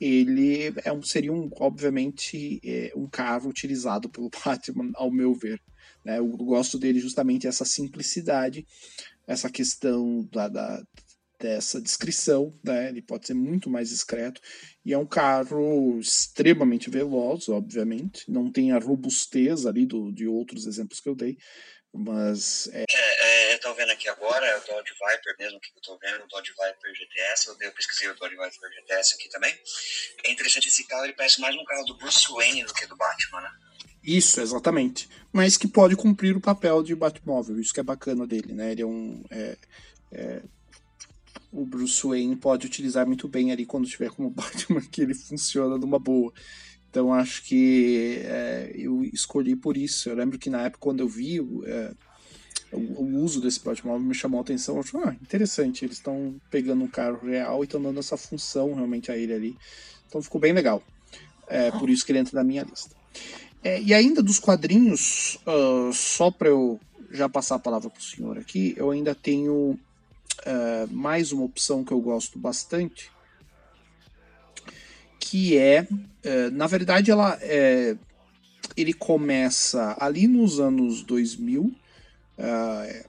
ele 0.00 0.72
é 0.84 0.92
um, 0.92 1.02
seria 1.02 1.32
um, 1.32 1.50
obviamente 1.58 2.60
é, 2.64 2.92
um 2.94 3.08
carro 3.08 3.48
utilizado 3.48 4.08
pelo 4.08 4.30
Batman, 4.44 4.90
ao 4.94 5.10
meu 5.10 5.34
ver. 5.34 5.60
Né? 6.04 6.18
Eu 6.18 6.28
gosto 6.28 6.78
dele 6.78 7.00
justamente 7.00 7.46
essa 7.46 7.64
simplicidade, 7.64 8.66
essa 9.26 9.50
questão 9.50 10.28
da, 10.32 10.48
da 10.48 10.82
dessa 11.38 11.80
descrição, 11.80 12.52
né? 12.64 12.88
Ele 12.88 13.00
pode 13.00 13.26
ser 13.26 13.34
muito 13.34 13.70
mais 13.70 13.90
discreto 13.90 14.40
e 14.84 14.92
é 14.92 14.98
um 14.98 15.06
carro 15.06 15.98
extremamente 16.00 16.90
veloz, 16.90 17.48
obviamente. 17.48 18.30
Não 18.30 18.50
tem 18.50 18.72
a 18.72 18.78
robustez 18.78 19.64
ali 19.64 19.86
do, 19.86 20.10
de 20.10 20.26
outros 20.26 20.66
exemplos 20.66 21.00
que 21.00 21.08
eu 21.08 21.14
dei, 21.14 21.38
mas 21.92 22.68
é... 22.72 22.84
É, 22.88 23.52
é, 23.52 23.54
eu 23.54 23.60
tô 23.60 23.74
vendo 23.74 23.90
aqui 23.90 24.08
agora, 24.08 24.46
é 24.46 24.56
o 24.56 24.60
Dodge 24.60 24.92
Viper 24.92 25.36
mesmo 25.38 25.60
que 25.60 25.70
eu 25.76 25.82
tô 25.82 25.98
vendo, 25.98 26.24
o 26.24 26.28
Dodge 26.28 26.50
Viper 26.50 26.94
GTS, 26.94 27.48
eu, 27.48 27.56
eu 27.60 27.72
pesquisei 27.72 28.08
o 28.08 28.14
Dodge 28.14 28.36
Viper 28.36 28.72
GTS 28.72 29.14
aqui 29.14 29.28
também. 29.30 29.54
É 30.24 30.30
interessante 30.30 30.68
esse 30.68 30.86
carro, 30.86 31.04
ele 31.04 31.14
parece 31.14 31.40
mais 31.40 31.54
um 31.56 31.64
carro 31.64 31.84
do 31.84 31.96
Bruce 31.96 32.30
Wayne 32.30 32.64
do 32.64 32.74
que 32.74 32.86
do 32.86 32.96
Batman, 32.96 33.40
né? 33.40 33.50
Isso, 34.02 34.40
exatamente. 34.40 35.08
Mas 35.32 35.56
que 35.56 35.68
pode 35.68 35.96
cumprir 35.96 36.36
o 36.36 36.40
papel 36.40 36.82
de 36.82 36.94
Batmóvel, 36.94 37.60
isso 37.60 37.74
que 37.74 37.80
é 37.80 37.82
bacana 37.82 38.26
dele, 38.26 38.52
né? 38.54 38.72
Ele 38.72 38.82
é 38.82 38.86
um. 38.86 39.24
É, 39.30 39.56
é, 40.12 40.42
o 41.52 41.64
Bruce 41.64 42.06
Wayne 42.06 42.36
pode 42.36 42.66
utilizar 42.66 43.06
muito 43.06 43.28
bem 43.28 43.52
ali 43.52 43.66
quando 43.66 43.88
tiver 43.88 44.10
como 44.10 44.30
Batman, 44.30 44.80
que 44.80 45.02
ele 45.02 45.14
funciona 45.14 45.76
numa 45.76 45.98
boa. 45.98 46.32
Então 46.90 47.12
acho 47.12 47.44
que 47.44 48.20
é, 48.24 48.72
eu 48.74 49.04
escolhi 49.04 49.54
por 49.54 49.76
isso. 49.76 50.08
Eu 50.08 50.16
lembro 50.16 50.38
que 50.38 50.50
na 50.50 50.62
época, 50.62 50.78
quando 50.80 51.00
eu 51.00 51.08
vi 51.08 51.38
é, 51.66 51.92
o, 52.72 52.78
o, 52.78 53.22
uso 53.22 53.40
desse 53.40 53.62
Batmóvel, 53.62 54.06
me 54.06 54.14
chamou 54.14 54.38
a 54.38 54.42
atenção. 54.42 54.76
Eu 54.76 54.82
falei, 54.82 55.08
ah, 55.10 55.16
interessante, 55.22 55.84
eles 55.84 55.96
estão 55.96 56.40
pegando 56.50 56.82
um 56.84 56.88
carro 56.88 57.26
real 57.26 57.62
e 57.62 57.64
estão 57.64 57.82
dando 57.82 57.98
essa 57.98 58.16
função 58.16 58.74
realmente 58.74 59.10
a 59.10 59.16
ele 59.16 59.32
ali. 59.32 59.58
Então 60.06 60.22
ficou 60.22 60.40
bem 60.40 60.52
legal. 60.52 60.82
É 61.46 61.70
por 61.70 61.88
isso 61.88 62.04
que 62.04 62.12
ele 62.12 62.18
entra 62.18 62.38
na 62.38 62.44
minha 62.44 62.62
lista. 62.62 62.94
É, 63.62 63.80
e 63.80 63.92
ainda 63.92 64.22
dos 64.22 64.38
quadrinhos, 64.38 65.38
uh, 65.46 65.92
só 65.92 66.30
para 66.30 66.48
eu 66.48 66.78
já 67.10 67.28
passar 67.28 67.56
a 67.56 67.58
palavra 67.58 67.90
para 67.90 67.98
o 67.98 68.02
senhor 68.02 68.38
aqui, 68.38 68.74
eu 68.76 68.90
ainda 68.90 69.14
tenho 69.14 69.54
uh, 69.72 69.78
mais 70.90 71.32
uma 71.32 71.44
opção 71.44 71.82
que 71.82 71.92
eu 71.92 72.00
gosto 72.00 72.38
bastante, 72.38 73.10
que 75.30 75.58
é, 75.58 75.86
uh, 75.90 76.50
na 76.52 76.66
verdade, 76.66 77.10
ela 77.10 77.38
é, 77.42 77.96
ele 78.74 78.94
começa 78.94 79.94
ali 80.00 80.26
nos 80.26 80.58
anos 80.58 81.02
2000, 81.02 81.70
é, 82.38 83.06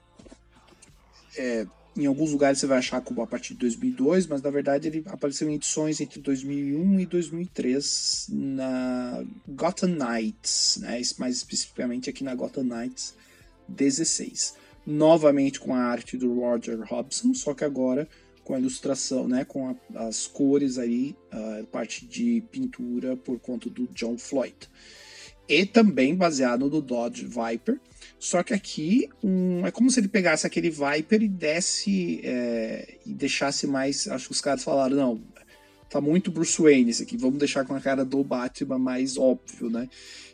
é 1.38 1.66
em 1.96 2.06
alguns 2.06 2.30
lugares 2.30 2.58
você 2.58 2.66
vai 2.66 2.78
achar 2.78 3.00
como 3.00 3.22
a 3.22 3.26
partir 3.26 3.54
de 3.54 3.60
2002, 3.60 4.26
mas 4.26 4.42
na 4.42 4.50
verdade 4.50 4.88
ele 4.88 5.02
apareceu 5.06 5.50
em 5.50 5.54
edições 5.54 6.00
entre 6.00 6.20
2001 6.20 7.00
e 7.00 7.06
2003 7.06 8.26
na 8.30 9.24
Gotham 9.48 9.96
Knights, 9.96 10.78
né? 10.80 11.00
mais 11.18 11.36
especificamente 11.36 12.08
aqui 12.08 12.22
na 12.22 12.34
Gotham 12.34 12.64
Knights 12.64 13.14
16. 13.68 14.54
Novamente 14.86 15.58
com 15.58 15.74
a 15.74 15.78
arte 15.78 16.16
do 16.16 16.32
Roger 16.40 16.80
Hobson, 16.90 17.34
só 17.34 17.54
que 17.54 17.64
agora 17.64 18.08
com 18.50 18.56
a 18.56 18.58
ilustração, 18.58 19.28
né, 19.28 19.44
com 19.44 19.68
a, 19.68 20.08
as 20.08 20.26
cores 20.26 20.76
aí, 20.76 21.14
a 21.30 21.64
parte 21.70 22.04
de 22.04 22.42
pintura 22.50 23.16
por 23.16 23.38
conta 23.38 23.70
do 23.70 23.86
John 23.94 24.18
Floyd. 24.18 24.56
E 25.48 25.64
também 25.64 26.16
baseado 26.16 26.68
no 26.68 26.82
Dodge 26.82 27.24
Viper, 27.24 27.78
só 28.18 28.42
que 28.42 28.52
aqui 28.52 29.08
um, 29.22 29.64
é 29.64 29.70
como 29.70 29.88
se 29.88 30.00
ele 30.00 30.08
pegasse 30.08 30.48
aquele 30.48 30.68
Viper 30.68 31.22
e 31.22 31.28
desse 31.28 32.20
é, 32.24 32.96
e 33.06 33.14
deixasse 33.14 33.68
mais. 33.68 34.08
Acho 34.08 34.26
que 34.26 34.32
os 34.32 34.40
caras 34.40 34.64
falaram, 34.64 34.96
não, 34.96 35.20
tá 35.88 36.00
muito 36.00 36.32
Bruce 36.32 36.60
Wayne 36.60 36.90
esse 36.90 37.04
aqui, 37.04 37.16
vamos 37.16 37.38
deixar 37.38 37.64
com 37.64 37.74
a 37.76 37.80
cara 37.80 38.04
do 38.04 38.24
Batman 38.24 38.80
mais 38.80 39.16
óbvio, 39.16 39.70
né? 39.70 39.88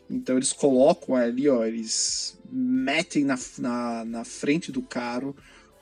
Então 0.09 0.37
eles 0.37 0.53
colocam 0.53 1.15
ali, 1.15 1.47
ó, 1.47 1.63
eles 1.63 2.35
metem 2.49 3.25
na, 3.25 3.37
na, 3.59 4.05
na 4.05 4.23
frente 4.23 4.71
do 4.71 4.81
carro 4.81 5.35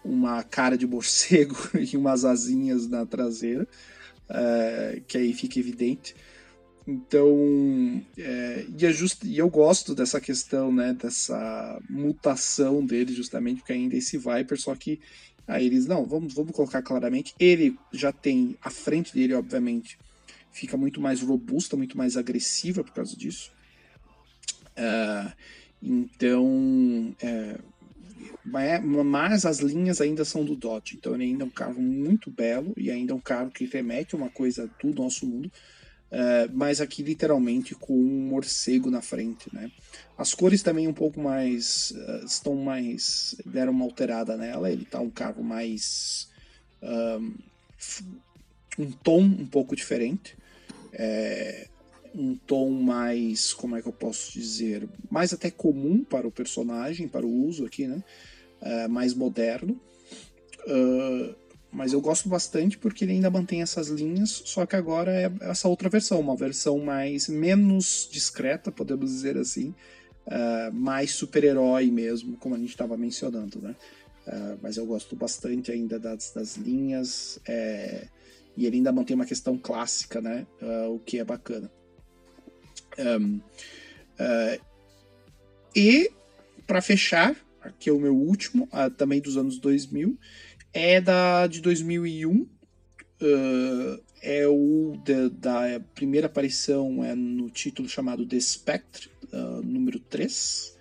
uma 0.05 0.43
cara 0.43 0.77
de 0.77 0.85
morcego 0.85 1.55
e 1.75 1.97
umas 1.97 2.23
asinhas 2.23 2.87
na 2.87 3.05
traseira, 3.05 3.67
é, 4.29 5.01
que 5.07 5.17
aí 5.17 5.33
fica 5.33 5.59
evidente. 5.59 6.15
Então, 6.87 8.03
é, 8.15 8.65
e, 8.77 8.85
é 8.85 8.93
just, 8.93 9.23
e 9.23 9.37
eu 9.37 9.49
gosto 9.49 9.95
dessa 9.95 10.21
questão, 10.21 10.71
né, 10.71 10.93
dessa 10.93 11.81
mutação 11.89 12.85
dele, 12.85 13.11
justamente, 13.11 13.57
porque 13.57 13.73
ainda 13.73 13.95
é 13.95 13.97
esse 13.97 14.17
Viper, 14.17 14.59
só 14.59 14.75
que 14.75 14.99
aí 15.47 15.65
eles, 15.65 15.87
não, 15.87 16.05
vamos, 16.05 16.33
vamos 16.33 16.51
colocar 16.51 16.83
claramente, 16.83 17.33
ele 17.39 17.75
já 17.91 18.11
tem, 18.11 18.55
a 18.61 18.69
frente 18.69 19.13
dele, 19.13 19.33
obviamente, 19.33 19.97
fica 20.51 20.77
muito 20.77 21.01
mais 21.01 21.21
robusta, 21.21 21.75
muito 21.75 21.97
mais 21.97 22.15
agressiva 22.15 22.83
por 22.83 22.93
causa 22.93 23.17
disso. 23.17 23.51
Uh, 24.77 25.33
então, 25.81 27.15
é, 27.21 27.59
mas 28.45 29.45
as 29.45 29.59
linhas 29.59 29.99
ainda 29.99 30.23
são 30.23 30.45
do 30.45 30.55
Dodge, 30.55 30.95
então 30.95 31.15
ele 31.15 31.23
ainda 31.23 31.43
é 31.43 31.47
um 31.47 31.51
carro 31.51 31.81
muito 31.81 32.29
belo 32.29 32.73
e 32.77 32.91
ainda 32.91 33.11
é 33.13 33.15
um 33.15 33.19
carro 33.19 33.49
que 33.49 33.65
remete 33.65 34.15
uma 34.15 34.29
coisa 34.29 34.69
do 34.81 34.93
nosso 34.93 35.25
mundo, 35.25 35.51
Uh, 36.11 36.47
mas 36.53 36.79
aqui 36.79 37.01
literalmente 37.01 37.73
com 37.73 37.93
um 37.93 38.27
morcego 38.29 38.91
na 38.91 39.01
frente, 39.01 39.53
né? 39.53 39.69
As 40.17 40.33
cores 40.33 40.61
também 40.61 40.87
um 40.87 40.93
pouco 40.93 41.19
mais 41.19 41.91
uh, 41.91 42.25
estão 42.25 42.55
mais 42.55 43.35
deram 43.43 43.73
uma 43.73 43.83
alterada 43.83 44.37
nela. 44.37 44.71
Ele 44.71 44.85
tá 44.85 45.01
um 45.01 45.09
carro 45.09 45.43
mais 45.43 46.29
um, 46.81 47.33
um 48.79 48.91
tom 48.91 49.21
um 49.21 49.47
pouco 49.47 49.75
diferente, 49.75 50.37
é, 50.93 51.67
um 52.13 52.35
tom 52.35 52.69
mais 52.69 53.53
como 53.53 53.75
é 53.75 53.81
que 53.81 53.87
eu 53.87 53.93
posso 53.93 54.31
dizer 54.31 54.87
mais 55.09 55.33
até 55.33 55.49
comum 55.51 56.03
para 56.03 56.27
o 56.27 56.31
personagem, 56.31 57.07
para 57.07 57.25
o 57.25 57.45
uso 57.45 57.65
aqui, 57.65 57.87
né? 57.87 58.03
Uh, 58.65 58.89
mais 58.89 59.13
moderno. 59.13 59.79
Uh, 60.67 61.35
mas 61.75 61.91
eu 61.91 61.99
gosto 61.99 62.29
bastante 62.29 62.77
porque 62.77 63.03
ele 63.03 63.11
ainda 63.11 63.29
mantém 63.29 63.61
essas 63.61 63.89
linhas, 63.89 64.29
só 64.45 64.65
que 64.65 64.77
agora 64.77 65.11
é 65.11 65.29
essa 65.41 65.67
outra 65.67 65.89
versão, 65.89 66.21
uma 66.21 66.35
versão 66.35 66.79
mais 66.79 67.27
menos 67.27 68.07
discreta, 68.09 68.71
podemos 68.71 69.11
dizer 69.11 69.37
assim, 69.37 69.75
uh, 70.25 70.73
mais 70.73 71.11
super-herói 71.11 71.91
mesmo, 71.91 72.37
como 72.37 72.55
a 72.55 72.57
gente 72.57 72.69
estava 72.69 72.95
mencionando, 72.95 73.61
né? 73.61 73.75
Uh, 74.25 74.57
mas 74.61 74.77
eu 74.77 74.85
gosto 74.85 75.17
bastante 75.17 75.69
ainda 75.69 75.99
das, 75.99 76.31
das 76.31 76.55
linhas 76.55 77.39
é, 77.45 78.07
e 78.55 78.65
ele 78.65 78.77
ainda 78.77 78.93
mantém 78.93 79.13
uma 79.13 79.25
questão 79.25 79.57
clássica, 79.57 80.21
né? 80.21 80.47
Uh, 80.61 80.95
o 80.95 80.99
que 80.99 81.19
é 81.19 81.25
bacana. 81.25 81.69
Um, 82.97 83.41
e 85.75 86.09
para 86.65 86.81
fechar, 86.81 87.35
aqui 87.65 87.89
é 87.89 87.93
o 87.93 87.99
meu 87.99 88.15
último, 88.15 88.67
também 88.97 89.21
dos 89.21 89.37
anos 89.37 89.59
2000, 89.59 90.17
é 90.73 90.99
da 90.99 91.47
de 91.47 91.61
2001. 91.61 92.47
Uh, 93.21 94.03
é 94.21 94.47
o 94.47 94.97
de, 95.03 95.29
da 95.29 95.79
primeira 95.93 96.27
aparição 96.27 97.03
é 97.03 97.15
no 97.15 97.49
título 97.49 97.87
chamado 97.87 98.25
The 98.25 98.39
Spectre, 98.39 99.09
uh, 99.31 99.61
número 99.63 99.99
3. 99.99 100.75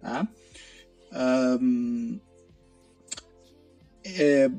Tá? 0.00 0.28
Um, 1.60 2.20
é 4.04 4.50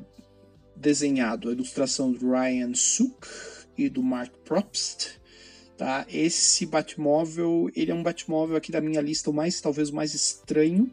desenhado 0.76 1.48
a 1.48 1.52
ilustração 1.52 2.12
do 2.12 2.30
Ryan 2.30 2.74
Suk 2.74 3.26
e 3.78 3.88
do 3.88 4.02
Mark 4.02 4.32
Probst. 4.44 5.20
Tá? 5.76 6.04
Esse 6.08 6.66
Batmóvel, 6.66 7.70
ele 7.74 7.90
é 7.90 7.94
um 7.94 8.02
Batmóvel 8.02 8.56
aqui 8.56 8.70
da 8.70 8.80
minha 8.80 9.00
lista 9.00 9.30
o 9.30 9.32
mais, 9.32 9.60
talvez 9.60 9.88
o 9.88 9.94
mais 9.94 10.14
estranho. 10.14 10.90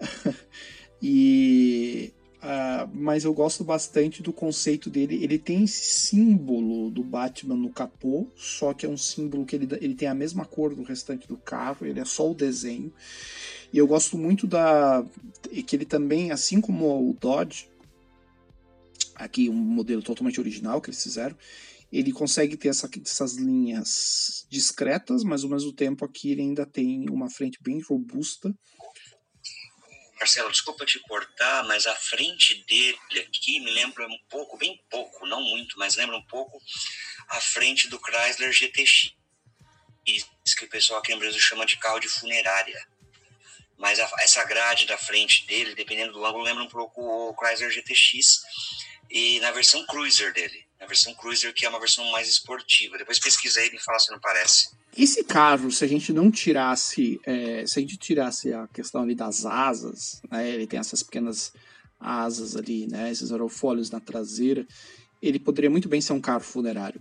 e 1.02 2.12
Uh, 2.40 2.88
mas 2.94 3.24
eu 3.24 3.34
gosto 3.34 3.62
bastante 3.62 4.22
do 4.22 4.32
conceito 4.32 4.88
dele. 4.88 5.22
Ele 5.22 5.38
tem 5.38 5.64
esse 5.64 6.08
símbolo 6.08 6.90
do 6.90 7.04
Batman 7.04 7.54
no 7.54 7.70
capô, 7.70 8.26
só 8.34 8.72
que 8.72 8.86
é 8.86 8.88
um 8.88 8.96
símbolo 8.96 9.44
que 9.44 9.54
ele, 9.54 9.68
ele 9.78 9.94
tem 9.94 10.08
a 10.08 10.14
mesma 10.14 10.46
cor 10.46 10.74
do 10.74 10.82
restante 10.82 11.28
do 11.28 11.36
carro, 11.36 11.86
ele 11.86 12.00
é 12.00 12.04
só 12.04 12.30
o 12.30 12.34
desenho. 12.34 12.90
E 13.70 13.76
eu 13.76 13.86
gosto 13.86 14.16
muito 14.16 14.46
da. 14.46 15.04
que 15.66 15.76
ele 15.76 15.84
também, 15.84 16.32
assim 16.32 16.62
como 16.62 17.10
o 17.10 17.12
Dodge, 17.12 17.68
aqui 19.14 19.50
um 19.50 19.54
modelo 19.54 20.02
totalmente 20.02 20.40
original 20.40 20.80
que 20.80 20.88
eles 20.88 21.02
fizeram, 21.02 21.36
ele 21.92 22.10
consegue 22.10 22.56
ter 22.56 22.68
essa, 22.68 22.88
essas 23.04 23.34
linhas 23.34 24.46
discretas, 24.48 25.22
mas 25.24 25.44
ao 25.44 25.50
mesmo 25.50 25.74
tempo 25.74 26.06
aqui 26.06 26.30
ele 26.30 26.40
ainda 26.40 26.64
tem 26.64 27.04
uma 27.10 27.28
frente 27.28 27.58
bem 27.62 27.82
robusta 27.82 28.54
Marcelo, 30.20 30.50
desculpa 30.50 30.84
te 30.84 30.98
cortar, 30.98 31.64
mas 31.64 31.86
a 31.86 31.96
frente 31.96 32.54
dele 32.64 32.98
aqui 33.26 33.58
me 33.58 33.70
lembra 33.70 34.06
um 34.06 34.18
pouco, 34.28 34.58
bem 34.58 34.78
pouco, 34.90 35.26
não 35.26 35.40
muito, 35.40 35.78
mas 35.78 35.96
lembra 35.96 36.14
um 36.14 36.22
pouco 36.26 36.62
a 37.28 37.40
frente 37.40 37.88
do 37.88 37.98
Chrysler 37.98 38.52
GTX, 38.52 39.14
que 40.58 40.64
o 40.66 40.68
pessoal 40.68 41.00
aqui 41.00 41.12
no 41.14 41.20
Brasil 41.20 41.40
chama 41.40 41.64
de 41.64 41.78
carro 41.78 41.98
de 41.98 42.08
funerária. 42.08 42.86
Mas 43.78 43.98
a, 43.98 44.10
essa 44.18 44.44
grade 44.44 44.84
da 44.84 44.98
frente 44.98 45.46
dele, 45.46 45.74
dependendo 45.74 46.12
do 46.12 46.24
ângulo, 46.26 46.44
lembra 46.44 46.64
um 46.64 46.68
pouco 46.68 47.00
o 47.00 47.34
Chrysler 47.34 47.70
GTX 47.70 48.42
e 49.10 49.40
na 49.40 49.50
versão 49.52 49.86
Cruiser 49.86 50.34
dele, 50.34 50.68
na 50.78 50.84
versão 50.84 51.14
Cruiser 51.14 51.54
que 51.54 51.64
é 51.64 51.68
uma 51.70 51.80
versão 51.80 52.04
mais 52.10 52.28
esportiva. 52.28 52.98
Depois 52.98 53.18
pesquisei 53.18 53.68
e 53.68 53.70
me 53.70 53.80
fala 53.80 53.98
se 53.98 54.10
não 54.10 54.20
parece. 54.20 54.68
Esse 54.96 55.22
carro, 55.22 55.70
se 55.70 55.84
a 55.84 55.88
gente 55.88 56.12
não 56.12 56.30
tirasse, 56.30 57.20
é, 57.24 57.64
se 57.66 57.78
a 57.78 57.82
gente 57.82 57.96
tirasse 57.96 58.52
a 58.52 58.66
questão 58.68 59.02
ali 59.02 59.14
das 59.14 59.46
asas, 59.46 60.20
né, 60.30 60.50
ele 60.50 60.66
tem 60.66 60.80
essas 60.80 61.02
pequenas 61.02 61.52
asas 62.00 62.56
ali, 62.56 62.86
né? 62.86 63.10
Esses 63.10 63.30
aerofólios 63.30 63.90
na 63.90 64.00
traseira. 64.00 64.66
Ele 65.22 65.38
poderia 65.38 65.68
muito 65.68 65.86
bem 65.86 66.00
ser 66.00 66.14
um 66.14 66.20
carro 66.20 66.40
funerário. 66.40 66.98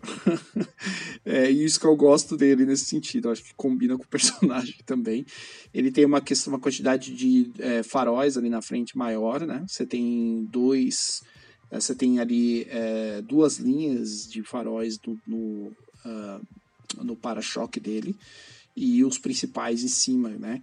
é 1.24 1.50
isso 1.50 1.80
que 1.80 1.86
eu 1.86 1.96
gosto 1.96 2.36
dele 2.36 2.66
nesse 2.66 2.84
sentido. 2.84 3.30
Eu 3.30 3.32
acho 3.32 3.44
que 3.44 3.54
combina 3.56 3.98
com 3.98 4.04
o 4.04 4.08
personagem 4.08 4.76
também. 4.86 5.26
Ele 5.74 5.90
tem 5.90 6.04
uma 6.04 6.20
questão, 6.20 6.52
uma 6.52 6.60
quantidade 6.60 7.16
de 7.16 7.50
é, 7.60 7.82
faróis 7.82 8.38
ali 8.38 8.50
na 8.50 8.62
frente 8.62 8.98
maior, 8.98 9.48
né? 9.48 9.64
Você 9.66 9.86
tem 9.86 10.46
dois, 10.52 11.24
é, 11.72 11.80
você 11.80 11.96
tem 11.96 12.20
ali 12.20 12.68
é, 12.70 13.22
duas 13.22 13.58
linhas 13.58 14.28
de 14.28 14.44
faróis 14.44 15.00
no, 15.08 15.18
no, 15.26 15.68
uh, 16.06 16.46
no 16.98 17.16
para-choque 17.16 17.80
dele 17.80 18.16
e 18.76 19.04
os 19.04 19.18
principais 19.18 19.84
em 19.84 19.88
cima, 19.88 20.30
né? 20.30 20.62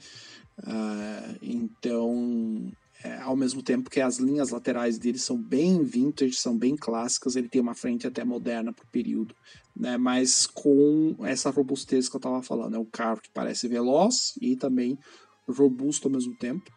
Uh, 0.59 1.39
então 1.43 2.73
é, 3.05 3.21
ao 3.21 3.37
mesmo 3.37 3.63
tempo 3.63 3.91
que 3.91 4.01
as 4.01 4.19
linhas 4.19 4.51
laterais 4.51 4.99
dele 4.99 5.19
são 5.19 5.37
bem 5.37 5.83
vintage, 5.85 6.35
são 6.35 6.57
bem 6.57 6.75
clássicas, 6.75 7.37
ele 7.37 7.49
tem 7.49 7.61
uma 7.61 7.75
frente 7.75 8.07
até 8.07 8.25
moderna 8.25 8.73
para 8.73 8.85
o 8.85 8.89
período, 8.89 9.35
né? 9.77 9.97
mas 9.97 10.47
com 10.47 11.15
essa 11.21 11.51
robustez 11.51 12.09
que 12.09 12.17
eu 12.17 12.19
estava 12.19 12.43
falando. 12.43 12.75
É 12.75 12.79
um 12.79 12.87
carro 12.87 13.21
que 13.21 13.31
parece 13.31 13.69
veloz 13.69 14.35
e 14.41 14.57
também 14.57 14.99
robusto 15.47 16.09
ao 16.09 16.13
mesmo 16.13 16.35
tempo, 16.35 16.73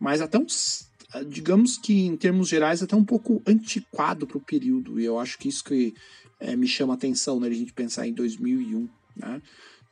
mas 0.00 0.20
até 0.20 0.38
uns, 0.38 0.88
digamos 1.28 1.76
que 1.76 2.06
em 2.06 2.16
termos 2.16 2.48
gerais, 2.48 2.82
até 2.82 2.94
um 2.94 3.04
pouco 3.04 3.42
antiquado 3.46 4.26
para 4.26 4.38
o 4.38 4.44
período, 4.44 5.00
e 5.00 5.04
eu 5.04 5.18
acho 5.18 5.36
que 5.36 5.48
isso 5.48 5.64
que 5.64 5.94
é, 6.38 6.54
me 6.56 6.66
chama 6.66 6.94
atenção, 6.94 7.40
né? 7.40 7.48
a 7.48 7.52
gente 7.52 7.72
pensar 7.72 8.06
em 8.06 8.12
2001, 8.12 8.88
né? 9.16 9.42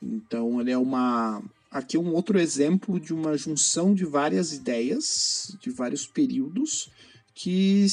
Então 0.02 0.60
ele 0.60 0.70
é 0.70 0.78
uma 0.78 1.42
aqui 1.70 1.96
é 1.96 2.00
um 2.00 2.12
outro 2.12 2.38
exemplo 2.38 3.00
de 3.00 3.12
uma 3.12 3.36
junção 3.36 3.94
de 3.94 4.04
várias 4.04 4.52
ideias, 4.52 5.56
de 5.60 5.70
vários 5.70 6.06
períodos, 6.06 6.88
que 7.34 7.86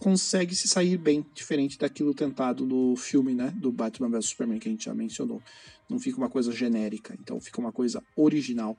consegue 0.00 0.54
se 0.56 0.66
sair 0.66 0.96
bem, 0.98 1.24
diferente 1.32 1.78
daquilo 1.78 2.12
tentado 2.12 2.66
no 2.66 2.96
filme, 2.96 3.32
né, 3.32 3.54
do 3.56 3.70
Batman 3.70 4.08
vs 4.08 4.26
Superman 4.26 4.58
que 4.58 4.68
a 4.68 4.72
gente 4.72 4.86
já 4.86 4.94
mencionou. 4.94 5.40
Não 5.88 6.00
fica 6.00 6.18
uma 6.18 6.28
coisa 6.28 6.50
genérica, 6.50 7.14
então 7.20 7.40
fica 7.40 7.60
uma 7.60 7.70
coisa 7.70 8.02
original. 8.16 8.76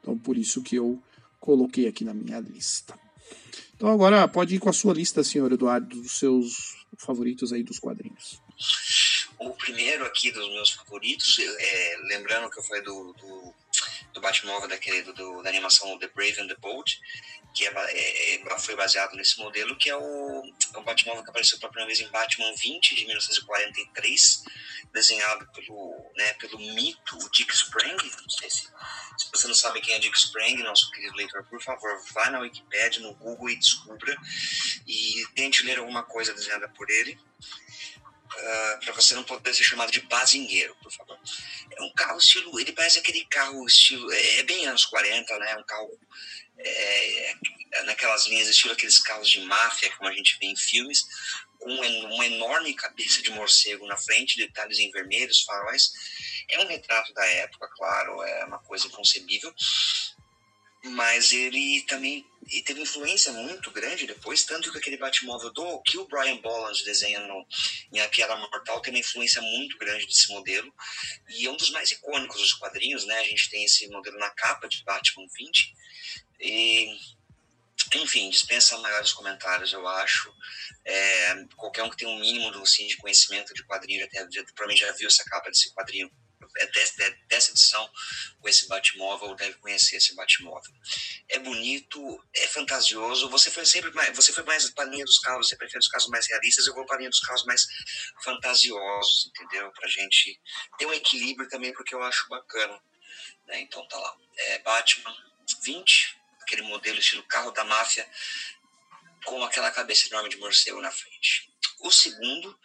Então 0.00 0.18
por 0.18 0.36
isso 0.36 0.62
que 0.62 0.76
eu 0.76 1.02
coloquei 1.38 1.86
aqui 1.86 2.04
na 2.04 2.12
minha 2.12 2.38
lista. 2.38 2.98
Então 3.74 3.88
agora 3.88 4.28
pode 4.28 4.56
ir 4.56 4.58
com 4.58 4.68
a 4.68 4.74
sua 4.74 4.92
lista, 4.92 5.24
senhor 5.24 5.50
Eduardo, 5.50 6.02
dos 6.02 6.18
seus 6.18 6.79
favoritos 6.98 7.52
aí 7.52 7.62
dos 7.62 7.78
quadrinhos. 7.78 8.40
O 9.38 9.50
primeiro 9.50 10.04
aqui 10.04 10.30
dos 10.30 10.48
meus 10.50 10.70
favoritos, 10.70 11.38
é, 11.38 11.96
lembrando 12.08 12.50
que 12.50 12.58
eu 12.58 12.64
falei 12.64 12.82
do, 12.82 13.12
do 13.14 13.54
do 14.12 14.20
Batmóvel 14.20 14.68
daquele, 14.68 15.02
do, 15.02 15.42
da 15.42 15.50
animação 15.50 15.98
The 15.98 16.08
Brave 16.08 16.40
and 16.40 16.48
the 16.48 16.56
Bold, 16.56 17.00
que 17.54 17.66
é, 17.66 17.72
é, 17.72 18.34
é, 18.36 18.58
foi 18.58 18.76
baseado 18.76 19.14
nesse 19.14 19.38
modelo, 19.38 19.76
que 19.76 19.90
é 19.90 19.96
o, 19.96 20.42
é 20.74 20.78
o 20.78 20.82
Batmóvel 20.82 21.22
que 21.24 21.30
apareceu 21.30 21.58
pela 21.58 21.70
primeira 21.70 21.94
vez 21.94 22.00
em 22.00 22.10
Batman 22.10 22.52
20, 22.54 22.94
de 22.94 23.04
1943, 23.06 24.44
desenhado 24.92 25.46
pelo, 25.52 26.12
né, 26.16 26.32
pelo 26.34 26.58
mito, 26.58 27.18
Dick 27.32 27.52
Sprang. 27.52 27.96
Não 27.96 28.30
sei 28.30 28.50
se, 28.50 28.62
se 29.18 29.30
você 29.32 29.48
não 29.48 29.54
sabe 29.54 29.80
quem 29.80 29.94
é 29.94 29.98
Dick 29.98 30.16
Sprang, 30.16 30.62
nosso 30.62 30.90
querido 30.90 31.16
leitor, 31.16 31.44
por 31.44 31.62
favor, 31.62 32.00
vá 32.12 32.30
na 32.30 32.40
Wikipedia, 32.40 33.00
no 33.00 33.14
Google 33.14 33.50
e 33.50 33.56
descubra, 33.56 34.16
e 34.86 35.26
tente 35.34 35.62
ler 35.64 35.78
alguma 35.78 36.02
coisa 36.02 36.32
desenhada 36.32 36.68
por 36.68 36.88
ele 36.88 37.18
ah, 38.32 38.78
para 38.84 38.92
você 38.92 39.14
não 39.14 39.24
poder 39.24 39.54
ser 39.54 39.64
chamado 39.64 39.90
de 39.90 40.00
bazingueiro, 40.00 40.74
por 40.82 40.92
favor. 40.92 41.18
É 41.72 41.82
um 41.82 41.92
carro 41.94 42.18
estilo, 42.18 42.58
ele 42.60 42.72
parece 42.72 42.98
aquele 42.98 43.24
carro 43.26 43.66
estilo, 43.66 44.10
é, 44.12 44.38
é 44.38 44.42
bem 44.42 44.66
anos 44.66 44.84
40, 44.86 45.38
né? 45.38 45.56
Um 45.56 45.64
carro 45.64 45.98
é, 46.58 47.30
é, 47.30 47.82
naquelas 47.84 48.26
linhas 48.26 48.48
estilo 48.48 48.72
aqueles 48.72 48.98
carros 48.98 49.28
de 49.28 49.40
máfia 49.40 49.90
como 49.96 50.08
a 50.08 50.12
gente 50.12 50.38
vê 50.38 50.46
em 50.46 50.56
filmes, 50.56 51.06
com 51.58 51.70
uma 51.70 52.26
enorme 52.26 52.74
cabeça 52.74 53.22
de 53.22 53.30
morcego 53.30 53.86
na 53.86 53.96
frente, 53.96 54.36
detalhes 54.36 54.78
em 54.78 54.90
vermelhos, 54.90 55.42
faróis. 55.42 55.92
É 56.48 56.58
um 56.58 56.66
retrato 56.66 57.12
da 57.12 57.24
época, 57.26 57.68
claro, 57.76 58.22
é 58.22 58.44
uma 58.44 58.58
coisa 58.60 58.86
inconcebível 58.86 59.54
mas 60.82 61.32
ele 61.32 61.82
também 61.82 62.24
e 62.48 62.62
teve 62.62 62.80
influência 62.80 63.32
muito 63.32 63.70
grande 63.70 64.06
depois, 64.06 64.44
tanto 64.44 64.72
que 64.72 64.78
aquele 64.78 64.96
Batmóvel 64.96 65.52
do 65.52 65.82
que 65.82 65.98
o 65.98 66.06
Brian 66.06 66.38
Bolland 66.38 66.82
desenha 66.84 67.20
no, 67.20 67.46
em 67.92 68.00
A 68.00 68.08
Piada 68.08 68.34
Mortal 68.36 68.80
tem 68.80 68.92
uma 68.92 69.00
influência 69.00 69.42
muito 69.42 69.76
grande 69.78 70.06
desse 70.06 70.32
modelo 70.32 70.72
e 71.28 71.46
é 71.46 71.50
um 71.50 71.56
dos 71.56 71.70
mais 71.70 71.90
icônicos 71.90 72.40
dos 72.40 72.54
quadrinhos, 72.54 73.06
né? 73.06 73.18
A 73.18 73.24
gente 73.24 73.50
tem 73.50 73.64
esse 73.64 73.86
modelo 73.88 74.18
na 74.18 74.30
capa 74.30 74.68
de 74.68 74.82
Batman 74.84 75.26
20 75.36 75.74
e 76.40 76.96
enfim, 77.94 78.30
dispensa 78.30 78.78
maiores 78.78 79.12
comentários, 79.12 79.72
eu 79.72 79.86
acho. 79.86 80.32
É, 80.84 81.44
qualquer 81.56 81.82
um 81.82 81.90
que 81.90 81.96
tem 81.96 82.08
um 82.08 82.20
mínimo 82.20 82.48
assim, 82.62 82.86
de 82.86 82.96
conhecimento 82.96 83.52
de 83.52 83.64
quadrinho 83.64 84.00
já, 84.00 84.08
tem, 84.08 84.20
já, 84.32 84.44
provavelmente 84.44 84.80
já 84.80 84.92
viu 84.92 85.08
essa 85.08 85.24
capa 85.24 85.50
desse 85.50 85.72
quadrinho 85.74 86.10
é 86.58 86.66
dessa, 86.66 87.16
dessa 87.28 87.50
edição 87.50 87.90
esse 88.44 88.66
Batmóvel 88.68 89.34
deve 89.34 89.54
conhecer 89.58 89.96
esse 89.96 90.14
Batmóvel. 90.14 90.72
É 91.28 91.38
bonito, 91.38 92.00
é 92.34 92.46
fantasioso. 92.48 93.28
Você 93.30 93.50
foi 93.50 93.64
sempre 93.64 93.90
mais, 93.92 94.14
você 94.14 94.32
foi 94.32 94.42
mais 94.44 94.68
para 94.70 94.84
a 94.84 94.88
linha 94.88 95.04
dos 95.04 95.18
carros, 95.18 95.48
você 95.48 95.56
prefere 95.56 95.78
os 95.78 95.88
carros 95.88 96.08
mais 96.08 96.26
realistas, 96.26 96.66
eu 96.66 96.74
vou 96.74 96.84
para 96.84 96.96
a 96.96 96.98
linha 96.98 97.10
dos 97.10 97.20
carros 97.20 97.44
mais 97.44 97.66
fantasiosos, 98.24 99.26
entendeu? 99.26 99.70
Para 99.72 99.88
gente 99.88 100.40
ter 100.78 100.86
um 100.86 100.92
equilíbrio 100.92 101.48
também, 101.48 101.72
porque 101.72 101.94
eu 101.94 102.02
acho 102.02 102.28
bacana. 102.28 102.80
Né? 103.46 103.60
Então 103.60 103.86
tá 103.88 103.98
lá. 103.98 104.16
É 104.36 104.58
Batman 104.60 105.14
20, 105.62 106.18
aquele 106.42 106.62
modelo 106.62 106.98
estilo 106.98 107.22
carro 107.24 107.50
da 107.50 107.64
máfia, 107.64 108.08
com 109.24 109.42
aquela 109.44 109.70
cabeça 109.70 110.08
enorme 110.08 110.30
de 110.30 110.38
morcego 110.38 110.80
na 110.80 110.90
frente. 110.90 111.50
O 111.80 111.90
segundo, 111.90 112.58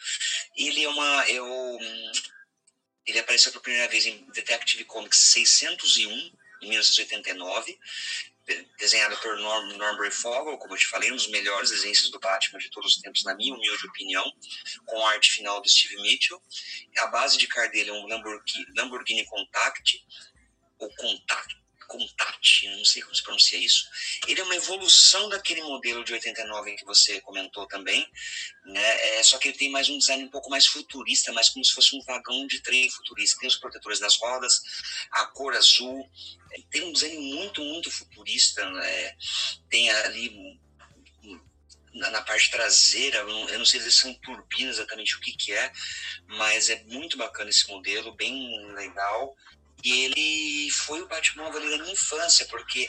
ele 0.57 0.83
é 0.83 0.89
uma. 0.89 1.29
Eu, 1.29 1.45
ele 3.05 3.19
apareceu 3.19 3.51
pela 3.51 3.61
primeira 3.61 3.87
vez 3.87 4.05
em 4.05 4.25
Detective 4.31 4.83
Comics 4.85 5.19
601, 5.19 6.31
em 6.61 6.69
1989, 6.69 7.77
desenhado 8.77 9.17
por 9.17 9.37
Norm, 9.37 9.73
Norbury 9.73 10.11
Fogel, 10.11 10.57
como 10.57 10.73
eu 10.73 10.77
te 10.77 10.87
falei, 10.87 11.11
um 11.11 11.15
dos 11.15 11.27
melhores 11.27 11.71
desenhos 11.71 12.09
do 12.09 12.19
Batman 12.19 12.59
de 12.59 12.69
todos 12.69 12.95
os 12.95 13.01
tempos, 13.01 13.23
na 13.23 13.35
minha 13.35 13.53
humilde 13.53 13.87
opinião, 13.87 14.23
com 14.85 15.05
a 15.05 15.11
arte 15.11 15.31
final 15.31 15.61
do 15.61 15.69
Steve 15.69 16.01
Mitchell. 16.01 16.41
A 16.99 17.07
base 17.07 17.37
de 17.37 17.47
car 17.47 17.69
dele 17.71 17.89
é 17.89 17.93
um 17.93 18.07
Lamborghini, 18.07 18.65
Lamborghini 18.75 19.25
Contact, 19.25 20.05
ou 20.77 20.93
Contact, 20.95 21.55
Contact, 21.87 22.67
não 22.69 22.85
sei 22.85 23.01
como 23.01 23.15
se 23.15 23.23
pronuncia 23.23 23.57
isso. 23.57 23.85
Ele 24.27 24.41
é 24.41 24.43
uma 24.43 24.55
evolução 24.55 25.29
daquele 25.29 25.61
modelo 25.63 26.03
de 26.03 26.13
89 26.13 26.75
que 26.75 26.85
você 26.85 27.21
comentou 27.21 27.67
também, 27.67 28.07
né? 28.65 29.17
É, 29.17 29.23
só 29.23 29.37
que 29.37 29.49
ele 29.49 29.57
tem 29.57 29.69
mais 29.69 29.89
um 29.89 29.97
design 29.97 30.23
um 30.23 30.29
pouco 30.29 30.49
mais 30.49 30.65
futurista, 30.65 31.31
mais 31.33 31.49
como 31.49 31.63
se 31.63 31.73
fosse 31.73 31.95
um 31.95 32.01
vagão 32.03 32.45
de 32.47 32.61
trem 32.61 32.89
futurista. 32.89 33.39
Tem 33.39 33.47
os 33.47 33.57
protetores 33.57 33.99
das 33.99 34.17
rodas, 34.17 34.61
a 35.11 35.25
cor 35.27 35.55
azul, 35.55 36.09
é, 36.51 36.61
tem 36.69 36.83
um 36.83 36.93
design 36.93 37.17
muito, 37.17 37.63
muito 37.63 37.91
futurista, 37.91 38.69
né? 38.69 39.15
Tem 39.69 39.89
ali 39.89 40.59
na, 41.95 42.21
parte 42.21 42.51
traseira, 42.51 43.19
eu 43.19 43.57
não 43.57 43.65
sei 43.65 43.79
se 43.79 43.91
são 43.91 44.13
turbinas 44.15 44.77
exatamente 44.77 45.15
o 45.15 45.19
que, 45.19 45.31
que 45.31 45.53
é, 45.53 45.71
mas 46.27 46.69
é 46.69 46.83
muito 46.83 47.17
bacana 47.17 47.49
esse 47.49 47.67
modelo, 47.69 48.13
bem 48.15 48.73
legal. 48.73 49.35
E 49.85 49.91
ele 49.91 50.71
foi 50.71 50.99
o 51.03 51.07
Batmóvel 51.07 51.61
ali 51.61 51.69
da 51.69 51.83
minha 51.83 51.93
infância, 51.93 52.43
porque 52.47 52.87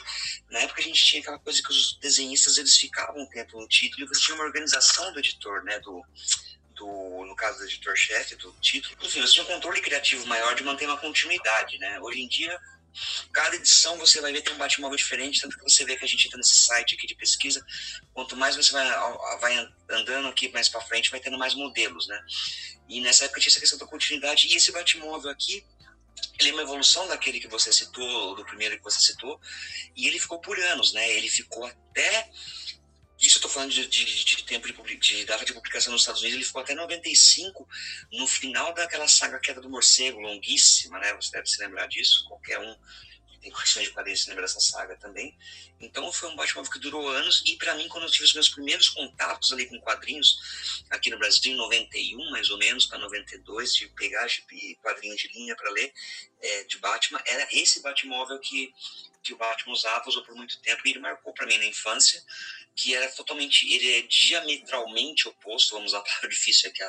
na 0.49 0.61
época 0.61 0.81
a 0.81 0.83
gente 0.83 1.05
tinha 1.05 1.21
aquela 1.21 1.37
coisa 1.37 1.61
que 1.61 1.69
os 1.69 1.95
desenhistas 1.99 2.57
eles 2.57 2.75
ficavam 2.75 3.21
um 3.21 3.29
tempo 3.29 3.61
no 3.61 3.67
título 3.67 4.03
e 4.03 4.07
você 4.07 4.19
tinha 4.21 4.33
uma 4.33 4.45
organização 4.45 5.13
do 5.13 5.19
editor, 5.19 5.63
né? 5.63 5.79
Do, 5.81 6.03
do, 6.73 7.23
no 7.23 7.35
caso 7.35 7.59
do 7.59 7.65
editor-chefe 7.65 8.35
do 8.37 8.51
título. 8.61 8.97
Enfim, 9.05 9.21
você 9.21 9.33
tinha 9.33 9.45
um 9.45 9.47
controle 9.47 9.79
criativo 9.79 10.25
maior 10.25 10.55
de 10.55 10.63
manter 10.63 10.87
uma 10.87 10.97
continuidade, 10.97 11.77
né? 11.77 11.99
Hoje 11.99 12.19
em 12.19 12.27
dia, 12.27 12.59
cada 13.31 13.55
edição 13.55 13.95
você 13.99 14.19
vai 14.19 14.33
ver 14.33 14.41
tem 14.41 14.55
um 14.55 14.57
Batmóvel 14.57 14.97
diferente, 14.97 15.39
tanto 15.39 15.55
que 15.55 15.63
você 15.63 15.85
vê 15.85 15.95
que 15.97 16.03
a 16.03 16.07
gente 16.07 16.25
entra 16.25 16.37
nesse 16.39 16.55
site 16.55 16.95
aqui 16.95 17.05
de 17.05 17.13
pesquisa, 17.13 17.63
quanto 18.11 18.35
mais 18.35 18.55
você 18.55 18.71
vai, 18.71 18.89
vai 19.39 19.69
andando 19.91 20.29
aqui 20.29 20.49
mais 20.49 20.67
para 20.67 20.81
frente, 20.81 21.11
vai 21.11 21.19
tendo 21.19 21.37
mais 21.37 21.53
modelos, 21.53 22.07
né? 22.07 22.19
E 22.89 23.01
nessa 23.01 23.25
época 23.25 23.39
tinha 23.39 23.51
essa 23.51 23.59
questão 23.59 23.77
da 23.77 23.85
continuidade, 23.85 24.47
e 24.47 24.55
esse 24.55 24.71
Batmóvel 24.71 25.29
aqui, 25.29 25.63
ele 26.39 26.49
é 26.49 26.53
uma 26.53 26.61
evolução 26.61 27.07
daquele 27.07 27.39
que 27.39 27.47
você 27.47 27.71
citou, 27.73 28.35
do 28.35 28.45
primeiro 28.45 28.77
que 28.77 28.83
você 28.83 28.99
citou, 28.99 29.39
e 29.95 30.07
ele 30.07 30.19
ficou 30.19 30.39
por 30.39 30.59
anos, 30.59 30.93
né? 30.93 31.09
Ele 31.11 31.29
ficou 31.29 31.65
até. 31.65 32.29
Isso 33.19 33.37
eu 33.37 33.39
estou 33.39 33.49
falando 33.49 33.71
de, 33.71 33.87
de, 33.87 34.25
de, 34.25 34.43
tempo 34.43 34.67
de, 34.67 34.95
de, 34.97 35.25
data 35.25 35.43
de 35.43 35.51
publicação 35.51 35.91
nos 35.91 36.03
Estados 36.03 36.21
Unidos, 36.21 36.37
ele 36.37 36.45
ficou 36.45 36.61
até 36.61 36.75
95, 36.75 37.67
no 38.13 38.27
final 38.27 38.75
daquela 38.75 39.07
saga 39.07 39.39
Queda 39.39 39.59
do 39.59 39.69
Morcego, 39.69 40.19
longuíssima, 40.19 40.99
né? 40.99 41.13
Você 41.15 41.31
deve 41.31 41.47
se 41.47 41.59
lembrar 41.59 41.87
disso, 41.87 42.25
qualquer 42.27 42.59
um 42.59 42.75
tem 43.41 43.51
questões 43.51 43.87
de 43.87 43.93
quadrinhos 43.93 44.27
lembra 44.27 44.43
dessa 44.43 44.59
saga 44.59 44.95
também. 44.97 45.37
Então 45.79 46.11
foi 46.11 46.29
um 46.29 46.35
Batman 46.35 46.63
que 46.63 46.79
durou 46.79 47.07
anos 47.07 47.43
e 47.45 47.55
para 47.55 47.75
mim 47.75 47.87
quando 47.87 48.05
eu 48.05 48.11
tive 48.11 48.25
os 48.25 48.33
meus 48.33 48.49
primeiros 48.49 48.89
contatos 48.89 49.51
ali 49.53 49.65
com 49.65 49.79
quadrinhos 49.81 50.83
aqui 50.89 51.09
no 51.09 51.17
Brasil 51.17 51.53
em 51.53 51.55
91 51.55 52.31
mais 52.31 52.49
ou 52.49 52.57
menos 52.57 52.85
para 52.85 52.97
92 52.99 53.75
de 53.75 53.87
pegar 53.89 54.27
quadrinhos 54.81 55.21
de 55.21 55.27
linha 55.33 55.55
para 55.55 55.71
ler 55.71 55.93
é, 56.41 56.63
de 56.63 56.77
Batman 56.79 57.21
era 57.25 57.47
esse 57.51 57.81
Batmóvel 57.81 58.39
que 58.39 58.73
que 59.27 59.33
o 59.33 59.37
Batman 59.37 59.73
usava 59.73 60.07
usou 60.07 60.23
por 60.23 60.33
muito 60.35 60.57
tempo 60.61 60.81
e 60.85 60.91
ele 60.91 60.99
marcou 60.99 61.33
para 61.33 61.45
mim 61.45 61.57
na 61.57 61.65
infância 61.65 62.23
que 62.73 62.95
era 62.95 63.09
totalmente, 63.11 63.67
ele 63.73 63.97
é 63.97 64.01
diametralmente 64.03 65.27
oposto, 65.27 65.73
vamos 65.73 65.91
usar 65.91 65.97
a 65.97 66.03
palavra 66.03 66.29
difícil 66.29 66.69
aqui 66.69 66.79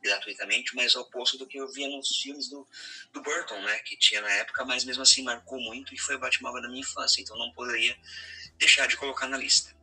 gratuitamente, 0.00 0.74
mas 0.74 0.94
oposto 0.94 1.36
do 1.36 1.46
que 1.46 1.58
eu 1.58 1.68
via 1.68 1.88
nos 1.88 2.16
filmes 2.16 2.48
do, 2.48 2.66
do 3.12 3.20
Burton, 3.20 3.60
né, 3.60 3.78
que 3.80 3.96
tinha 3.96 4.20
na 4.20 4.30
época, 4.30 4.64
mas 4.64 4.84
mesmo 4.84 5.02
assim 5.02 5.22
marcou 5.22 5.60
muito 5.60 5.92
e 5.92 5.98
foi 5.98 6.14
o 6.14 6.18
Batmóvel 6.18 6.62
da 6.62 6.68
minha 6.68 6.80
infância, 6.80 7.20
então 7.20 7.36
não 7.36 7.52
poderia 7.52 7.94
deixar 8.56 8.86
de 8.86 8.96
colocar 8.96 9.26
na 9.26 9.36
lista. 9.36 9.74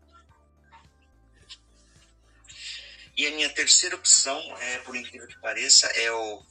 E 3.17 3.27
a 3.27 3.31
minha 3.31 3.49
terceira 3.49 3.97
opção, 3.97 4.39
é, 4.59 4.79
por 4.79 4.95
incrível 4.95 5.27
que 5.27 5.37
pareça, 5.41 5.87
é 5.87 6.09
o 6.09 6.41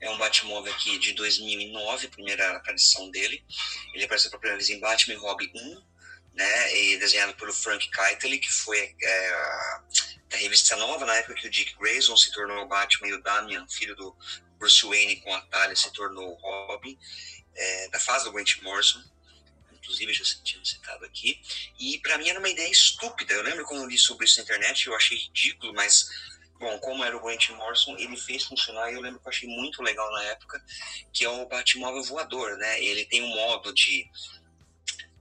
é 0.00 0.10
um 0.10 0.18
Batmóvel 0.18 0.72
aqui 0.72 0.98
de 0.98 1.12
2009, 1.12 2.08
primeira 2.08 2.56
aparição 2.56 3.10
dele. 3.10 3.44
Ele 3.94 4.04
apareceu 4.04 4.30
pela 4.30 4.40
primeira 4.40 4.58
vez 4.58 4.70
em 4.70 4.80
Batman 4.80 5.18
Robin 5.18 5.50
1, 5.54 5.82
né, 6.34 6.76
e 6.76 6.98
desenhado 6.98 7.34
pelo 7.34 7.52
Frank 7.52 7.88
Keitel, 7.90 8.38
que 8.40 8.52
foi 8.52 8.94
é, 9.00 9.80
da 10.28 10.36
revista 10.36 10.76
nova, 10.76 11.06
na 11.06 11.14
época 11.16 11.34
que 11.34 11.46
o 11.46 11.50
Dick 11.50 11.76
Grayson 11.78 12.16
se 12.16 12.32
tornou 12.32 12.64
o 12.64 12.68
Batman 12.68 13.08
e 13.08 13.12
o 13.12 13.22
Damian, 13.22 13.66
filho 13.68 13.94
do 13.94 14.16
Bruce 14.58 14.84
Wayne 14.84 15.20
com 15.20 15.32
a 15.32 15.40
Talia, 15.42 15.76
se 15.76 15.92
tornou 15.92 16.32
o 16.32 16.66
Robin, 16.66 16.98
é, 17.54 17.88
da 17.88 18.00
fase 18.00 18.24
do 18.24 18.32
Grant 18.32 18.60
Morrison, 18.62 19.02
inclusive 19.72 20.12
já 20.12 20.24
tinha 20.42 20.64
citado 20.64 21.04
aqui, 21.04 21.40
e 21.78 21.98
para 22.00 22.18
mim 22.18 22.28
era 22.28 22.38
uma 22.38 22.48
ideia 22.48 22.70
estúpida, 22.70 23.32
eu 23.32 23.42
lembro 23.42 23.64
quando 23.64 23.82
eu 23.82 23.88
li 23.88 23.98
sobre 23.98 24.24
isso 24.26 24.38
na 24.38 24.42
internet, 24.42 24.86
eu 24.86 24.96
achei 24.96 25.16
ridículo, 25.16 25.72
mas 25.72 26.08
bom, 26.58 26.78
como 26.78 27.04
era 27.04 27.16
o 27.16 27.20
Grant 27.20 27.50
Morrison, 27.50 27.96
ele 27.98 28.16
fez 28.16 28.44
funcionar 28.44 28.90
e 28.90 28.94
eu 28.94 29.00
lembro 29.00 29.20
que 29.20 29.26
eu 29.26 29.30
achei 29.30 29.48
muito 29.48 29.82
legal 29.82 30.10
na 30.12 30.24
época, 30.24 30.62
que 31.12 31.24
é 31.24 31.28
o 31.28 31.46
Batmóvel 31.46 32.02
voador, 32.02 32.56
né? 32.56 32.82
Ele 32.82 33.04
tem 33.06 33.22
um 33.22 33.28
modo 33.28 33.72
de 33.72 34.08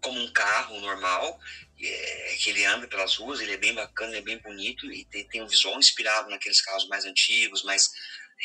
como 0.02 0.20
um 0.20 0.32
carro 0.34 0.80
normal, 0.82 1.40
é, 1.82 2.36
que 2.40 2.50
ele 2.50 2.66
anda 2.66 2.88
pelas 2.88 3.16
ruas, 3.16 3.40
ele 3.40 3.54
é 3.54 3.58
bem 3.58 3.74
bacana, 3.74 4.12
ele 4.12 4.20
é 4.20 4.22
bem 4.22 4.38
bonito 4.40 4.92
e 4.92 5.06
tem, 5.06 5.28
tem 5.28 5.42
um 5.42 5.48
visual 5.48 5.80
inspirado 5.80 6.30
naqueles 6.30 6.62
carros 6.62 6.88
mais 6.88 7.06
antigos, 7.06 7.64
mais 7.64 7.90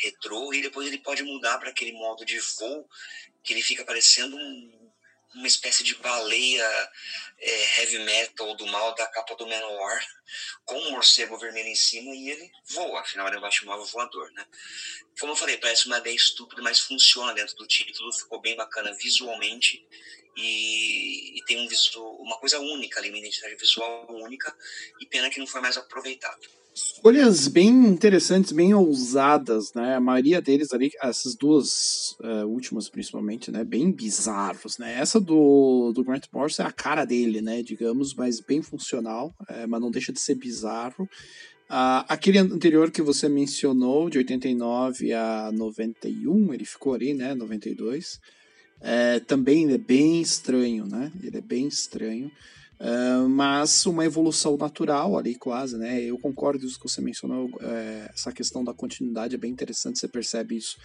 retrô, 0.03 0.53
e 0.53 0.61
depois 0.61 0.87
ele 0.87 0.99
pode 0.99 1.21
mudar 1.23 1.57
para 1.57 1.69
aquele 1.69 1.91
modo 1.91 2.25
de 2.25 2.39
voo 2.39 2.87
que 3.43 3.53
ele 3.53 3.61
fica 3.61 3.83
parecendo 3.83 4.37
um, 4.37 4.78
uma 5.35 5.47
espécie 5.47 5.83
de 5.83 5.95
baleia 5.95 6.91
é, 7.39 7.79
heavy 7.79 7.99
metal 7.99 8.55
do 8.55 8.65
mal 8.67 8.93
da 8.95 9.07
capa 9.07 9.35
do 9.35 9.47
Manowar, 9.47 10.05
com 10.65 10.75
um 10.75 10.91
morcego 10.91 11.37
vermelho 11.37 11.69
em 11.69 11.75
cima 11.75 12.13
e 12.13 12.29
ele 12.29 12.51
voa, 12.69 13.01
afinal 13.01 13.27
ele 13.27 13.35
é 13.35 13.39
um 13.39 13.41
Batmóvel 13.41 13.85
voador, 13.85 14.31
né? 14.31 14.45
Como 15.19 15.33
eu 15.33 15.35
falei, 15.35 15.57
parece 15.57 15.87
uma 15.87 15.99
ideia 15.99 16.15
estúpida, 16.15 16.61
mas 16.61 16.79
funciona 16.79 17.33
dentro 17.33 17.55
do 17.55 17.67
título, 17.67 18.13
ficou 18.13 18.41
bem 18.41 18.55
bacana 18.55 18.93
visualmente 18.93 19.85
e, 20.35 21.37
e 21.37 21.43
tem 21.45 21.59
um 21.59 21.67
visual, 21.67 22.15
uma 22.17 22.37
coisa 22.37 22.59
única 22.59 22.99
ali, 22.99 23.09
uma 23.09 23.17
identidade 23.17 23.55
visual 23.55 24.07
única, 24.09 24.55
e 24.99 25.05
pena 25.05 25.29
que 25.29 25.39
não 25.39 25.47
foi 25.47 25.61
mais 25.61 25.77
aproveitado. 25.77 26.47
Escolhas 26.73 27.47
bem 27.47 27.69
interessantes, 27.69 28.51
bem 28.51 28.73
ousadas, 28.73 29.73
né? 29.73 29.95
A 29.95 29.99
maioria 29.99 30.41
deles 30.41 30.71
ali, 30.71 30.91
essas 31.01 31.35
duas 31.35 32.15
uh, 32.21 32.45
últimas 32.47 32.87
principalmente, 32.87 33.51
né? 33.51 33.63
Bem 33.63 33.91
bizarros, 33.91 34.77
né? 34.77 34.97
Essa 34.97 35.19
do, 35.19 35.91
do 35.93 36.03
Grant 36.03 36.25
Morrison 36.31 36.63
é 36.63 36.65
a 36.67 36.71
cara 36.71 37.05
dele, 37.05 37.41
né? 37.41 37.61
Digamos, 37.63 38.13
mas 38.13 38.39
bem 38.39 38.61
funcional, 38.61 39.33
é, 39.49 39.65
mas 39.65 39.81
não 39.81 39.91
deixa 39.91 40.13
de 40.13 40.19
ser 40.19 40.35
bizarro. 40.35 41.03
Uh, 41.69 42.05
aquele 42.07 42.37
anterior 42.37 42.91
que 42.91 43.01
você 43.01 43.27
mencionou, 43.27 44.09
de 44.09 44.17
89 44.17 45.13
a 45.13 45.51
91, 45.51 46.53
ele 46.53 46.65
ficou 46.65 46.93
ali, 46.93 47.13
né? 47.13 47.33
92 47.35 48.19
é, 48.81 49.19
também 49.19 49.71
é 49.71 49.77
bem 49.77 50.21
estranho, 50.21 50.85
né? 50.85 51.11
Ele 51.21 51.37
é 51.37 51.41
bem 51.41 51.67
estranho. 51.67 52.31
Uh, 52.79 53.27
mas 53.27 53.85
uma 53.85 54.05
evolução 54.05 54.55
natural 54.55 55.17
ali 55.17 55.35
quase, 55.35 55.77
né? 55.77 56.01
Eu 56.01 56.17
concordo 56.17 56.59
com 56.59 56.65
isso 56.65 56.79
que 56.79 56.87
você 56.87 57.01
mencionou, 57.01 57.49
é, 57.59 58.09
essa 58.13 58.31
questão 58.31 58.63
da 58.63 58.73
continuidade 58.73 59.35
é 59.35 59.37
bem 59.37 59.51
interessante, 59.51 59.99
você 59.99 60.07
percebe 60.07 60.55
isso 60.55 60.77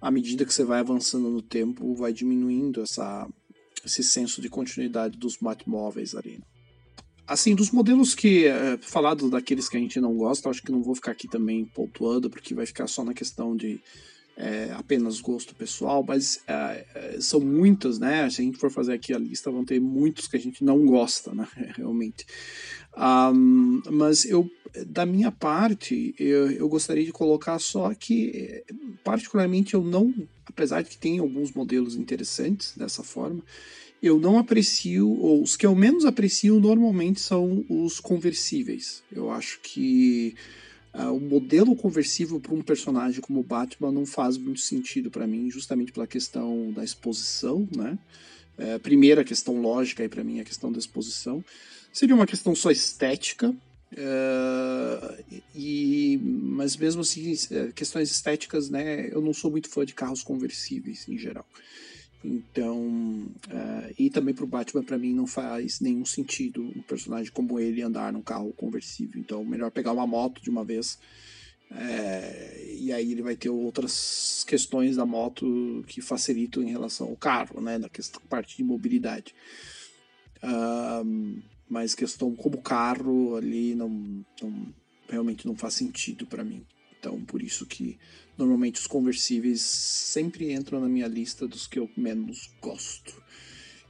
à 0.00 0.10
medida 0.10 0.44
que 0.46 0.54
você 0.54 0.64
vai 0.64 0.80
avançando 0.80 1.28
no 1.28 1.42
tempo, 1.42 1.94
vai 1.94 2.14
diminuindo 2.14 2.80
essa, 2.80 3.28
esse 3.84 4.02
senso 4.02 4.40
de 4.40 4.48
continuidade 4.48 5.18
dos 5.18 5.38
móveis 5.66 6.14
ali. 6.14 6.38
Né? 6.38 6.44
Assim, 7.26 7.54
dos 7.54 7.70
modelos 7.70 8.14
que, 8.14 8.46
é, 8.46 8.76
falado 8.78 9.30
daqueles 9.30 9.68
que 9.68 9.76
a 9.76 9.80
gente 9.80 9.98
não 9.98 10.14
gosta, 10.14 10.50
acho 10.50 10.62
que 10.62 10.72
não 10.72 10.82
vou 10.82 10.94
ficar 10.94 11.12
aqui 11.12 11.26
também 11.26 11.64
pontuando, 11.64 12.28
porque 12.28 12.54
vai 12.54 12.66
ficar 12.66 12.86
só 12.86 13.02
na 13.02 13.14
questão 13.14 13.56
de 13.56 13.80
é, 14.36 14.72
apenas 14.72 15.20
gosto 15.20 15.54
pessoal, 15.54 16.04
mas 16.06 16.40
é, 16.46 16.86
é, 16.94 17.20
são 17.20 17.40
muitas, 17.40 17.98
né? 17.98 18.28
Se 18.30 18.40
a 18.40 18.44
gente 18.44 18.58
for 18.58 18.70
fazer 18.70 18.94
aqui 18.94 19.12
a 19.12 19.18
lista, 19.18 19.50
vão 19.50 19.64
ter 19.64 19.80
muitos 19.80 20.26
que 20.26 20.36
a 20.36 20.40
gente 20.40 20.64
não 20.64 20.84
gosta, 20.84 21.32
né? 21.32 21.46
Realmente. 21.76 22.26
Um, 22.96 23.82
mas 23.90 24.24
eu, 24.24 24.48
da 24.86 25.06
minha 25.06 25.30
parte, 25.30 26.14
eu, 26.18 26.50
eu 26.50 26.68
gostaria 26.68 27.04
de 27.04 27.12
colocar 27.12 27.58
só 27.58 27.92
que, 27.94 28.64
particularmente, 29.02 29.74
eu 29.74 29.82
não, 29.82 30.12
apesar 30.46 30.82
de 30.82 30.90
que 30.90 30.98
tem 30.98 31.18
alguns 31.18 31.52
modelos 31.52 31.96
interessantes 31.96 32.72
dessa 32.76 33.02
forma, 33.02 33.42
eu 34.02 34.18
não 34.18 34.38
aprecio, 34.38 35.08
ou 35.08 35.42
os 35.42 35.56
que 35.56 35.64
eu 35.64 35.74
menos 35.74 36.04
aprecio 36.04 36.60
normalmente 36.60 37.20
são 37.20 37.64
os 37.68 38.00
conversíveis. 38.00 39.02
Eu 39.10 39.30
acho 39.30 39.60
que 39.62 40.34
Uh, 40.94 41.12
o 41.12 41.20
modelo 41.20 41.74
conversível 41.74 42.38
para 42.38 42.54
um 42.54 42.62
personagem 42.62 43.20
como 43.20 43.42
Batman 43.42 43.90
não 43.90 44.06
faz 44.06 44.38
muito 44.38 44.60
sentido 44.60 45.10
para 45.10 45.26
mim, 45.26 45.50
justamente 45.50 45.90
pela 45.90 46.06
questão 46.06 46.70
da 46.70 46.84
exposição, 46.84 47.68
né? 47.74 47.98
É, 48.56 48.78
primeira 48.78 49.24
questão 49.24 49.60
lógica 49.60 50.04
aí 50.04 50.08
para 50.08 50.22
mim 50.22 50.38
é 50.38 50.42
a 50.42 50.44
questão 50.44 50.70
da 50.70 50.78
exposição. 50.78 51.44
Seria 51.92 52.14
uma 52.14 52.26
questão 52.26 52.54
só 52.54 52.70
estética, 52.70 53.52
é, 53.96 55.24
e, 55.54 56.20
mas 56.22 56.76
mesmo 56.76 57.02
assim, 57.02 57.34
é, 57.50 57.72
questões 57.72 58.10
estéticas, 58.10 58.70
né? 58.70 59.08
Eu 59.10 59.20
não 59.20 59.32
sou 59.32 59.50
muito 59.50 59.68
fã 59.68 59.84
de 59.84 59.94
carros 59.94 60.22
conversíveis 60.22 61.08
em 61.08 61.18
geral. 61.18 61.46
Então, 62.24 62.78
uh, 63.48 63.94
e 63.98 64.08
também 64.08 64.34
para 64.34 64.44
o 64.44 64.48
Batman, 64.48 64.82
para 64.82 64.96
mim, 64.96 65.12
não 65.12 65.26
faz 65.26 65.80
nenhum 65.80 66.06
sentido 66.06 66.62
um 66.62 66.80
personagem 66.80 67.30
como 67.30 67.60
ele 67.60 67.82
andar 67.82 68.12
num 68.12 68.22
carro 68.22 68.50
conversível. 68.54 69.20
Então, 69.20 69.44
melhor 69.44 69.70
pegar 69.70 69.92
uma 69.92 70.06
moto 70.06 70.42
de 70.42 70.48
uma 70.48 70.64
vez. 70.64 70.98
É, 71.70 72.76
e 72.78 72.92
aí 72.92 73.12
ele 73.12 73.22
vai 73.22 73.36
ter 73.36 73.50
outras 73.50 74.44
questões 74.46 74.96
da 74.96 75.04
moto 75.04 75.84
que 75.86 76.00
facilitam 76.00 76.62
em 76.62 76.70
relação 76.70 77.08
ao 77.08 77.16
carro, 77.16 77.60
né? 77.60 77.76
Na 77.78 77.88
questão, 77.88 78.22
parte 78.28 78.56
de 78.56 78.64
mobilidade. 78.64 79.34
Mas 81.68 81.94
questão 81.94 82.34
como 82.36 82.62
carro 82.62 83.34
ali 83.36 83.74
não, 83.74 83.88
não 84.40 84.74
realmente 85.08 85.46
não 85.46 85.56
faz 85.56 85.74
sentido 85.74 86.26
para 86.26 86.44
mim. 86.44 86.64
Então, 87.04 87.22
por 87.22 87.42
isso 87.42 87.66
que 87.66 87.98
normalmente 88.38 88.80
os 88.80 88.86
conversíveis 88.86 89.60
sempre 89.60 90.50
entram 90.54 90.80
na 90.80 90.88
minha 90.88 91.06
lista 91.06 91.46
dos 91.46 91.66
que 91.66 91.78
eu 91.78 91.90
menos 91.94 92.50
gosto. 92.62 93.22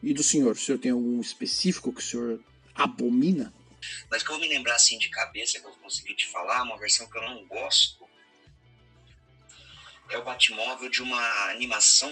E 0.03 0.12
do 0.12 0.21
senhor, 0.21 0.57
o 0.57 0.59
senhor 0.59 0.79
tem 0.79 0.91
algum 0.91 1.21
específico 1.21 1.93
que 1.93 2.01
o 2.01 2.05
senhor 2.05 2.45
abomina? 2.75 3.55
Mas 4.11 4.25
que 4.25 4.31
eu 4.31 4.37
vou 4.37 4.45
me 4.45 4.53
lembrar 4.53 4.75
assim 4.75 4.99
de 4.99 5.09
cabeça 5.11 5.61
que 5.61 5.65
eu 5.67 5.71
consegui 5.75 6.17
te 6.17 6.27
falar, 6.27 6.65
uma 6.65 6.77
versão 6.77 7.09
que 7.09 7.17
eu 7.17 7.23
não 7.23 7.47
gosto, 7.47 8.05
é 10.11 10.19
o 10.19 10.25
Batmóvel 10.25 10.91
de 10.91 11.01
uma 11.01 11.51
animação, 11.51 12.11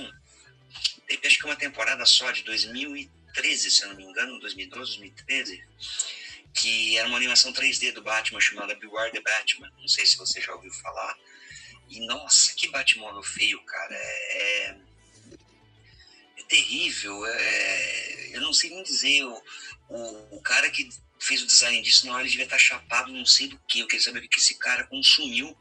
teve 1.09 1.27
acho 1.27 1.39
que 1.41 1.47
uma 1.47 1.57
temporada 1.57 2.07
só, 2.07 2.31
de 2.31 2.45
2013, 2.45 3.71
se 3.73 3.83
eu 3.83 3.89
não 3.89 3.97
me 3.97 4.05
engano, 4.05 4.39
2012, 4.39 4.99
2013, 4.99 5.65
que 6.55 6.99
era 6.99 7.09
uma 7.09 7.17
animação 7.17 7.53
3D 7.53 7.93
do 7.93 8.03
Batman 8.03 8.41
chamada 8.41 8.75
Beware 8.75 9.13
the 9.13 9.21
Batman. 9.21 9.71
Não 9.79 9.89
sei 9.89 10.05
se 10.05 10.17
você 10.17 10.41
já 10.41 10.55
ouviu 10.55 10.73
falar. 10.75 11.17
E 11.89 12.01
nossa, 12.07 12.55
que 12.55 12.69
Batmóvel 12.69 13.23
feio, 13.23 13.61
cara. 13.65 13.95
É, 13.95 14.67
é, 14.67 14.77
é 16.39 16.43
terrível. 16.49 17.25
É, 17.27 18.31
eu 18.37 18.41
não 18.41 18.53
sei 18.53 18.71
nem 18.71 18.83
dizer. 18.83 19.25
O, 19.25 19.43
o, 19.89 20.37
o, 20.37 20.43
cara 20.43 20.71
que 20.71 20.89
fez 21.19 21.43
o 21.43 21.47
design 21.47 21.81
disso, 21.83 22.07
na 22.07 22.15
hora 22.15 22.23
ele 22.23 22.31
devia 22.31 22.45
estar 22.45 22.59
chapado, 22.59 23.13
não 23.13 23.27
sei 23.27 23.49
do 23.49 23.59
que. 23.67 23.81
Eu 23.81 23.87
queria 23.87 24.05
saber 24.05 24.19
o 24.21 24.29
que 24.29 24.39
esse 24.39 24.59
cara 24.59 24.87
consumiu. 24.87 25.57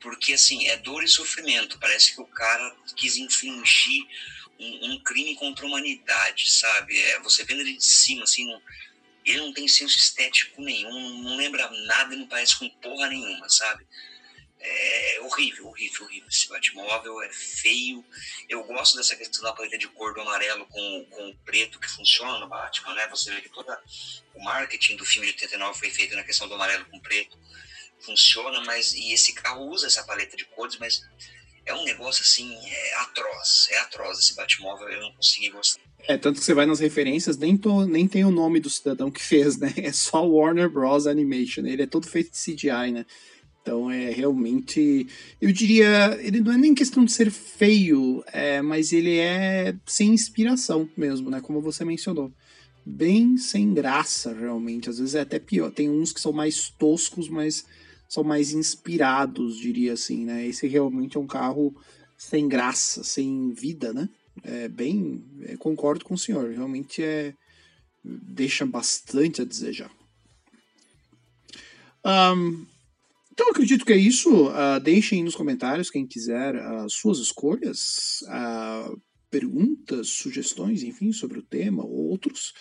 Porque, 0.00 0.32
assim, 0.32 0.66
é 0.68 0.76
dor 0.76 1.02
e 1.04 1.08
sofrimento. 1.08 1.78
Parece 1.78 2.14
que 2.14 2.20
o 2.20 2.26
cara 2.26 2.76
quis 2.96 3.16
infligir 3.16 4.04
um, 4.58 4.92
um 4.92 5.02
crime 5.02 5.36
contra 5.36 5.64
a 5.64 5.68
humanidade, 5.68 6.50
sabe? 6.50 6.98
É, 7.00 7.20
você 7.20 7.44
vendo 7.44 7.60
ele 7.60 7.76
de 7.76 7.84
cima, 7.84 8.24
assim, 8.24 8.46
não 8.46 8.60
ele 9.24 9.38
não 9.38 9.52
tem 9.52 9.66
senso 9.66 9.96
estético 9.96 10.60
nenhum, 10.60 11.22
não 11.22 11.36
lembra 11.36 11.70
nada 11.86 12.14
não 12.14 12.26
parece 12.26 12.58
com 12.58 12.68
porra 12.68 13.08
nenhuma, 13.08 13.48
sabe? 13.48 13.86
É 14.66 15.20
horrível, 15.20 15.66
horrível, 15.66 16.04
horrível. 16.04 16.28
Esse 16.28 16.48
Batmóvel 16.48 17.20
é 17.22 17.30
feio. 17.30 18.02
Eu 18.48 18.64
gosto 18.64 18.96
dessa 18.96 19.14
questão 19.14 19.42
da 19.42 19.52
paleta 19.52 19.76
de 19.76 19.86
cor 19.88 20.14
do 20.14 20.22
amarelo 20.22 20.64
com, 20.66 21.06
com 21.10 21.28
o 21.28 21.36
preto 21.38 21.78
que 21.78 21.90
funciona 21.90 22.38
no 22.38 22.48
Batman, 22.48 22.94
né? 22.94 23.06
Você 23.08 23.30
vê 23.30 23.42
que 23.42 23.50
todo 23.50 23.76
o 24.34 24.42
marketing 24.42 24.96
do 24.96 25.04
filme 25.04 25.26
de 25.26 25.34
89 25.34 25.78
foi 25.78 25.90
feito 25.90 26.16
na 26.16 26.24
questão 26.24 26.48
do 26.48 26.54
amarelo 26.54 26.86
com 26.86 26.98
preto. 26.98 27.38
Funciona, 28.00 28.62
mas. 28.62 28.94
E 28.94 29.12
esse 29.12 29.34
carro 29.34 29.68
usa 29.68 29.86
essa 29.86 30.02
paleta 30.02 30.34
de 30.34 30.46
cores, 30.46 30.78
mas 30.78 31.02
é 31.66 31.74
um 31.74 31.84
negócio 31.84 32.22
assim, 32.22 32.54
é 32.56 32.94
atroz, 32.96 33.68
é 33.70 33.78
atroz 33.78 34.18
esse 34.18 34.34
Batmóvel, 34.34 34.88
eu 34.88 35.00
não 35.00 35.12
consegui 35.12 35.50
gostar. 35.50 35.80
É, 36.06 36.18
tanto 36.18 36.38
que 36.38 36.44
você 36.44 36.52
vai 36.52 36.66
nas 36.66 36.80
referências, 36.80 37.38
nem, 37.38 37.56
tô, 37.56 37.86
nem 37.86 38.06
tem 38.06 38.24
o 38.24 38.30
nome 38.30 38.60
do 38.60 38.68
cidadão 38.68 39.10
que 39.10 39.22
fez, 39.22 39.56
né? 39.56 39.72
É 39.78 39.92
só 39.92 40.26
Warner 40.26 40.68
Bros. 40.68 41.06
Animation. 41.06 41.64
Ele 41.64 41.82
é 41.82 41.86
todo 41.86 42.06
feito 42.06 42.30
de 42.30 42.38
CGI, 42.38 42.92
né? 42.92 43.06
Então 43.62 43.90
é 43.90 44.10
realmente. 44.10 45.06
Eu 45.40 45.50
diria. 45.50 46.18
Ele 46.20 46.40
não 46.40 46.52
é 46.52 46.58
nem 46.58 46.74
questão 46.74 47.04
de 47.04 47.12
ser 47.12 47.30
feio, 47.30 48.22
é, 48.26 48.60
mas 48.60 48.92
ele 48.92 49.16
é 49.16 49.74
sem 49.86 50.10
inspiração 50.10 50.88
mesmo, 50.94 51.30
né? 51.30 51.40
Como 51.40 51.62
você 51.62 51.84
mencionou. 51.84 52.30
Bem 52.84 53.38
sem 53.38 53.72
graça, 53.72 54.34
realmente. 54.34 54.90
Às 54.90 54.98
vezes 54.98 55.14
é 55.14 55.20
até 55.22 55.38
pior. 55.38 55.70
Tem 55.70 55.88
uns 55.88 56.12
que 56.12 56.20
são 56.20 56.32
mais 56.32 56.68
toscos, 56.68 57.30
mas 57.30 57.64
são 58.08 58.24
mais 58.24 58.52
inspirados, 58.52 59.56
diria 59.56 59.92
assim, 59.92 60.24
né? 60.24 60.46
Esse 60.46 60.66
realmente 60.66 61.16
é 61.16 61.20
um 61.20 61.26
carro 61.26 61.74
sem 62.16 62.48
graça, 62.48 63.02
sem 63.02 63.52
vida, 63.52 63.92
né? 63.92 64.08
É 64.42 64.68
bem. 64.68 65.24
É, 65.42 65.56
concordo 65.56 66.04
com 66.04 66.14
o 66.14 66.18
senhor. 66.18 66.50
Realmente 66.50 67.02
é. 67.02 67.34
Deixa 68.04 68.66
bastante 68.66 69.40
a 69.40 69.44
desejar. 69.44 69.90
Um, 72.04 72.66
então, 73.32 73.48
acredito 73.48 73.84
que 73.84 73.92
é 73.92 73.96
isso. 73.96 74.48
Uh, 74.48 74.78
deixem 74.82 75.24
nos 75.24 75.34
comentários, 75.34 75.90
quem 75.90 76.06
quiser, 76.06 76.54
uh, 76.54 76.88
suas 76.88 77.18
escolhas, 77.18 78.20
uh, 78.28 79.00
perguntas, 79.30 80.08
sugestões, 80.10 80.82
enfim, 80.82 81.12
sobre 81.12 81.38
o 81.38 81.42
tema 81.42 81.82
ou 81.82 82.10
outros. 82.10 82.52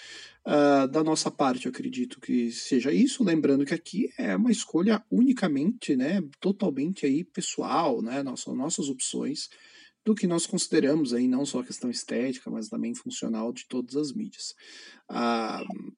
Da 0.91 1.03
nossa 1.03 1.31
parte, 1.31 1.65
eu 1.65 1.71
acredito 1.71 2.19
que 2.19 2.51
seja 2.51 2.91
isso. 2.91 3.23
Lembrando 3.23 3.65
que 3.65 3.73
aqui 3.73 4.13
é 4.17 4.35
uma 4.35 4.51
escolha 4.51 5.03
unicamente, 5.09 5.95
né, 5.95 6.21
totalmente 6.39 7.05
aí 7.05 7.23
pessoal, 7.23 8.01
né, 8.01 8.21
nossas, 8.21 8.53
nossas 8.55 8.89
opções 8.89 9.49
do 10.03 10.13
que 10.13 10.27
nós 10.27 10.45
consideramos 10.45 11.13
aí 11.13 11.27
não 11.27 11.45
só 11.45 11.59
a 11.59 11.65
questão 11.65 11.89
estética, 11.89 12.49
mas 12.49 12.67
também 12.67 12.93
funcional 12.93 13.53
de 13.53 13.65
todas 13.65 13.95
as 13.95 14.11
mídias. 14.11 14.53
Uh, 15.09 15.93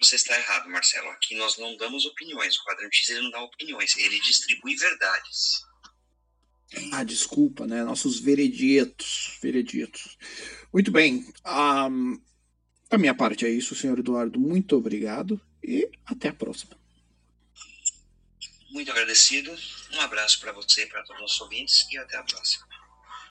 você 0.00 0.16
está 0.16 0.38
errado, 0.38 0.68
Marcelo. 0.70 1.08
Aqui 1.10 1.36
nós 1.36 1.58
não 1.58 1.76
damos 1.76 2.04
opiniões. 2.06 2.56
O 2.56 2.64
quadrante 2.64 2.98
X 2.98 3.10
ele 3.10 3.22
não 3.22 3.30
dá 3.30 3.42
opiniões, 3.42 3.96
ele 3.96 4.20
distribui 4.20 4.74
verdades. 4.76 5.64
Ah, 6.92 7.04
desculpa, 7.04 7.66
né? 7.66 7.84
Nossos 7.84 8.18
vereditos. 8.18 9.38
Vereditos. 9.40 10.18
Muito 10.72 10.90
bem. 10.90 11.26
Um, 11.46 12.20
da 12.88 12.98
minha 12.98 13.14
parte 13.14 13.44
é 13.44 13.48
isso, 13.48 13.74
senhor 13.74 13.98
Eduardo. 13.98 14.38
Muito 14.38 14.76
obrigado 14.76 15.40
e 15.62 15.88
até 16.04 16.28
a 16.28 16.32
próxima. 16.32 16.76
Muito 18.70 18.90
agradecido. 18.90 19.54
Um 19.92 20.00
abraço 20.00 20.40
para 20.40 20.52
você 20.52 20.82
e 20.82 20.86
para 20.86 21.02
todos 21.04 21.32
os 21.32 21.40
ouvintes 21.40 21.86
e 21.90 21.98
até 21.98 22.16
a 22.16 22.22
próxima. 22.22 22.65